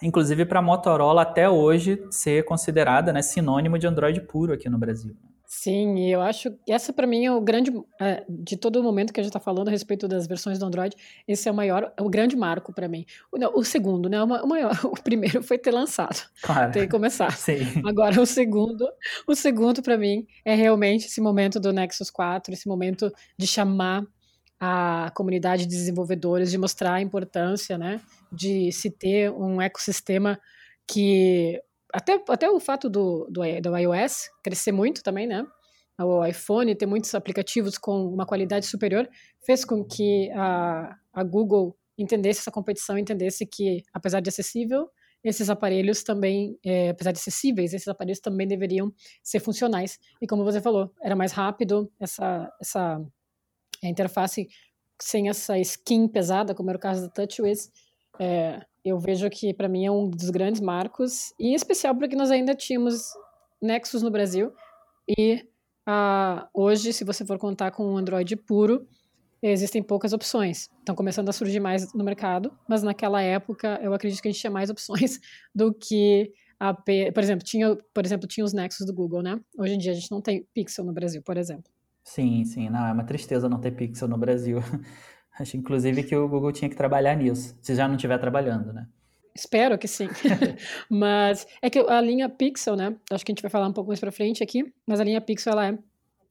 Inclusive 0.00 0.44
para 0.44 0.60
a 0.60 0.62
Motorola 0.62 1.22
até 1.22 1.50
hoje 1.50 2.00
ser 2.12 2.44
considerada 2.44 3.12
né, 3.12 3.22
sinônimo 3.22 3.76
de 3.76 3.88
Android 3.88 4.20
puro 4.20 4.52
aqui 4.52 4.68
no 4.68 4.78
Brasil. 4.78 5.16
Sim, 5.56 5.96
e 5.98 6.10
eu 6.10 6.20
acho 6.20 6.50
que 6.50 6.72
essa 6.72 6.92
para 6.92 7.06
mim 7.06 7.24
é 7.24 7.32
o 7.32 7.40
grande 7.40 7.72
é, 8.00 8.24
de 8.28 8.56
todo 8.56 8.80
o 8.80 8.82
momento 8.82 9.12
que 9.12 9.20
a 9.20 9.22
gente 9.22 9.30
está 9.30 9.38
falando 9.38 9.68
a 9.68 9.70
respeito 9.70 10.08
das 10.08 10.26
versões 10.26 10.58
do 10.58 10.66
Android, 10.66 10.96
esse 11.28 11.48
é 11.48 11.52
o 11.52 11.54
maior, 11.54 11.92
é 11.96 12.02
o 12.02 12.08
grande 12.08 12.36
marco 12.36 12.72
para 12.72 12.88
mim. 12.88 13.06
O, 13.30 13.38
não, 13.38 13.54
o, 13.54 13.64
segundo, 13.64 14.08
né? 14.08 14.20
O, 14.20 14.26
maior, 14.26 14.72
o 14.84 15.00
primeiro 15.00 15.44
foi 15.44 15.56
ter 15.56 15.70
lançado, 15.70 16.28
claro. 16.42 16.72
ter 16.72 16.88
começado. 16.88 17.36
Sim. 17.36 17.60
Agora 17.86 18.20
o 18.20 18.26
segundo, 18.26 18.84
o 19.28 19.34
segundo 19.36 19.80
para 19.80 19.96
mim 19.96 20.26
é 20.44 20.56
realmente 20.56 21.06
esse 21.06 21.20
momento 21.20 21.60
do 21.60 21.72
Nexus 21.72 22.10
4, 22.10 22.52
esse 22.52 22.66
momento 22.66 23.10
de 23.38 23.46
chamar 23.46 24.04
a 24.58 25.12
comunidade 25.14 25.66
de 25.66 25.76
desenvolvedores, 25.76 26.50
de 26.50 26.58
mostrar 26.58 26.94
a 26.94 27.00
importância, 27.00 27.78
né, 27.78 28.00
de 28.32 28.72
se 28.72 28.90
ter 28.90 29.30
um 29.30 29.62
ecossistema 29.62 30.38
que 30.84 31.62
até, 31.94 32.20
até 32.28 32.50
o 32.50 32.58
fato 32.58 32.90
do, 32.90 33.28
do, 33.30 33.40
do 33.62 33.76
iOS 33.78 34.28
crescer 34.42 34.72
muito 34.72 35.00
também, 35.00 35.28
né? 35.28 35.46
O 35.96 36.26
iPhone 36.26 36.74
ter 36.74 36.86
muitos 36.86 37.14
aplicativos 37.14 37.78
com 37.78 38.08
uma 38.08 38.26
qualidade 38.26 38.66
superior 38.66 39.08
fez 39.46 39.64
com 39.64 39.84
que 39.84 40.28
a, 40.32 40.96
a 41.12 41.22
Google 41.22 41.76
entendesse 41.96 42.40
essa 42.40 42.50
competição, 42.50 42.98
entendesse 42.98 43.46
que, 43.46 43.84
apesar 43.92 44.18
de 44.18 44.28
acessível, 44.28 44.90
esses 45.22 45.48
aparelhos 45.48 46.02
também, 46.02 46.58
é, 46.64 46.88
apesar 46.88 47.12
de 47.12 47.20
acessíveis, 47.20 47.72
esses 47.72 47.86
aparelhos 47.86 48.18
também 48.18 48.48
deveriam 48.48 48.92
ser 49.22 49.38
funcionais. 49.38 50.00
E 50.20 50.26
como 50.26 50.42
você 50.42 50.60
falou, 50.60 50.92
era 51.00 51.14
mais 51.14 51.30
rápido 51.30 51.88
essa, 52.00 52.52
essa 52.60 53.00
interface 53.84 54.48
sem 55.00 55.28
essa 55.28 55.56
skin 55.60 56.08
pesada, 56.08 56.56
como 56.56 56.70
era 56.70 56.76
o 56.76 56.80
caso 56.80 57.02
da 57.02 57.08
TouchWiz, 57.08 57.70
é, 58.18 58.60
eu 58.84 58.98
vejo 58.98 59.28
que 59.30 59.54
para 59.54 59.68
mim 59.68 59.86
é 59.86 59.90
um 59.90 60.08
dos 60.08 60.30
grandes 60.30 60.60
marcos, 60.60 61.32
e 61.38 61.48
em 61.48 61.54
especial 61.54 61.94
porque 61.94 62.14
nós 62.14 62.30
ainda 62.30 62.54
tínhamos 62.54 63.12
Nexus 63.60 64.02
no 64.02 64.10
Brasil, 64.10 64.52
e 65.08 65.46
uh, 65.88 66.46
hoje, 66.52 66.92
se 66.92 67.04
você 67.04 67.24
for 67.24 67.38
contar 67.38 67.70
com 67.70 67.86
um 67.86 67.96
Android 67.96 68.36
puro, 68.36 68.86
existem 69.42 69.82
poucas 69.82 70.12
opções. 70.12 70.70
Estão 70.78 70.94
começando 70.94 71.28
a 71.28 71.32
surgir 71.32 71.60
mais 71.60 71.92
no 71.92 72.04
mercado, 72.04 72.52
mas 72.68 72.82
naquela 72.82 73.20
época 73.20 73.78
eu 73.82 73.92
acredito 73.92 74.20
que 74.22 74.28
a 74.28 74.30
gente 74.30 74.40
tinha 74.40 74.50
mais 74.50 74.70
opções 74.70 75.20
do 75.54 75.72
que 75.72 76.32
a 76.58 76.72
P... 76.72 77.12
por 77.12 77.22
exemplo, 77.22 77.44
tinha, 77.44 77.76
por 77.92 78.04
exemplo, 78.04 78.26
tinha 78.26 78.44
os 78.44 78.52
Nexus 78.52 78.86
do 78.86 78.94
Google, 78.94 79.22
né? 79.22 79.38
Hoje 79.58 79.74
em 79.74 79.78
dia 79.78 79.92
a 79.92 79.94
gente 79.94 80.10
não 80.10 80.20
tem 80.20 80.46
Pixel 80.54 80.84
no 80.84 80.92
Brasil, 80.92 81.22
por 81.22 81.36
exemplo. 81.36 81.70
Sim, 82.02 82.44
sim, 82.44 82.68
não, 82.68 82.86
é 82.86 82.92
uma 82.92 83.04
tristeza 83.04 83.48
não 83.48 83.60
ter 83.60 83.72
Pixel 83.72 84.08
no 84.08 84.18
Brasil. 84.18 84.58
Acho 85.38 85.56
inclusive 85.56 86.02
que 86.04 86.16
o 86.16 86.28
Google 86.28 86.52
tinha 86.52 86.68
que 86.68 86.76
trabalhar 86.76 87.16
nisso, 87.16 87.56
se 87.60 87.74
já 87.74 87.88
não 87.88 87.96
estiver 87.96 88.18
trabalhando, 88.18 88.72
né? 88.72 88.86
Espero 89.34 89.76
que 89.76 89.88
sim. 89.88 90.08
mas 90.88 91.46
é 91.60 91.68
que 91.68 91.78
a 91.80 92.00
linha 92.00 92.28
Pixel, 92.28 92.76
né? 92.76 92.94
Acho 93.10 93.24
que 93.24 93.32
a 93.32 93.34
gente 93.34 93.42
vai 93.42 93.50
falar 93.50 93.66
um 93.66 93.72
pouco 93.72 93.88
mais 93.88 93.98
para 93.98 94.12
frente 94.12 94.44
aqui, 94.44 94.72
mas 94.86 95.00
a 95.00 95.04
linha 95.04 95.20
Pixel 95.20 95.52
ela 95.52 95.68
é 95.68 95.78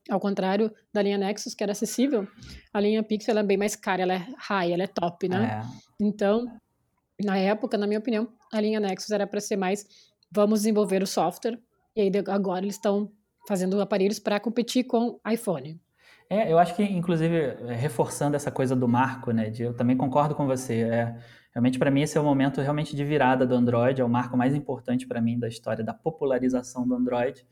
ao 0.09 0.19
contrário 0.19 0.71
da 0.91 1.01
linha 1.01 1.17
Nexus, 1.17 1.53
que 1.53 1.63
era 1.63 1.71
acessível, 1.71 2.27
a 2.73 2.79
linha 2.79 3.01
Pixel 3.03 3.37
é 3.37 3.43
bem 3.43 3.57
mais 3.57 3.75
cara, 3.75 4.01
ela 4.01 4.13
é 4.13 4.27
high, 4.37 4.71
ela 4.71 4.83
é 4.83 4.87
top, 4.87 5.29
né? 5.29 5.61
É. 5.63 6.05
Então, 6.05 6.45
na 7.23 7.37
época, 7.37 7.77
na 7.77 7.87
minha 7.87 7.99
opinião, 7.99 8.27
a 8.51 8.59
linha 8.59 8.79
Nexus 8.79 9.11
era 9.11 9.25
para 9.25 9.39
ser 9.39 9.55
mais 9.55 9.85
vamos 10.31 10.61
desenvolver 10.61 11.03
o 11.03 11.07
software, 11.07 11.59
e 11.95 12.01
aí 12.01 12.11
agora 12.27 12.65
eles 12.65 12.75
estão 12.75 13.11
fazendo 13.47 13.79
aparelhos 13.79 14.19
para 14.19 14.39
competir 14.39 14.85
com 14.85 15.19
iPhone. 15.31 15.79
É, 16.33 16.51
eu 16.51 16.57
acho 16.57 16.75
que, 16.75 16.81
inclusive, 16.81 17.57
reforçando 17.75 18.35
essa 18.35 18.49
coisa 18.49 18.75
do 18.75 18.87
marco, 18.87 19.29
né, 19.29 19.51
de, 19.51 19.61
eu 19.61 19.73
também 19.75 19.95
concordo 19.95 20.33
com 20.33 20.47
você, 20.47 20.81
é, 20.81 21.15
realmente 21.51 21.77
para 21.77 21.91
mim 21.91 22.01
esse 22.01 22.17
é 22.17 22.21
o 22.21 22.23
momento 22.23 22.59
realmente 22.59 22.95
de 22.95 23.05
virada 23.05 23.45
do 23.45 23.53
Android, 23.53 24.01
é 24.01 24.03
o 24.03 24.09
marco 24.09 24.35
mais 24.35 24.55
importante 24.55 25.05
para 25.05 25.21
mim 25.21 25.37
da 25.37 25.47
história 25.47 25.83
da 25.83 25.93
popularização 25.93 26.87
do 26.87 26.95
Android, 26.95 27.45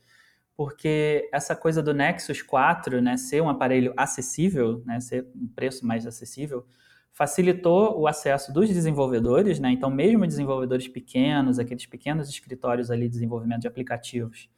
porque 0.56 1.30
essa 1.32 1.54
coisa 1.54 1.80
do 1.80 1.94
Nexus 1.94 2.42
4, 2.42 3.00
né, 3.00 3.16
ser 3.16 3.40
um 3.40 3.48
aparelho 3.48 3.94
acessível, 3.96 4.82
né, 4.84 4.98
ser 4.98 5.28
um 5.32 5.46
preço 5.46 5.86
mais 5.86 6.04
acessível, 6.04 6.66
facilitou 7.12 8.00
o 8.00 8.08
acesso 8.08 8.52
dos 8.52 8.68
desenvolvedores, 8.68 9.60
né, 9.60 9.70
então 9.70 9.90
mesmo 9.90 10.26
desenvolvedores 10.26 10.88
pequenos, 10.88 11.60
aqueles 11.60 11.86
pequenos 11.86 12.28
escritórios 12.28 12.90
ali 12.90 13.04
de 13.04 13.10
desenvolvimento 13.10 13.60
de 13.60 13.68
aplicativos, 13.68 14.50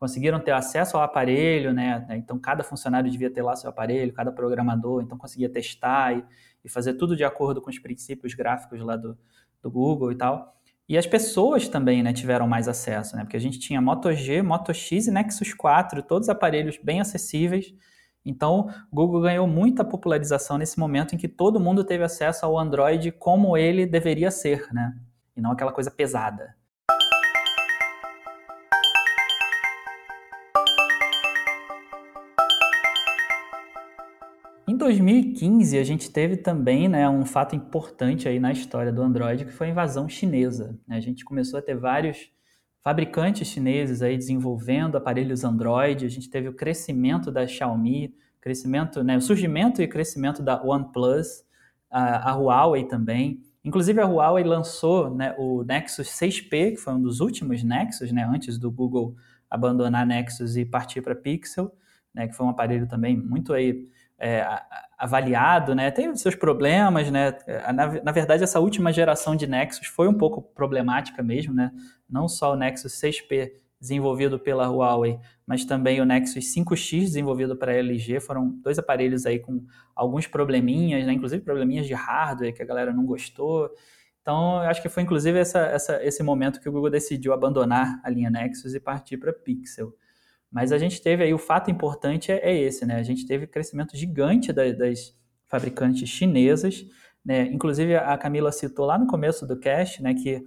conseguiram 0.00 0.40
ter 0.40 0.52
acesso 0.52 0.96
ao 0.96 1.02
aparelho, 1.02 1.74
né, 1.74 2.06
então 2.12 2.38
cada 2.38 2.64
funcionário 2.64 3.10
devia 3.10 3.30
ter 3.30 3.42
lá 3.42 3.54
seu 3.54 3.68
aparelho, 3.68 4.14
cada 4.14 4.32
programador, 4.32 5.02
então 5.02 5.18
conseguia 5.18 5.48
testar 5.48 6.16
e, 6.16 6.24
e 6.64 6.68
fazer 6.70 6.94
tudo 6.94 7.14
de 7.14 7.22
acordo 7.22 7.60
com 7.60 7.68
os 7.68 7.78
princípios 7.78 8.32
gráficos 8.32 8.80
lá 8.80 8.96
do, 8.96 9.16
do 9.62 9.70
Google 9.70 10.10
e 10.10 10.16
tal. 10.16 10.56
E 10.88 10.98
as 10.98 11.06
pessoas 11.06 11.68
também 11.68 12.02
né, 12.02 12.12
tiveram 12.12 12.48
mais 12.48 12.66
acesso, 12.66 13.14
né? 13.14 13.22
Porque 13.22 13.36
a 13.36 13.40
gente 13.40 13.60
tinha 13.60 13.80
Moto 13.80 14.12
G, 14.12 14.42
Moto 14.42 14.74
X 14.74 15.06
e 15.06 15.10
Nexus 15.12 15.54
4, 15.54 16.02
todos 16.02 16.28
aparelhos 16.28 16.80
bem 16.82 17.00
acessíveis. 17.00 17.72
Então, 18.24 18.68
o 18.90 18.96
Google 18.96 19.20
ganhou 19.20 19.46
muita 19.46 19.84
popularização 19.84 20.58
nesse 20.58 20.80
momento 20.80 21.14
em 21.14 21.18
que 21.18 21.28
todo 21.28 21.60
mundo 21.60 21.84
teve 21.84 22.02
acesso 22.02 22.44
ao 22.44 22.58
Android 22.58 23.12
como 23.12 23.56
ele 23.56 23.86
deveria 23.86 24.32
ser, 24.32 24.66
né? 24.72 24.96
E 25.36 25.40
não 25.40 25.52
aquela 25.52 25.70
coisa 25.70 25.92
pesada. 25.92 26.56
2015, 34.80 35.78
a 35.78 35.84
gente 35.84 36.10
teve 36.10 36.36
também 36.36 36.88
né, 36.88 37.08
um 37.08 37.24
fato 37.24 37.54
importante 37.54 38.26
aí 38.28 38.40
na 38.40 38.50
história 38.50 38.92
do 38.92 39.00
Android, 39.00 39.44
que 39.44 39.52
foi 39.52 39.68
a 39.68 39.70
invasão 39.70 40.08
chinesa. 40.08 40.76
Né? 40.88 40.96
A 40.96 41.00
gente 41.00 41.24
começou 41.24 41.58
a 41.58 41.62
ter 41.62 41.76
vários 41.76 42.32
fabricantes 42.82 43.46
chineses 43.46 44.02
aí 44.02 44.16
desenvolvendo 44.16 44.96
aparelhos 44.96 45.44
Android, 45.44 46.04
a 46.04 46.08
gente 46.08 46.28
teve 46.28 46.48
o 46.48 46.54
crescimento 46.54 47.30
da 47.30 47.46
Xiaomi, 47.46 48.14
crescimento, 48.40 49.04
né, 49.04 49.18
o 49.18 49.20
surgimento 49.20 49.82
e 49.82 49.86
crescimento 49.86 50.42
da 50.42 50.62
OnePlus, 50.62 51.44
a, 51.90 52.30
a 52.30 52.34
Huawei 52.34 52.84
também. 52.84 53.42
Inclusive 53.62 54.00
a 54.00 54.06
Huawei 54.06 54.42
lançou 54.42 55.14
né, 55.14 55.34
o 55.38 55.62
Nexus 55.62 56.08
6P, 56.08 56.70
que 56.72 56.76
foi 56.76 56.94
um 56.94 57.02
dos 57.02 57.20
últimos 57.20 57.62
Nexus, 57.62 58.10
né, 58.10 58.24
antes 58.24 58.58
do 58.58 58.70
Google 58.70 59.14
abandonar 59.50 60.06
Nexus 60.06 60.56
e 60.56 60.64
partir 60.64 61.02
para 61.02 61.14
Pixel, 61.14 61.70
né, 62.14 62.26
que 62.26 62.34
foi 62.34 62.46
um 62.46 62.50
aparelho 62.50 62.88
também 62.88 63.16
muito 63.16 63.52
aí 63.52 63.86
é, 64.20 64.46
avaliado, 64.98 65.74
né? 65.74 65.90
Tem 65.90 66.14
seus 66.14 66.34
problemas, 66.34 67.10
né? 67.10 67.38
Na, 67.72 68.02
na, 68.04 68.12
verdade, 68.12 68.44
essa 68.44 68.60
última 68.60 68.92
geração 68.92 69.34
de 69.34 69.46
Nexus 69.46 69.86
foi 69.86 70.06
um 70.06 70.14
pouco 70.14 70.42
problemática 70.42 71.22
mesmo, 71.22 71.54
né? 71.54 71.72
Não 72.08 72.28
só 72.28 72.52
o 72.52 72.56
Nexus 72.56 72.92
6P 72.92 73.50
desenvolvido 73.80 74.38
pela 74.38 74.68
Huawei, 74.68 75.18
mas 75.46 75.64
também 75.64 76.02
o 76.02 76.04
Nexus 76.04 76.54
5X 76.54 77.00
desenvolvido 77.00 77.56
para 77.56 77.72
a 77.72 77.76
LG, 77.76 78.20
foram 78.20 78.50
dois 78.62 78.78
aparelhos 78.78 79.24
aí 79.24 79.38
com 79.38 79.64
alguns 79.96 80.26
probleminhas, 80.26 81.06
né? 81.06 81.14
Inclusive 81.14 81.42
probleminhas 81.42 81.86
de 81.86 81.94
hardware 81.94 82.54
que 82.54 82.62
a 82.62 82.66
galera 82.66 82.92
não 82.92 83.06
gostou. 83.06 83.70
Então, 84.20 84.58
acho 84.58 84.82
que 84.82 84.90
foi 84.90 85.02
inclusive 85.02 85.38
essa, 85.38 85.60
essa, 85.60 86.04
esse 86.04 86.22
momento 86.22 86.60
que 86.60 86.68
o 86.68 86.72
Google 86.72 86.90
decidiu 86.90 87.32
abandonar 87.32 87.98
a 88.04 88.10
linha 88.10 88.28
Nexus 88.28 88.74
e 88.74 88.80
partir 88.80 89.16
para 89.16 89.32
Pixel. 89.32 89.94
Mas 90.50 90.72
a 90.72 90.78
gente 90.78 91.00
teve 91.00 91.22
aí, 91.22 91.32
o 91.32 91.38
fato 91.38 91.70
importante 91.70 92.32
é, 92.32 92.38
é 92.50 92.58
esse, 92.58 92.84
né? 92.84 92.96
A 92.96 93.02
gente 93.02 93.26
teve 93.26 93.46
crescimento 93.46 93.96
gigante 93.96 94.52
da, 94.52 94.70
das 94.72 95.14
fabricantes 95.48 96.08
chinesas, 96.08 96.84
né? 97.24 97.42
Inclusive 97.42 97.96
a 97.96 98.16
Camila 98.18 98.50
citou 98.50 98.86
lá 98.86 98.98
no 98.98 99.06
começo 99.06 99.46
do 99.46 99.58
cast, 99.58 100.02
né, 100.02 100.14
que 100.14 100.42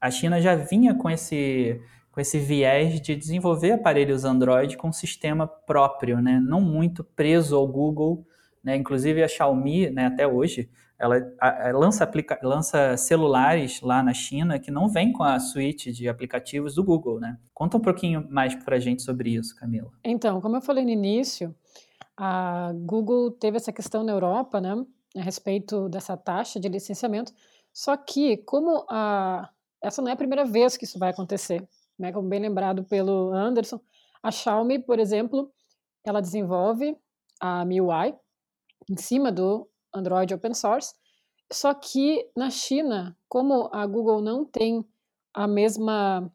a 0.00 0.10
China 0.10 0.40
já 0.40 0.54
vinha 0.54 0.94
com 0.94 1.10
esse 1.10 1.80
com 2.10 2.20
esse 2.20 2.38
viés 2.38 3.00
de 3.00 3.14
desenvolver 3.14 3.72
aparelhos 3.72 4.24
Android 4.24 4.76
com 4.76 4.90
sistema 4.90 5.46
próprio, 5.46 6.20
né? 6.20 6.40
Não 6.40 6.60
muito 6.60 7.04
preso 7.04 7.54
ao 7.56 7.66
Google, 7.66 8.26
né? 8.62 8.76
Inclusive 8.76 9.22
a 9.22 9.28
Xiaomi, 9.28 9.90
né, 9.90 10.06
até 10.06 10.26
hoje, 10.26 10.68
ela, 10.98 11.16
lança, 11.72 12.02
aplica, 12.02 12.38
lança 12.42 12.96
celulares 12.96 13.80
lá 13.80 14.02
na 14.02 14.12
China 14.12 14.58
que 14.58 14.70
não 14.70 14.88
vem 14.88 15.12
com 15.12 15.22
a 15.22 15.38
suíte 15.38 15.92
de 15.92 16.08
aplicativos 16.08 16.74
do 16.74 16.82
Google, 16.82 17.20
né? 17.20 17.38
Conta 17.54 17.76
um 17.76 17.80
pouquinho 17.80 18.26
mais 18.28 18.54
para 18.56 18.76
a 18.76 18.80
gente 18.80 19.02
sobre 19.02 19.30
isso, 19.30 19.54
Camila. 19.54 19.90
Então, 20.04 20.40
como 20.40 20.56
eu 20.56 20.60
falei 20.60 20.84
no 20.84 20.90
início, 20.90 21.54
a 22.16 22.72
Google 22.74 23.30
teve 23.30 23.56
essa 23.56 23.72
questão 23.72 24.02
na 24.02 24.12
Europa, 24.12 24.60
né, 24.60 24.74
a 25.16 25.22
respeito 25.22 25.88
dessa 25.88 26.16
taxa 26.16 26.58
de 26.58 26.68
licenciamento, 26.68 27.32
só 27.72 27.96
que 27.96 28.38
como 28.38 28.84
a, 28.90 29.48
essa 29.80 30.02
não 30.02 30.08
é 30.08 30.12
a 30.12 30.16
primeira 30.16 30.44
vez 30.44 30.76
que 30.76 30.84
isso 30.84 30.98
vai 30.98 31.10
acontecer, 31.10 31.66
né, 31.96 32.10
como 32.12 32.28
bem 32.28 32.40
lembrado 32.40 32.82
pelo 32.82 33.32
Anderson, 33.32 33.80
a 34.20 34.32
Xiaomi, 34.32 34.80
por 34.80 34.98
exemplo, 34.98 35.52
ela 36.04 36.20
desenvolve 36.20 36.96
a 37.40 37.64
MIUI 37.64 38.16
em 38.90 38.96
cima 38.96 39.30
do 39.30 39.68
Android 39.94 40.32
open 40.34 40.54
source. 40.54 40.94
Só 41.50 41.72
que 41.74 42.28
na 42.36 42.50
China, 42.50 43.16
como 43.28 43.70
a 43.72 43.86
Google 43.86 44.20
não 44.20 44.44
tem 44.44 44.84
a 45.32 45.46
mesma 45.46 46.30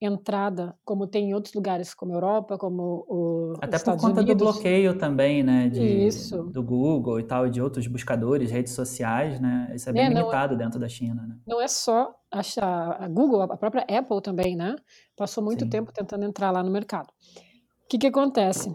entrada 0.00 0.74
como 0.82 1.06
tem 1.06 1.30
em 1.30 1.34
outros 1.34 1.52
lugares, 1.52 1.92
como 1.92 2.12
a 2.12 2.16
Europa, 2.16 2.56
como 2.56 3.04
o 3.06 3.54
Até 3.60 3.78
por 3.78 3.98
conta 3.98 4.20
Unidos. 4.20 4.26
do 4.26 4.34
bloqueio 4.36 4.96
também, 4.96 5.42
né, 5.42 5.68
de, 5.68 5.82
Isso. 6.06 6.44
do 6.44 6.62
Google 6.62 7.20
e 7.20 7.22
tal, 7.22 7.46
e 7.46 7.50
de 7.50 7.60
outros 7.60 7.86
buscadores, 7.86 8.50
redes 8.50 8.72
sociais, 8.72 9.38
né, 9.38 9.70
isso 9.74 9.90
é 9.90 9.92
bem 9.92 10.06
é, 10.06 10.08
limitado 10.08 10.54
é, 10.54 10.56
dentro 10.56 10.80
da 10.80 10.88
China, 10.88 11.22
né. 11.26 11.36
Não 11.46 11.60
é 11.60 11.68
só 11.68 12.14
a, 12.32 13.04
a, 13.04 13.08
Google, 13.08 13.42
a 13.42 13.56
própria 13.58 13.82
Apple 13.82 14.22
também, 14.22 14.56
né, 14.56 14.74
passou 15.14 15.44
muito 15.44 15.64
Sim. 15.64 15.70
tempo 15.70 15.92
tentando 15.92 16.24
entrar 16.24 16.50
lá 16.50 16.62
no 16.62 16.70
mercado. 16.70 17.08
O 17.84 17.88
que 17.90 17.98
que 17.98 18.06
acontece? 18.06 18.74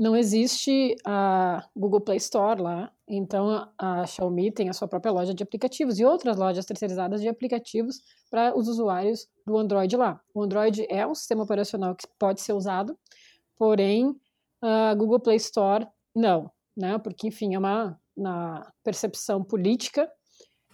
Não 0.00 0.16
existe 0.16 0.96
a 1.04 1.62
Google 1.76 2.00
Play 2.00 2.16
Store 2.16 2.58
lá, 2.58 2.90
então, 3.06 3.68
a 3.76 4.06
Xiaomi 4.06 4.50
tem 4.50 4.70
a 4.70 4.72
sua 4.72 4.88
própria 4.88 5.12
loja 5.12 5.34
de 5.34 5.42
aplicativos 5.42 5.98
e 5.98 6.04
outras 6.06 6.38
lojas 6.38 6.64
terceirizadas 6.64 7.20
de 7.20 7.28
aplicativos 7.28 8.00
para 8.30 8.56
os 8.56 8.66
usuários 8.66 9.28
do 9.44 9.58
Android 9.58 9.94
lá. 9.96 10.18
O 10.32 10.42
Android 10.42 10.86
é 10.88 11.06
um 11.06 11.14
sistema 11.14 11.42
operacional 11.42 11.94
que 11.94 12.06
pode 12.18 12.40
ser 12.40 12.54
usado, 12.54 12.96
porém, 13.58 14.18
a 14.62 14.94
Google 14.94 15.20
Play 15.20 15.36
Store 15.36 15.86
não, 16.16 16.50
né? 16.74 16.96
Porque, 16.98 17.28
enfim, 17.28 17.54
é 17.54 17.58
uma, 17.58 18.00
na 18.16 18.72
percepção 18.82 19.44
política, 19.44 20.10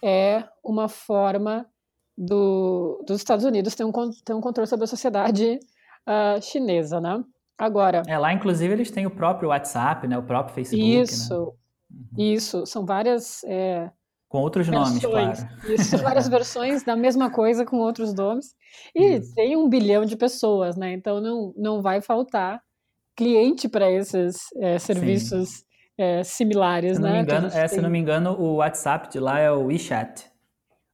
é 0.01 0.47
uma 0.63 0.87
forma 0.87 1.69
do, 2.17 3.03
dos 3.05 3.17
Estados 3.17 3.43
Unidos 3.43 3.75
ter 3.75 3.83
um, 3.83 3.91
ter 4.23 4.33
um 4.33 4.41
controle 4.41 4.69
sobre 4.69 4.85
a 4.85 4.87
sociedade 4.87 5.59
uh, 6.07 6.41
chinesa, 6.41 7.01
né? 7.01 7.21
Agora. 7.57 8.03
É, 8.07 8.17
lá, 8.17 8.33
inclusive, 8.33 8.73
eles 8.73 8.91
têm 8.91 9.05
o 9.05 9.11
próprio 9.11 9.49
WhatsApp, 9.49 10.07
né? 10.07 10.17
O 10.17 10.23
próprio 10.23 10.53
Facebook. 10.53 11.01
Isso. 11.01 11.33
Né? 11.33 11.51
Uhum. 11.89 12.33
Isso, 12.33 12.65
são 12.65 12.85
várias. 12.85 13.43
É, 13.45 13.89
com 14.29 14.39
outros 14.39 14.67
versões, 14.67 15.01
nomes, 15.01 15.05
claro. 15.05 15.73
Isso, 15.73 15.97
várias 15.99 16.27
versões 16.29 16.83
da 16.83 16.95
mesma 16.95 17.31
coisa 17.31 17.65
com 17.65 17.77
outros 17.77 18.13
nomes. 18.13 18.53
E 18.93 19.15
Isso. 19.15 19.33
tem 19.33 19.55
um 19.55 19.69
bilhão 19.69 20.03
de 20.03 20.17
pessoas, 20.17 20.75
né? 20.75 20.91
Então 20.91 21.21
não, 21.21 21.53
não 21.55 21.81
vai 21.81 22.01
faltar 22.01 22.61
cliente 23.15 23.69
para 23.69 23.89
esses 23.89 24.37
é, 24.57 24.77
serviços 24.77 25.63
é, 25.97 26.23
similares, 26.23 26.97
se 26.97 27.01
né? 27.01 27.13
Me 27.13 27.19
engano, 27.21 27.47
é, 27.47 27.67
Se 27.67 27.81
não 27.81 27.89
me 27.89 27.97
engano, 27.97 28.31
o 28.39 28.55
WhatsApp 28.57 29.09
de 29.09 29.19
lá 29.19 29.39
é 29.39 29.49
o 29.49 29.65
WeChat. 29.65 30.29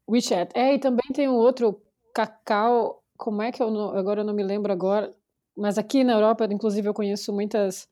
WeChat. 0.09 0.51
É, 0.55 0.75
e 0.75 0.79
também 0.79 1.11
tem 1.11 1.27
um 1.27 1.35
outro, 1.35 1.81
Cacau. 2.13 3.01
Como 3.17 3.41
é 3.41 3.51
que 3.51 3.61
eu 3.61 3.71
não, 3.71 3.97
agora 3.97 4.21
eu 4.21 4.25
não 4.25 4.33
me 4.33 4.43
lembro 4.43 4.71
agora, 4.71 5.13
mas 5.55 5.77
aqui 5.77 6.03
na 6.03 6.13
Europa, 6.13 6.45
inclusive, 6.51 6.87
eu 6.87 6.93
conheço 6.93 7.33
muitas 7.33 7.87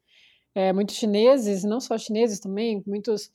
é, 0.53 0.73
muitos 0.73 0.95
chineses, 0.95 1.63
não 1.63 1.79
só 1.79 1.97
chineses 1.97 2.39
também, 2.39 2.83
muitos 2.85 3.31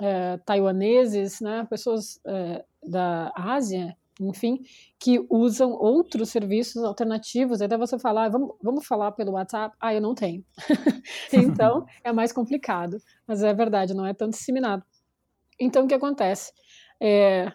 é, 0.00 0.36
taiwaneses, 0.38 1.40
né, 1.40 1.66
pessoas 1.68 2.20
é, 2.26 2.64
da 2.82 3.32
Ásia, 3.34 3.96
enfim, 4.20 4.60
que 4.98 5.24
usam 5.30 5.72
outros 5.72 6.30
serviços 6.30 6.82
alternativos. 6.82 7.62
Até 7.62 7.76
você 7.78 7.98
falar, 7.98 8.24
ah, 8.24 8.28
vamos, 8.28 8.54
vamos 8.62 8.86
falar 8.86 9.12
pelo 9.12 9.32
WhatsApp? 9.32 9.76
Ah, 9.80 9.94
eu 9.94 10.00
não 10.00 10.14
tenho. 10.14 10.44
então, 11.32 11.86
é 12.02 12.12
mais 12.12 12.32
complicado. 12.32 13.00
Mas 13.26 13.42
é 13.42 13.54
verdade, 13.54 13.94
não 13.94 14.04
é 14.04 14.12
tão 14.12 14.28
disseminado. 14.28 14.84
Então, 15.58 15.84
o 15.84 15.88
que 15.88 15.94
acontece? 15.94 16.52
É, 17.00 17.52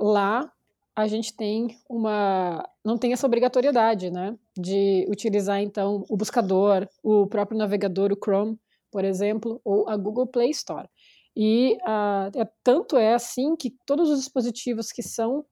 lá, 0.00 0.52
a 0.94 1.06
gente 1.06 1.34
tem 1.34 1.78
uma... 1.88 2.68
Não 2.84 2.98
tem 2.98 3.12
essa 3.12 3.26
obrigatoriedade, 3.26 4.10
né? 4.10 4.36
De 4.56 5.06
utilizar, 5.10 5.60
então, 5.60 6.04
o 6.08 6.16
buscador, 6.16 6.86
o 7.02 7.26
próprio 7.26 7.58
navegador, 7.58 8.12
o 8.12 8.18
Chrome, 8.22 8.58
por 8.90 9.04
exemplo, 9.04 9.60
ou 9.64 9.88
a 9.88 9.96
Google 9.96 10.26
Play 10.26 10.50
Store. 10.50 10.88
E 11.34 11.78
uh, 11.82 12.38
é, 12.38 12.48
tanto 12.62 12.96
é 12.98 13.14
assim 13.14 13.56
que 13.56 13.74
todos 13.86 14.10
os 14.10 14.18
dispositivos 14.18 14.92
que 14.92 15.02
são 15.02 15.44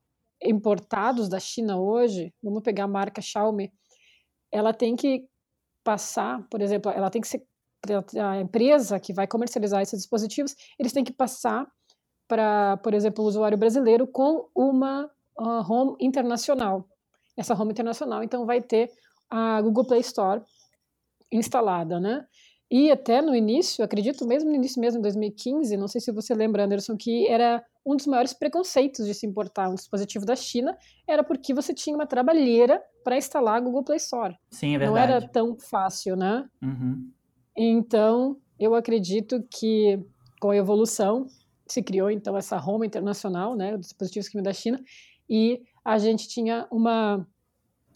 importados 0.43 1.29
da 1.29 1.41
China 1.41 1.81
hoje, 1.81 2.35
vamos 2.43 2.63
pegar 2.63 2.85
a 2.85 2.89
marca 2.89 3.23
Xiaomi, 3.23 3.73
ela 4.53 4.75
tem 4.75 4.95
que 4.95 5.25
passar, 5.83 6.47
por 6.51 6.61
exemplo, 6.61 6.91
ela 6.91 7.11
tem 7.11 7.21
que 7.23 7.29
ser 7.29 7.47
a 8.23 8.39
empresa 8.41 9.01
que 9.01 9.13
vai 9.13 9.27
comercializar 9.27 9.81
esses 9.81 10.01
dispositivos, 10.01 10.55
eles 10.79 10.93
têm 10.93 11.05
que 11.05 11.13
passar 11.13 11.67
para, 12.29 12.77
por 12.79 12.93
exemplo, 12.93 13.25
o 13.25 13.27
usuário 13.27 13.57
brasileiro 13.57 14.07
com 14.07 14.49
uma 14.55 15.11
uh, 15.41 15.73
home 15.73 15.97
internacional. 16.01 16.87
Essa 17.37 17.55
home 17.55 17.71
internacional, 17.73 18.23
então, 18.23 18.45
vai 18.45 18.61
ter 18.61 18.91
a 19.31 19.61
Google 19.63 19.87
Play 19.87 20.01
Store 20.01 20.43
instalada, 21.33 21.99
né? 21.99 22.27
E 22.71 22.91
até 22.91 23.21
no 23.21 23.35
início, 23.35 23.85
acredito 23.85 24.25
mesmo 24.25 24.49
no 24.49 24.55
início 24.55 24.81
mesmo, 24.81 25.01
em 25.01 25.03
2015, 25.03 25.77
não 25.77 25.89
sei 25.89 26.01
se 26.01 26.13
você 26.13 26.35
lembra, 26.35 26.65
Anderson, 26.65 26.97
que 26.97 27.27
era 27.27 27.65
um 27.85 27.97
dos 27.97 28.07
maiores 28.07 28.33
preconceitos 28.33 29.07
de 29.07 29.15
se 29.15 29.27
importar 29.27 29.69
um 29.69 29.75
dispositivo 29.75 30.25
da 30.25 30.37
China, 30.37 30.77
era 31.07 31.25
porque 31.25 31.53
você 31.53 31.75
tinha 31.75 31.97
uma 31.97 32.07
trabalheira 32.07 32.81
para 33.03 33.17
instalar 33.17 33.57
a 33.57 33.61
Google 33.61 33.83
Play 33.83 33.97
Store. 33.97 34.37
Sim, 34.51 34.77
é 34.77 34.79
verdade. 34.79 35.09
Não 35.09 35.17
era 35.17 35.29
tão 35.29 35.57
fácil, 35.59 36.15
né? 36.15 36.49
Uhum. 36.63 37.11
Então, 37.57 38.37
eu 38.59 38.75
acredito 38.75 39.43
que 39.51 39.99
com 40.41 40.51
a 40.51 40.57
evolução 40.57 41.27
se 41.67 41.83
criou 41.83 42.11
então 42.11 42.37
essa 42.37 42.57
Home 42.57 42.87
internacional, 42.87 43.57
né, 43.57 43.77
dos 43.77 43.87
dispositivos 43.87 44.29
que 44.29 44.35
vêm 44.35 44.43
da 44.43 44.53
China, 44.53 44.81
e 45.31 45.63
a 45.85 45.97
gente 45.97 46.29
tinha 46.29 46.67
uma 46.71 47.25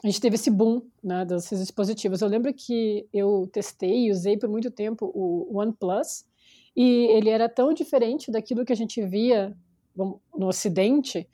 a 0.04 0.06
gente 0.06 0.20
teve 0.20 0.34
esse 0.34 0.50
boom 0.50 0.82
né, 1.02 1.24
desses 1.24 1.58
dispositivos. 1.60 2.20
Eu 2.20 2.28
lembro 2.28 2.52
que 2.52 3.08
eu 3.10 3.48
testei 3.50 4.04
e 4.04 4.10
usei 4.10 4.36
por 4.36 4.50
muito 4.50 4.70
tempo 4.70 5.10
o 5.14 5.58
OnePlus, 5.58 6.26
e 6.76 7.06
ele 7.06 7.30
era 7.30 7.48
tão 7.48 7.72
diferente 7.72 8.30
daquilo 8.30 8.66
que 8.66 8.72
a 8.72 8.76
gente 8.76 9.02
via 9.02 9.56
no 9.96 10.46
Ocidente, 10.46 11.26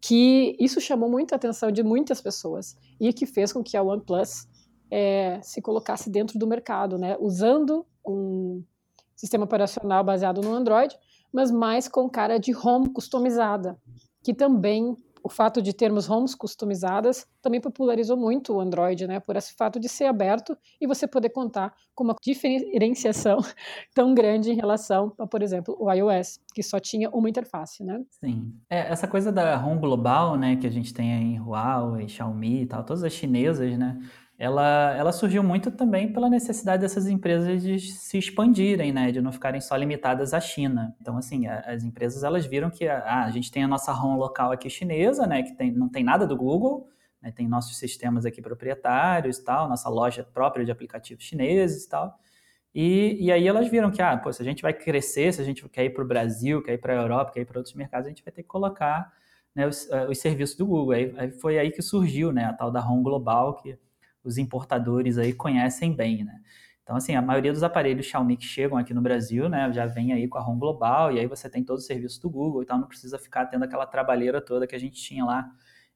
que 0.00 0.56
isso 0.58 0.80
chamou 0.80 1.10
muita 1.10 1.36
atenção 1.36 1.70
de 1.70 1.82
muitas 1.82 2.22
pessoas, 2.22 2.78
e 2.98 3.12
que 3.12 3.26
fez 3.26 3.52
com 3.52 3.62
que 3.62 3.76
a 3.76 3.82
OnePlus 3.82 4.48
é, 4.90 5.38
se 5.42 5.60
colocasse 5.60 6.08
dentro 6.08 6.38
do 6.38 6.46
mercado, 6.46 6.96
né, 6.96 7.18
usando 7.20 7.84
um 8.06 8.64
sistema 9.14 9.44
operacional 9.44 10.02
baseado 10.02 10.40
no 10.40 10.54
Android, 10.54 10.96
mas 11.30 11.50
mais 11.50 11.88
com 11.88 12.08
cara 12.08 12.38
de 12.38 12.56
home 12.56 12.88
customizada, 12.88 13.78
que 14.22 14.32
também 14.32 14.96
o 15.24 15.28
fato 15.30 15.62
de 15.62 15.72
termos 15.72 16.10
homes 16.10 16.34
customizadas 16.34 17.26
também 17.40 17.58
popularizou 17.58 18.14
muito 18.14 18.52
o 18.52 18.60
Android, 18.60 19.06
né? 19.06 19.18
Por 19.18 19.36
esse 19.36 19.54
fato 19.54 19.80
de 19.80 19.88
ser 19.88 20.04
aberto 20.04 20.54
e 20.78 20.86
você 20.86 21.06
poder 21.06 21.30
contar 21.30 21.72
com 21.94 22.04
uma 22.04 22.14
diferenciação 22.22 23.38
tão 23.94 24.14
grande 24.14 24.52
em 24.52 24.54
relação 24.54 25.14
a, 25.18 25.26
por 25.26 25.40
exemplo, 25.40 25.74
o 25.80 25.90
iOS, 25.90 26.40
que 26.54 26.62
só 26.62 26.78
tinha 26.78 27.08
uma 27.08 27.30
interface, 27.30 27.82
né? 27.82 28.04
Sim. 28.20 28.52
É, 28.68 28.80
essa 28.92 29.08
coisa 29.08 29.32
da 29.32 29.58
home 29.64 29.80
global, 29.80 30.36
né, 30.36 30.56
que 30.56 30.66
a 30.66 30.70
gente 30.70 30.92
tem 30.92 31.10
em 31.10 31.40
Huawei, 31.40 32.06
Xiaomi 32.06 32.60
e 32.62 32.66
tal, 32.66 32.84
todas 32.84 33.02
as 33.02 33.12
chinesas, 33.14 33.78
né? 33.78 33.98
Ela, 34.36 34.94
ela 34.96 35.12
surgiu 35.12 35.42
muito 35.44 35.70
também 35.70 36.12
pela 36.12 36.28
necessidade 36.28 36.82
dessas 36.82 37.06
empresas 37.06 37.62
de 37.62 37.78
se 37.78 38.18
expandirem, 38.18 38.92
né, 38.92 39.12
de 39.12 39.20
não 39.20 39.30
ficarem 39.30 39.60
só 39.60 39.76
limitadas 39.76 40.34
à 40.34 40.40
China. 40.40 40.94
Então, 41.00 41.16
assim, 41.16 41.46
a, 41.46 41.60
as 41.60 41.84
empresas 41.84 42.24
elas 42.24 42.44
viram 42.44 42.68
que 42.68 42.88
ah, 42.88 43.24
a 43.24 43.30
gente 43.30 43.50
tem 43.50 43.62
a 43.62 43.68
nossa 43.68 43.92
ROM 43.92 44.16
local 44.16 44.50
aqui 44.50 44.68
chinesa, 44.68 45.26
né, 45.26 45.42
que 45.42 45.52
tem, 45.52 45.70
não 45.70 45.88
tem 45.88 46.02
nada 46.02 46.26
do 46.26 46.36
Google, 46.36 46.88
né, 47.22 47.30
tem 47.30 47.46
nossos 47.46 47.78
sistemas 47.78 48.26
aqui 48.26 48.42
proprietários 48.42 49.38
e 49.38 49.44
tal, 49.44 49.68
nossa 49.68 49.88
loja 49.88 50.24
própria 50.24 50.64
de 50.64 50.72
aplicativos 50.72 51.22
chineses 51.22 51.84
e 51.84 51.88
tal. 51.88 52.18
E, 52.74 53.16
e 53.20 53.30
aí 53.30 53.46
elas 53.46 53.68
viram 53.68 53.90
que, 53.92 54.02
ah, 54.02 54.16
pô, 54.16 54.32
se 54.32 54.42
a 54.42 54.44
gente 54.44 54.62
vai 54.62 54.72
crescer, 54.72 55.32
se 55.32 55.40
a 55.40 55.44
gente 55.44 55.66
quer 55.68 55.84
ir 55.84 55.90
para 55.90 56.02
o 56.02 56.06
Brasil, 56.06 56.60
quer 56.60 56.72
ir 56.72 56.78
para 56.78 56.92
a 56.92 57.02
Europa, 57.02 57.30
quer 57.32 57.42
ir 57.42 57.44
para 57.44 57.58
outros 57.58 57.74
mercados, 57.74 58.06
a 58.06 58.08
gente 58.08 58.24
vai 58.24 58.32
ter 58.32 58.42
que 58.42 58.48
colocar 58.48 59.12
né, 59.54 59.64
os, 59.66 59.84
uh, 59.86 60.10
os 60.10 60.18
serviços 60.18 60.56
do 60.56 60.66
Google. 60.66 60.92
Aí, 60.92 61.14
aí, 61.16 61.30
foi 61.30 61.56
aí 61.56 61.70
que 61.70 61.80
surgiu 61.80 62.32
né, 62.32 62.46
a 62.46 62.52
tal 62.52 62.72
da 62.72 62.80
ROM 62.80 63.00
global, 63.00 63.54
que 63.54 63.78
os 64.24 64.38
importadores 64.38 65.18
aí 65.18 65.32
conhecem 65.32 65.94
bem, 65.94 66.24
né? 66.24 66.40
Então, 66.84 66.96
assim, 66.96 67.14
a 67.14 67.22
maioria 67.22 67.50
dos 67.50 67.62
aparelhos 67.62 68.04
Xiaomi 68.04 68.36
que 68.36 68.44
chegam 68.44 68.76
aqui 68.76 68.92
no 68.92 69.00
Brasil, 69.00 69.48
né, 69.48 69.72
já 69.72 69.86
vem 69.86 70.12
aí 70.12 70.28
com 70.28 70.36
a 70.36 70.40
ROM 70.42 70.58
global, 70.58 71.10
e 71.10 71.18
aí 71.18 71.26
você 71.26 71.48
tem 71.48 71.64
todo 71.64 71.78
o 71.78 71.80
serviço 71.80 72.20
do 72.20 72.28
Google 72.28 72.62
e 72.62 72.66
tal, 72.66 72.78
não 72.78 72.86
precisa 72.86 73.18
ficar 73.18 73.46
tendo 73.46 73.64
aquela 73.64 73.86
trabalheira 73.86 74.38
toda 74.38 74.66
que 74.66 74.74
a 74.74 74.78
gente 74.78 75.00
tinha 75.00 75.24
lá 75.24 75.50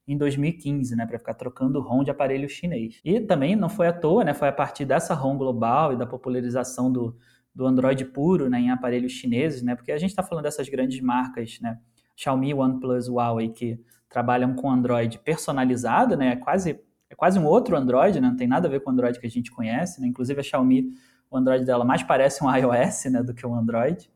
em 0.06 0.16
2015, 0.16 0.96
né, 0.96 1.04
para 1.04 1.18
ficar 1.18 1.34
trocando 1.34 1.78
ROM 1.80 2.02
de 2.02 2.10
aparelho 2.10 2.48
chinês. 2.48 2.98
E 3.04 3.20
também 3.20 3.54
não 3.54 3.68
foi 3.68 3.86
à 3.86 3.92
toa, 3.92 4.24
né, 4.24 4.32
foi 4.32 4.48
a 4.48 4.52
partir 4.52 4.86
dessa 4.86 5.12
ROM 5.12 5.36
global 5.36 5.92
e 5.92 5.96
da 5.98 6.06
popularização 6.06 6.90
do, 6.90 7.14
do 7.54 7.66
Android 7.66 8.02
puro, 8.06 8.48
né, 8.48 8.58
em 8.58 8.70
aparelhos 8.70 9.12
chineses, 9.12 9.62
né, 9.62 9.76
porque 9.76 9.92
a 9.92 9.98
gente 9.98 10.10
está 10.10 10.22
falando 10.22 10.44
dessas 10.44 10.70
grandes 10.70 10.98
marcas, 11.02 11.58
né, 11.60 11.78
Xiaomi, 12.16 12.54
OnePlus, 12.54 13.08
Huawei, 13.08 13.50
que 13.50 13.78
trabalham 14.08 14.54
com 14.54 14.70
Android 14.70 15.18
personalizado, 15.18 16.16
né, 16.16 16.36
quase 16.36 16.80
quase 17.18 17.36
um 17.36 17.44
outro 17.44 17.76
Android, 17.76 18.20
né? 18.20 18.28
não 18.28 18.36
tem 18.36 18.46
nada 18.46 18.68
a 18.68 18.70
ver 18.70 18.80
com 18.80 18.90
o 18.90 18.92
Android 18.92 19.18
que 19.18 19.26
a 19.26 19.30
gente 19.30 19.50
conhece, 19.50 20.00
né? 20.00 20.06
inclusive 20.06 20.38
a 20.38 20.42
Xiaomi, 20.42 20.90
o 21.28 21.36
Android 21.36 21.64
dela 21.66 21.84
mais 21.84 22.04
parece 22.04 22.42
um 22.44 22.48
iOS 22.54 23.06
né, 23.06 23.22
do 23.24 23.34
que 23.34 23.44
um 23.44 23.54
Android. 23.54 24.08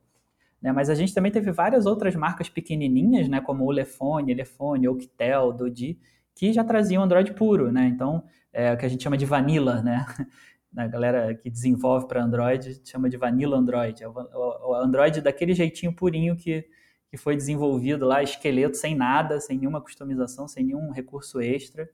Né? 0.61 0.71
Mas 0.71 0.89
a 0.89 0.95
gente 0.95 1.13
também 1.13 1.29
teve 1.29 1.51
várias 1.51 1.85
outras 1.85 2.15
marcas 2.15 2.47
pequenininhas, 2.47 3.27
né? 3.27 3.41
como 3.41 3.65
o 3.65 3.71
Lefone, 3.71 4.31
Elefone, 4.31 4.87
Oukitel, 4.87 5.51
Dodi, 5.51 5.99
que 6.33 6.53
já 6.53 6.63
traziam 6.63 7.03
Android 7.03 7.33
puro, 7.33 7.71
né? 7.71 7.85
Então, 7.85 8.23
é 8.51 8.73
o 8.73 8.77
que 8.77 8.85
a 8.85 8.89
gente 8.89 9.03
chama 9.03 9.17
de 9.17 9.25
vanilla, 9.25 9.81
né? 9.83 10.05
A 10.75 10.87
galera 10.87 11.35
que 11.35 11.51
desenvolve 11.51 12.07
para 12.07 12.23
Android 12.23 12.81
chama 12.83 13.07
de 13.07 13.15
vanilla 13.15 13.55
Android. 13.55 14.03
É 14.03 14.07
o 14.07 14.73
Android 14.73 15.21
daquele 15.21 15.53
jeitinho 15.53 15.93
purinho 15.93 16.35
que, 16.35 16.65
que 17.11 17.15
foi 17.15 17.35
desenvolvido 17.35 18.07
lá, 18.07 18.23
esqueleto, 18.23 18.75
sem 18.75 18.95
nada, 18.95 19.39
sem 19.39 19.59
nenhuma 19.59 19.79
customização, 19.79 20.47
sem 20.47 20.65
nenhum 20.65 20.89
recurso 20.89 21.39
extra. 21.39 21.87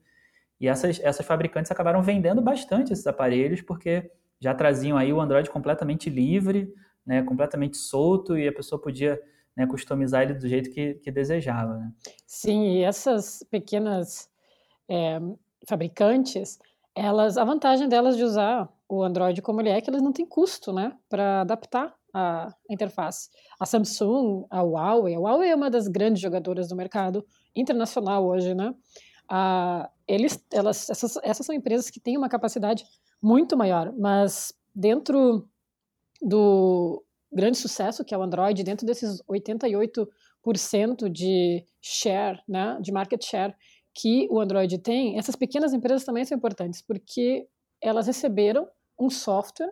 E 0.60 0.68
essas, 0.68 1.00
essas 1.00 1.24
fabricantes 1.24 1.70
acabaram 1.70 2.02
vendendo 2.02 2.42
bastante 2.42 2.92
esses 2.92 3.06
aparelhos, 3.06 3.62
porque 3.62 4.10
já 4.38 4.54
traziam 4.54 4.96
aí 4.96 5.12
o 5.12 5.20
Android 5.20 5.48
completamente 5.48 6.10
livre, 6.10 6.72
né, 7.04 7.22
completamente 7.22 7.76
solto, 7.76 8.36
e 8.36 8.46
a 8.46 8.52
pessoa 8.52 8.80
podia 8.80 9.20
né, 9.56 9.66
customizar 9.66 10.22
ele 10.22 10.34
do 10.34 10.48
jeito 10.48 10.70
que, 10.70 10.94
que 10.94 11.10
desejava. 11.10 11.76
Né? 11.76 11.92
Sim, 12.26 12.76
e 12.76 12.82
essas 12.82 13.42
pequenas 13.50 14.28
é, 14.88 15.18
fabricantes, 15.68 16.58
elas, 16.94 17.36
a 17.36 17.44
vantagem 17.44 17.88
delas 17.88 18.16
de 18.16 18.24
usar 18.24 18.68
o 18.88 19.02
Android 19.02 19.40
como 19.40 19.60
ele 19.60 19.70
é, 19.70 19.78
é 19.78 19.80
que 19.80 19.88
eles 19.88 20.02
não 20.02 20.12
têm 20.12 20.26
custo 20.26 20.72
né, 20.72 20.96
para 21.08 21.42
adaptar 21.42 21.94
a 22.12 22.52
interface. 22.68 23.30
A 23.58 23.64
Samsung, 23.64 24.44
a 24.50 24.62
Huawei, 24.62 25.14
a 25.14 25.18
Huawei 25.18 25.50
é 25.50 25.54
uma 25.54 25.70
das 25.70 25.86
grandes 25.86 26.20
jogadoras 26.20 26.68
do 26.68 26.76
mercado 26.76 27.24
internacional 27.54 28.26
hoje, 28.26 28.54
né? 28.54 28.74
Ah, 29.30 29.88
eles, 30.08 30.44
elas, 30.52 30.90
essas, 30.90 31.16
essas 31.22 31.46
são 31.46 31.54
empresas 31.54 31.88
que 31.88 32.00
têm 32.00 32.18
uma 32.18 32.28
capacidade 32.28 32.84
muito 33.22 33.56
maior, 33.56 33.92
mas 33.96 34.52
dentro 34.74 35.48
do 36.20 37.04
grande 37.32 37.56
sucesso 37.56 38.04
que 38.04 38.12
é 38.12 38.18
o 38.18 38.22
Android, 38.22 38.64
dentro 38.64 38.84
desses 38.84 39.22
88% 39.30 41.08
de 41.08 41.64
share, 41.80 42.40
né, 42.48 42.76
de 42.80 42.90
market 42.90 43.24
share 43.24 43.54
que 43.94 44.26
o 44.30 44.40
Android 44.40 44.78
tem, 44.78 45.18
essas 45.18 45.36
pequenas 45.36 45.72
empresas 45.72 46.04
também 46.04 46.24
são 46.24 46.36
importantes, 46.36 46.82
porque 46.82 47.46
elas 47.80 48.06
receberam 48.06 48.66
um 48.98 49.08
software, 49.08 49.70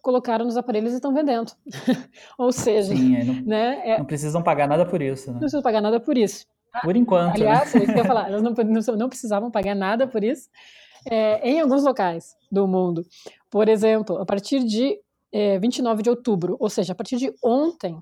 colocaram 0.00 0.44
nos 0.44 0.56
aparelhos 0.56 0.92
e 0.92 0.96
estão 0.96 1.12
vendendo. 1.12 1.52
Ou 2.38 2.50
seja, 2.52 2.94
Sim, 2.94 3.24
não, 3.24 3.42
né, 3.42 3.82
é, 3.84 3.98
não 3.98 4.04
precisam 4.04 4.42
pagar 4.42 4.68
nada 4.68 4.86
por 4.86 5.00
isso. 5.02 5.28
Né? 5.28 5.32
Não 5.34 5.40
precisam 5.40 5.62
pagar 5.62 5.80
nada 5.80 6.00
por 6.00 6.16
isso. 6.16 6.46
Por 6.82 6.96
enquanto. 6.96 7.38
Né? 7.38 7.46
Aliás, 7.48 7.74
né? 7.74 7.82
isso 7.82 7.92
que 7.92 7.98
eu 7.98 8.02
ia 8.02 8.04
falar, 8.04 8.28
elas 8.32 8.42
não, 8.42 8.52
não, 8.52 8.96
não 8.96 9.08
precisavam 9.08 9.50
pagar 9.50 9.74
nada 9.74 10.06
por 10.06 10.24
isso 10.24 10.48
é, 11.06 11.48
em 11.48 11.60
alguns 11.60 11.82
locais 11.82 12.36
do 12.50 12.66
mundo. 12.66 13.04
Por 13.50 13.68
exemplo, 13.68 14.18
a 14.18 14.26
partir 14.26 14.64
de 14.64 14.98
é, 15.32 15.58
29 15.58 16.02
de 16.02 16.10
outubro, 16.10 16.56
ou 16.58 16.68
seja, 16.68 16.92
a 16.92 16.96
partir 16.96 17.16
de 17.16 17.32
ontem, 17.42 18.00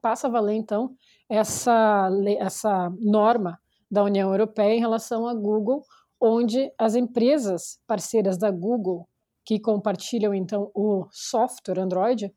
passa 0.00 0.26
a 0.26 0.30
valer 0.30 0.54
então 0.54 0.94
essa, 1.28 2.10
essa 2.38 2.92
norma 3.00 3.58
da 3.90 4.02
União 4.02 4.30
Europeia 4.30 4.74
em 4.74 4.80
relação 4.80 5.26
à 5.26 5.34
Google, 5.34 5.84
onde 6.20 6.70
as 6.78 6.94
empresas 6.94 7.80
parceiras 7.86 8.36
da 8.36 8.50
Google 8.50 9.08
que 9.44 9.58
compartilham 9.58 10.32
então 10.34 10.70
o 10.74 11.06
software 11.10 11.80
Android, 11.80 12.32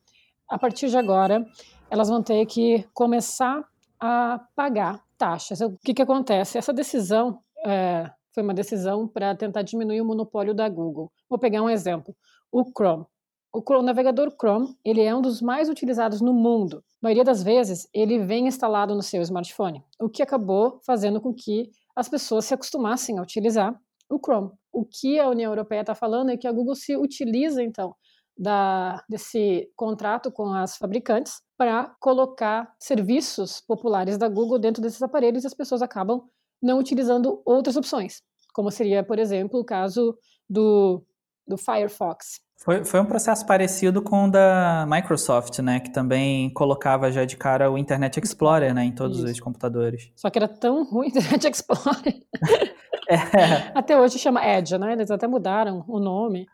a 0.49 0.57
partir 0.57 0.89
de 0.89 0.97
agora 0.97 1.45
elas 1.89 2.09
vão 2.09 2.21
ter 2.21 2.45
que 2.45 2.85
começar 2.93 3.63
a 3.99 4.41
pagar 4.55 5.04
taxas. 5.17 5.61
O 5.61 5.77
que, 5.83 5.93
que 5.93 6.01
acontece? 6.01 6.57
Essa 6.57 6.73
decisão 6.73 7.39
é, 7.65 8.09
foi 8.33 8.43
uma 8.43 8.53
decisão 8.53 9.07
para 9.07 9.35
tentar 9.35 9.61
diminuir 9.61 10.01
o 10.01 10.05
monopólio 10.05 10.53
da 10.53 10.67
Google. 10.67 11.11
Vou 11.29 11.39
pegar 11.39 11.61
um 11.61 11.69
exemplo: 11.69 12.15
o 12.51 12.63
Chrome. 12.63 13.05
O, 13.53 13.61
Chrome, 13.61 13.83
o 13.83 13.85
navegador 13.85 14.29
Chrome 14.37 14.75
ele 14.83 15.01
é 15.01 15.15
um 15.15 15.21
dos 15.21 15.41
mais 15.41 15.69
utilizados 15.69 16.19
no 16.19 16.33
mundo. 16.33 16.83
A 17.01 17.07
maioria 17.07 17.23
das 17.23 17.41
vezes 17.41 17.87
ele 17.93 18.19
vem 18.19 18.47
instalado 18.47 18.93
no 18.93 19.01
seu 19.01 19.21
smartphone, 19.21 19.81
o 19.99 20.09
que 20.09 20.21
acabou 20.21 20.81
fazendo 20.85 21.21
com 21.21 21.33
que 21.33 21.69
as 21.95 22.09
pessoas 22.09 22.43
se 22.43 22.53
acostumassem 22.53 23.17
a 23.17 23.21
utilizar 23.21 23.73
o 24.09 24.19
Chrome. 24.19 24.51
O 24.73 24.85
que 24.85 25.17
a 25.17 25.29
União 25.29 25.51
Europeia 25.51 25.81
está 25.81 25.95
falando 25.95 26.31
é 26.31 26.37
que 26.37 26.47
a 26.47 26.51
Google 26.51 26.75
se 26.75 26.97
utiliza 26.97 27.63
então 27.63 27.95
da, 28.37 29.03
desse 29.07 29.69
contrato 29.75 30.31
com 30.31 30.53
as 30.53 30.77
fabricantes 30.77 31.41
para 31.57 31.95
colocar 31.99 32.73
serviços 32.79 33.61
populares 33.61 34.17
da 34.17 34.27
Google 34.27 34.59
dentro 34.59 34.81
desses 34.81 35.01
aparelhos 35.01 35.43
e 35.43 35.47
as 35.47 35.53
pessoas 35.53 35.81
acabam 35.81 36.23
não 36.61 36.79
utilizando 36.79 37.41
outras 37.45 37.75
opções, 37.75 38.21
como 38.53 38.71
seria, 38.71 39.03
por 39.03 39.19
exemplo, 39.19 39.59
o 39.59 39.65
caso 39.65 40.17
do, 40.49 41.03
do 41.47 41.57
Firefox. 41.57 42.41
Foi, 42.63 42.85
foi 42.85 43.01
um 43.01 43.05
processo 43.05 43.45
parecido 43.45 44.01
com 44.01 44.25
o 44.25 44.31
da 44.31 44.85
Microsoft, 44.89 45.59
né? 45.59 45.79
Que 45.79 45.91
também 45.91 46.49
colocava 46.53 47.11
já 47.11 47.25
de 47.25 47.35
cara 47.35 47.69
o 47.69 47.77
Internet 47.77 48.17
Explorer, 48.19 48.73
né? 48.73 48.85
Em 48.85 48.93
todos 48.93 49.19
Isso. 49.19 49.27
os 49.27 49.39
computadores. 49.41 50.09
Só 50.15 50.29
que 50.29 50.39
era 50.39 50.47
tão 50.47 50.83
ruim 50.85 51.07
o 51.07 51.09
Internet 51.09 51.47
Explorer. 51.51 52.23
é. 53.09 53.71
Até 53.75 53.99
hoje 53.99 54.17
chama 54.17 54.45
Edge, 54.47 54.77
né? 54.77 54.93
Eles 54.93 55.11
até 55.11 55.27
mudaram 55.27 55.83
o 55.87 55.99
nome. 55.99 56.47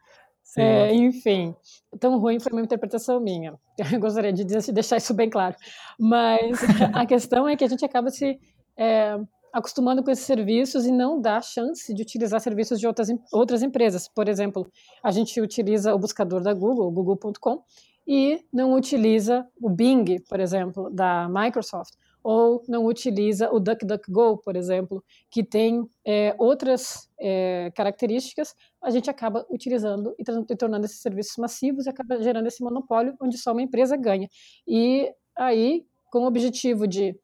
É, 0.58 0.94
enfim, 0.94 1.56
tão 2.00 2.20
ruim 2.20 2.40
foi 2.40 2.52
uma 2.52 2.62
interpretação 2.62 3.20
minha. 3.20 3.54
Eu 3.94 4.00
gostaria 4.00 4.34
de 4.34 4.44
deixar 4.44 4.98
isso 4.98 5.14
bem 5.14 5.30
claro. 5.30 5.56
Mas 6.00 6.60
a 6.94 7.06
questão 7.06 7.48
é 7.48 7.56
que 7.56 7.64
a 7.64 7.68
gente 7.68 7.86
acaba 7.86 8.10
se 8.10 8.40
é, 8.78 9.18
acostumando 9.54 10.04
com 10.04 10.12
esses 10.12 10.26
serviços 10.26 10.86
e 10.86 10.92
não 10.92 11.22
dá 11.22 11.42
chance 11.42 11.94
de 11.94 12.02
utilizar 12.02 12.40
serviços 12.42 12.80
de 12.80 12.88
outras, 12.88 13.10
outras 13.32 13.64
empresas. 13.64 14.08
Por 14.08 14.28
exemplo, 14.28 14.70
a 15.04 15.12
gente 15.12 15.40
utiliza 15.40 15.94
o 15.94 16.00
buscador 16.00 16.42
da 16.42 16.54
Google, 16.54 16.92
google.com, 16.92 17.64
e 18.08 18.44
não 18.52 18.74
utiliza 18.74 19.48
o 19.62 19.70
Bing, 19.70 20.20
por 20.28 20.40
exemplo, 20.40 20.90
da 20.90 21.30
Microsoft 21.30 21.94
ou 22.24 22.64
não 22.68 22.86
utiliza 22.86 23.52
o 23.52 23.60
DuckDuckGo, 23.60 24.38
por 24.38 24.56
exemplo, 24.56 25.04
que 25.30 25.44
tem 25.44 25.90
é, 26.06 26.36
outras 26.38 27.10
é, 27.20 27.72
características, 27.76 28.56
a 28.82 28.90
gente 28.90 29.10
acaba 29.10 29.46
utilizando 29.50 30.16
e, 30.18 30.24
tornando 30.56 30.86
esses 30.86 31.02
serviços 31.02 31.38
massivos 31.38 31.86
e 31.86 31.90
acaba 31.90 32.22
gerando 32.22 32.48
esse 32.48 32.64
monopólio 32.64 33.16
onde 33.22 33.38
só 33.38 33.52
uma 33.52 33.62
empresa 33.62 33.96
ganha. 33.96 34.28
E 34.68 35.14
aí, 35.36 35.86
com 36.12 36.20
o 36.20 36.28
objetivo 36.28 36.88
de 36.88 37.16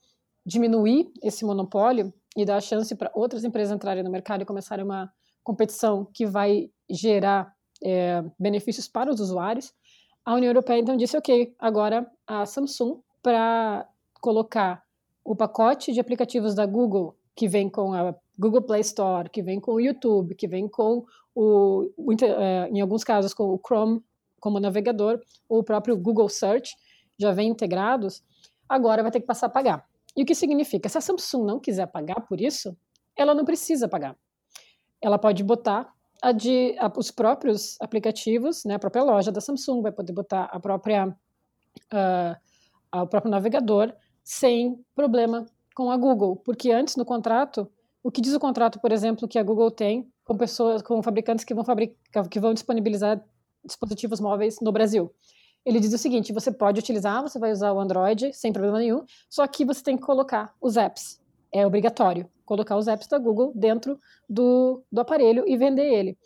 diminuir 0.46 1.12
esse 1.22 1.44
monopólio 1.44 2.14
e 2.36 2.46
dar 2.46 2.62
chance 2.62 2.96
para 2.96 3.12
outras 3.14 3.44
empresas 3.44 3.76
entrarem 3.76 4.04
no 4.04 4.12
mercado 4.12 4.44
e 4.44 4.46
começarem 4.46 4.86
uma 4.86 5.12
competição 5.44 6.06
que 6.14 6.26
vai 6.26 6.70
gerar 6.90 7.54
é, 7.84 8.24
benefícios 8.40 8.88
para 8.88 9.10
os 9.10 9.20
usuários, 9.20 9.74
a 10.24 10.36
União 10.36 10.50
Europeia 10.50 10.80
então 10.80 10.96
disse, 10.96 11.18
ok, 11.18 11.56
agora 11.58 12.10
a 12.28 12.46
Samsung, 12.46 13.00
para 13.22 13.88
colocar 14.22 14.84
o 15.24 15.36
pacote 15.36 15.92
de 15.92 16.00
aplicativos 16.00 16.54
da 16.54 16.66
Google, 16.66 17.18
que 17.36 17.48
vem 17.48 17.70
com 17.70 17.94
a 17.94 18.16
Google 18.38 18.62
Play 18.62 18.82
Store, 18.82 19.30
que 19.30 19.42
vem 19.42 19.60
com 19.60 19.74
o 19.74 19.80
YouTube, 19.80 20.36
que 20.36 20.48
vem 20.48 20.68
com 20.68 21.06
o, 21.40 22.14
é, 22.22 22.70
em 22.70 22.82
alguns 22.82 23.04
casos, 23.04 23.34
com 23.34 23.44
o 23.44 23.60
Chrome 23.60 24.04
como 24.40 24.60
navegador, 24.60 25.20
ou 25.48 25.60
o 25.60 25.64
próprio 25.64 25.96
Google 25.96 26.30
Search, 26.30 26.76
já 27.18 27.32
vem 27.32 27.50
integrados, 27.50 28.24
agora 28.68 29.04
vai 29.04 29.12
ter 29.12 29.20
que 29.20 29.26
passar 29.26 29.48
a 29.48 29.50
pagar. 29.50 29.86
E 30.16 30.24
o 30.24 30.26
que 30.26 30.34
significa? 30.34 30.90
Se 30.90 30.98
a 30.98 31.02
Samsung 31.02 31.46
não 31.46 31.60
quiser 31.60 31.86
pagar 31.88 32.22
por 32.22 32.42
isso, 32.42 32.76
ela 33.16 33.36
não 33.36 33.46
precisa 33.46 33.88
pagar. 33.88 34.16
Ela 35.00 35.20
pode 35.20 35.44
botar 35.44 35.94
a 36.24 36.32
de, 36.32 36.76
a, 36.80 36.92
os 36.98 37.12
próprios 37.12 37.80
aplicativos, 37.80 38.66
né, 38.66 38.76
a 38.76 38.80
própria 38.80 39.04
loja 39.04 39.32
da 39.32 39.40
Samsung 39.40 39.84
vai 39.84 39.92
poder 39.92 40.14
botar 40.14 40.46
a 40.46 40.60
própria, 40.60 41.08
uh, 41.08 43.00
o 43.00 43.08
próprio 43.08 43.30
navegador 43.30 43.94
sem 44.24 44.84
problema 44.96 45.46
com 45.76 45.92
a 45.92 45.98
Google, 45.98 46.36
porque 46.38 46.72
antes 46.72 46.96
no 46.96 47.06
contrato, 47.06 47.72
o 48.02 48.10
que 48.10 48.22
diz 48.22 48.34
o 48.34 48.40
contrato, 48.40 48.80
por 48.80 48.92
exemplo, 48.92 49.28
que 49.28 49.38
a 49.38 49.44
Google 49.44 49.70
tem 49.70 50.12
com 50.28 50.38
pessoas, 50.38 50.82
com 50.82 51.02
fabricantes 51.02 51.46
que 51.46 51.54
vão 51.54 51.64
fabricar, 51.64 52.28
que 52.28 52.40
vão 52.40 52.54
disponibilizar 52.54 53.24
dispositivos 53.64 54.20
móveis 54.20 54.58
no 54.62 54.72
Brasil. 54.72 55.12
Ele 55.66 55.80
diz 55.80 55.94
o 55.94 55.98
seguinte: 55.98 56.34
você 56.34 56.52
pode 56.52 56.80
utilizar, 56.80 57.22
você 57.22 57.40
vai 57.40 57.52
usar 57.52 57.72
o 57.72 57.80
Android 57.80 58.34
sem 58.34 58.52
problema 58.52 58.80
nenhum, 58.80 59.04
só 59.30 59.48
que 59.48 59.66
você 59.66 59.82
tem 59.82 59.96
que 59.96 60.04
colocar 60.04 60.54
os 60.62 60.78
apps. 60.78 61.20
É 61.52 61.66
obrigatório 61.66 62.30
colocar 62.46 62.78
os 62.78 62.88
apps 62.88 63.08
da 63.08 63.18
Google 63.18 63.52
dentro 63.54 64.00
do, 64.30 64.82
do 64.90 65.02
aparelho 65.02 65.44
e 65.48 65.58
vender 65.58 65.86
ele. 65.86 66.18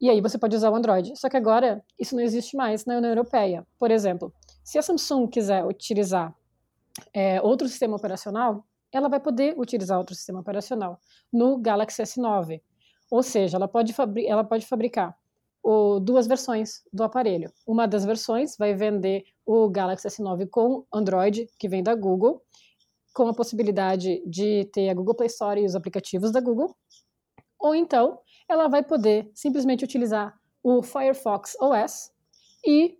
E 0.00 0.08
aí 0.10 0.20
você 0.20 0.38
pode 0.38 0.56
usar 0.56 0.70
o 0.70 0.74
Android. 0.74 1.14
Só 1.18 1.28
que 1.28 1.36
agora 1.36 1.84
isso 1.98 2.16
não 2.16 2.22
existe 2.22 2.56
mais 2.56 2.84
na 2.86 2.96
União 2.96 3.10
Europeia. 3.10 3.66
Por 3.78 3.90
exemplo, 3.90 4.32
se 4.64 4.78
a 4.78 4.82
Samsung 4.82 5.28
quiser 5.28 5.64
utilizar 5.64 6.34
é, 7.12 7.40
outro 7.42 7.68
sistema 7.68 7.96
operacional, 7.96 8.66
ela 8.90 9.08
vai 9.08 9.20
poder 9.20 9.54
utilizar 9.58 9.98
outro 9.98 10.14
sistema 10.14 10.40
operacional 10.40 10.98
no 11.32 11.58
Galaxy 11.58 12.02
S9. 12.02 12.60
Ou 13.10 13.22
seja, 13.22 13.56
ela 13.56 13.68
pode, 13.68 13.94
ela 14.26 14.44
pode 14.44 14.66
fabricar 14.66 15.16
o, 15.62 15.98
duas 16.00 16.26
versões 16.26 16.82
do 16.92 17.02
aparelho. 17.02 17.52
Uma 17.66 17.86
das 17.86 18.04
versões 18.04 18.56
vai 18.56 18.74
vender 18.74 19.24
o 19.44 19.68
Galaxy 19.68 20.08
S9 20.08 20.48
com 20.48 20.84
Android, 20.92 21.48
que 21.58 21.68
vem 21.68 21.82
da 21.82 21.94
Google, 21.94 22.42
com 23.14 23.28
a 23.28 23.34
possibilidade 23.34 24.22
de 24.26 24.64
ter 24.72 24.90
a 24.90 24.94
Google 24.94 25.14
Play 25.14 25.26
Store 25.26 25.60
e 25.60 25.64
os 25.64 25.74
aplicativos 25.74 26.30
da 26.30 26.40
Google. 26.40 26.76
Ou 27.58 27.74
então, 27.74 28.20
ela 28.48 28.68
vai 28.68 28.82
poder 28.82 29.30
simplesmente 29.34 29.84
utilizar 29.84 30.38
o 30.62 30.82
Firefox 30.82 31.56
OS 31.60 32.12
e 32.66 32.98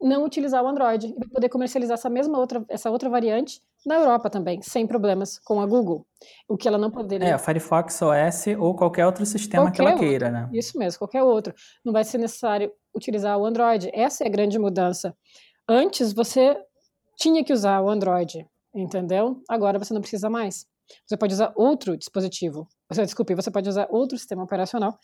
não 0.00 0.24
utilizar 0.24 0.62
o 0.62 0.66
Android 0.68 1.14
e 1.16 1.28
poder 1.28 1.48
comercializar 1.48 1.94
essa 1.94 2.10
mesma 2.10 2.38
outra, 2.38 2.64
essa 2.68 2.90
outra 2.90 3.08
variante 3.08 3.62
na 3.86 3.96
Europa 3.96 4.30
também, 4.30 4.62
sem 4.62 4.86
problemas 4.86 5.38
com 5.38 5.60
a 5.60 5.66
Google. 5.66 6.06
O 6.48 6.56
que 6.56 6.66
ela 6.66 6.78
não 6.78 6.90
poderia. 6.90 7.28
É, 7.28 7.38
Firefox 7.38 8.00
OS 8.02 8.46
ou 8.58 8.74
qualquer 8.74 9.04
outro 9.06 9.26
sistema 9.26 9.64
qualquer 9.64 9.76
que 9.76 9.80
ela 9.82 9.90
outro. 9.92 10.06
queira, 10.06 10.30
né? 10.30 10.48
Isso 10.52 10.78
mesmo, 10.78 10.98
qualquer 10.98 11.22
outro. 11.22 11.54
Não 11.84 11.92
vai 11.92 12.04
ser 12.04 12.18
necessário 12.18 12.72
utilizar 12.94 13.38
o 13.38 13.44
Android. 13.44 13.90
Essa 13.92 14.24
é 14.24 14.26
a 14.26 14.30
grande 14.30 14.58
mudança. 14.58 15.14
Antes 15.68 16.12
você 16.12 16.56
tinha 17.16 17.44
que 17.44 17.52
usar 17.52 17.80
o 17.80 17.88
Android, 17.88 18.46
entendeu? 18.74 19.42
Agora 19.48 19.78
você 19.78 19.92
não 19.92 20.00
precisa 20.00 20.30
mais. 20.30 20.66
Você 21.06 21.16
pode 21.16 21.34
usar 21.34 21.52
outro 21.56 21.96
dispositivo. 21.96 22.66
Você, 22.88 23.02
desculpe, 23.02 23.34
você 23.34 23.50
pode 23.50 23.68
usar 23.68 23.86
outro 23.90 24.16
sistema 24.18 24.44
operacional, 24.44 24.98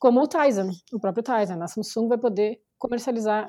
como 0.00 0.20
o 0.20 0.26
Tizen, 0.26 0.70
o 0.92 1.00
próprio 1.00 1.22
Tizen. 1.22 1.62
A 1.62 1.66
Samsung 1.66 2.08
vai 2.08 2.18
poder 2.18 2.60
comercializar 2.78 3.48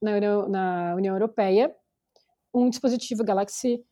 na 0.00 0.12
União, 0.12 0.48
na 0.48 0.94
União 0.96 1.14
Europeia 1.14 1.74
um 2.54 2.68
dispositivo 2.68 3.24
Galaxy 3.24 3.82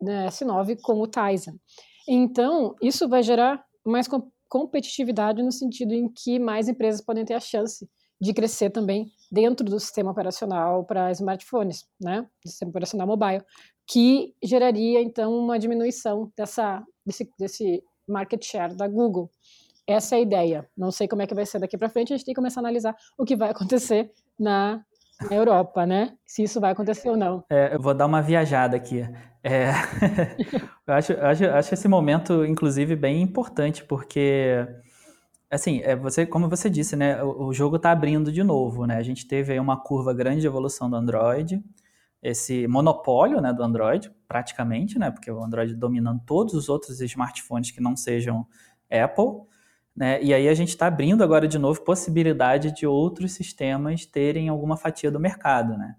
né, 0.00 0.26
S9 0.28 0.78
com 0.82 1.00
o 1.00 1.06
Tizen. 1.06 1.60
Então, 2.08 2.74
isso 2.82 3.08
vai 3.08 3.22
gerar 3.22 3.64
mais 3.84 4.08
competitividade 4.48 5.42
no 5.42 5.52
sentido 5.52 5.92
em 5.92 6.08
que 6.08 6.38
mais 6.38 6.68
empresas 6.68 7.00
podem 7.00 7.24
ter 7.24 7.34
a 7.34 7.40
chance 7.40 7.88
de 8.20 8.34
crescer 8.34 8.70
também 8.70 9.10
dentro 9.30 9.64
do 9.64 9.80
sistema 9.80 10.10
operacional 10.10 10.84
para 10.84 11.10
smartphones, 11.12 11.86
né, 12.00 12.22
do 12.44 12.50
sistema 12.50 12.70
operacional 12.70 13.06
mobile, 13.06 13.42
que 13.88 14.34
geraria 14.42 15.00
então 15.00 15.32
uma 15.34 15.58
diminuição 15.58 16.30
dessa 16.36 16.84
desse, 17.04 17.28
desse 17.38 17.82
market 18.06 18.44
share 18.44 18.74
da 18.74 18.86
Google. 18.86 19.30
Essa 19.86 20.16
é 20.16 20.18
a 20.18 20.22
ideia. 20.22 20.70
Não 20.76 20.90
sei 20.90 21.08
como 21.08 21.22
é 21.22 21.26
que 21.26 21.34
vai 21.34 21.46
ser 21.46 21.58
daqui 21.58 21.76
para 21.76 21.88
frente. 21.88 22.12
A 22.12 22.16
gente 22.16 22.26
tem 22.26 22.34
que 22.34 22.40
começar 22.40 22.60
a 22.60 22.62
analisar 22.62 22.94
o 23.18 23.24
que 23.24 23.34
vai 23.34 23.50
acontecer 23.50 24.12
na 24.38 24.84
na 25.28 25.36
Europa, 25.36 25.84
né? 25.86 26.14
Se 26.24 26.42
isso 26.42 26.60
vai 26.60 26.72
acontecer 26.72 27.08
ou 27.08 27.16
não. 27.16 27.44
É, 27.50 27.74
eu 27.74 27.80
vou 27.80 27.94
dar 27.94 28.06
uma 28.06 28.22
viajada 28.22 28.76
aqui. 28.76 29.02
É, 29.42 29.70
eu 30.86 30.94
acho, 30.94 31.12
acho, 31.14 31.44
acho 31.46 31.74
esse 31.74 31.88
momento, 31.88 32.44
inclusive, 32.44 32.94
bem 32.94 33.22
importante, 33.22 33.84
porque, 33.84 34.66
assim, 35.50 35.80
é, 35.82 35.96
você, 35.96 36.26
como 36.26 36.48
você 36.48 36.68
disse, 36.70 36.96
né, 36.96 37.22
o, 37.22 37.46
o 37.46 37.52
jogo 37.52 37.76
está 37.76 37.90
abrindo 37.90 38.30
de 38.30 38.42
novo, 38.42 38.86
né? 38.86 38.96
A 38.96 39.02
gente 39.02 39.26
teve 39.26 39.52
aí 39.52 39.60
uma 39.60 39.80
curva 39.80 40.12
grande 40.12 40.40
de 40.40 40.46
evolução 40.46 40.88
do 40.88 40.96
Android, 40.96 41.62
esse 42.22 42.66
monopólio, 42.68 43.40
né, 43.40 43.52
do 43.52 43.62
Android, 43.62 44.10
praticamente, 44.28 44.98
né? 44.98 45.10
Porque 45.10 45.30
o 45.30 45.42
Android 45.42 45.74
dominando 45.74 46.20
todos 46.26 46.54
os 46.54 46.68
outros 46.68 47.00
smartphones 47.00 47.70
que 47.70 47.80
não 47.80 47.96
sejam 47.96 48.46
Apple. 48.90 49.48
Né? 50.00 50.18
E 50.22 50.32
aí 50.32 50.48
a 50.48 50.54
gente 50.54 50.70
está 50.70 50.86
abrindo 50.86 51.22
agora 51.22 51.46
de 51.46 51.58
novo 51.58 51.82
possibilidade 51.82 52.72
de 52.72 52.86
outros 52.86 53.32
sistemas 53.32 54.06
terem 54.06 54.48
alguma 54.48 54.74
fatia 54.74 55.10
do 55.10 55.20
mercado. 55.20 55.76
Né? 55.76 55.94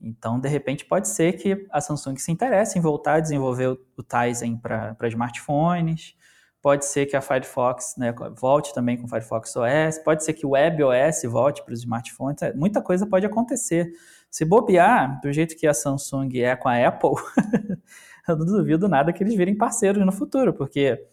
Então, 0.00 0.40
de 0.40 0.48
repente, 0.48 0.84
pode 0.84 1.06
ser 1.06 1.34
que 1.34 1.64
a 1.70 1.80
Samsung 1.80 2.16
se 2.16 2.32
interesse 2.32 2.76
em 2.76 2.82
voltar 2.82 3.14
a 3.14 3.20
desenvolver 3.20 3.68
o, 3.68 4.02
Tizen 4.02 4.56
para 4.56 4.96
smartphones, 5.06 6.16
pode 6.60 6.84
ser 6.84 7.06
que 7.06 7.16
a 7.16 7.20
Firefox 7.20 7.94
né, 7.96 8.12
volte 8.36 8.74
também 8.74 8.96
com 8.96 9.04
o 9.04 9.08
Firefox 9.08 9.54
OS, 9.54 10.00
pode 10.04 10.24
ser 10.24 10.32
que 10.32 10.44
o 10.44 10.50
WebOS 10.50 11.22
volte 11.30 11.62
para 11.62 11.74
os 11.74 11.78
smartphones, 11.78 12.42
é, 12.42 12.52
muita 12.54 12.82
coisa 12.82 13.06
pode 13.06 13.24
acontecer. 13.24 13.88
Se 14.28 14.44
bobear, 14.44 15.20
do 15.20 15.32
jeito 15.32 15.56
que 15.56 15.68
a 15.68 15.72
Samsung 15.72 16.40
é 16.40 16.56
com 16.56 16.68
a 16.68 16.88
Apple, 16.88 17.10
eu 18.26 18.36
não 18.36 18.46
duvido 18.46 18.88
nada 18.88 19.12
que 19.12 19.22
eles 19.22 19.36
virem 19.36 19.56
parceiros 19.56 20.04
no 20.04 20.10
futuro, 20.10 20.52
porque 20.52 21.06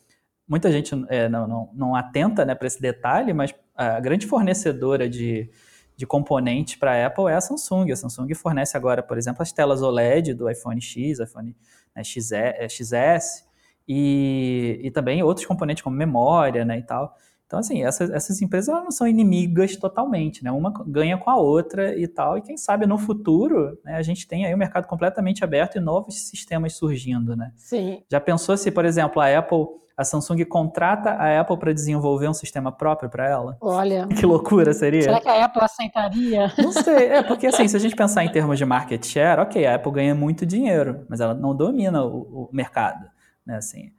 muita 0.52 0.70
gente 0.70 0.94
é, 1.08 1.30
não, 1.30 1.48
não, 1.48 1.70
não, 1.74 1.96
atenta 1.96 2.44
né, 2.44 2.54
para 2.54 2.68
esse 2.68 2.82
detalhe, 2.82 3.32
mas 3.32 3.56
a 3.74 4.02
grande 4.02 4.28
fornecedora 4.28 5.08
de, 5.08 5.50
de 5.96 6.06
componentes 6.06 6.76
para 6.76 6.92
a 6.92 7.08
Apple 7.08 7.28
é 7.28 7.36
a 7.36 7.42
Samsung. 7.42 7.90
A 7.90 7.96
Samsung 7.96 8.34
fornece 8.36 8.76
agora, 8.76 9.02
por 9.02 9.18
exemplo, 9.18 9.42
as 9.42 9.54
telas 9.54 9.82
OLED 9.82 10.34
do 10.34 10.50
iPhone 10.50 10.82
X, 10.82 11.20
iPhone 11.22 11.56
né, 11.96 12.04
XS, 12.04 13.46
e, 13.88 14.82
e 14.84 14.92
também 14.92 15.24
outros 15.24 15.46
componentes 15.46 15.82
como 15.82 15.96
memória, 15.96 16.66
né, 16.66 16.80
e 16.80 16.84
tal. 16.84 17.16
Então, 17.48 17.58
assim, 17.58 17.86
essas, 17.86 18.10
essas 18.10 18.42
empresas 18.42 18.76
não 18.76 18.92
são 18.92 19.08
inimigas 19.08 19.78
totalmente, 19.78 20.44
né? 20.44 20.52
Uma 20.52 20.72
ganha 20.86 21.18
com 21.18 21.30
a 21.30 21.36
outra 21.36 21.98
e 21.98 22.08
tal, 22.08 22.38
e 22.38 22.42
quem 22.42 22.58
sabe 22.58 22.86
no 22.86 22.98
futuro 22.98 23.78
né, 23.84 23.96
a 23.96 24.02
gente 24.02 24.28
tem 24.28 24.46
aí 24.46 24.54
o 24.54 24.56
um 24.56 24.60
mercado 24.60 24.88
completamente 24.88 25.44
aberto 25.44 25.78
e 25.78 25.82
novos 25.82 26.30
sistemas 26.30 26.74
surgindo, 26.74 27.36
né? 27.36 27.52
Sim. 27.58 28.04
Já 28.10 28.22
pensou 28.22 28.56
se, 28.56 28.72
por 28.72 28.86
exemplo, 28.86 29.22
a 29.22 29.38
Apple, 29.38 29.66
a 30.02 30.06
Samsung 30.06 30.44
contrata 30.46 31.12
a 31.12 31.40
Apple 31.40 31.58
para 31.58 31.74
desenvolver 31.74 32.28
um 32.28 32.34
sistema 32.34 32.72
próprio 32.72 33.10
para 33.10 33.28
ela? 33.28 33.58
Olha. 33.62 34.08
Que 34.22 34.26
loucura 34.26 34.72
seria? 34.74 35.02
Será 35.02 35.20
que 35.20 35.28
a 35.28 35.46
Apple 35.46 35.64
aceitaria? 35.64 36.54
Não 36.58 36.72
sei, 36.72 37.08
é 37.08 37.24
porque 37.24 37.48
assim, 37.48 37.68
se 37.68 37.76
a 37.76 37.80
gente 37.80 37.96
pensar 37.96 38.24
em 38.24 38.32
termos 38.32 38.58
de 38.58 38.66
market 38.66 39.04
share, 39.04 39.42
ok, 39.42 39.66
a 39.66 39.76
Apple 39.76 39.92
ganha 39.92 40.14
muito 40.14 40.46
dinheiro, 40.46 41.06
mas 41.10 41.20
ela 41.20 41.34
não 41.34 41.56
domina 41.56 42.04
o, 42.04 42.48
o 42.48 42.50
mercado 42.52 43.10
né? 43.46 43.58
Assim, 43.58 43.92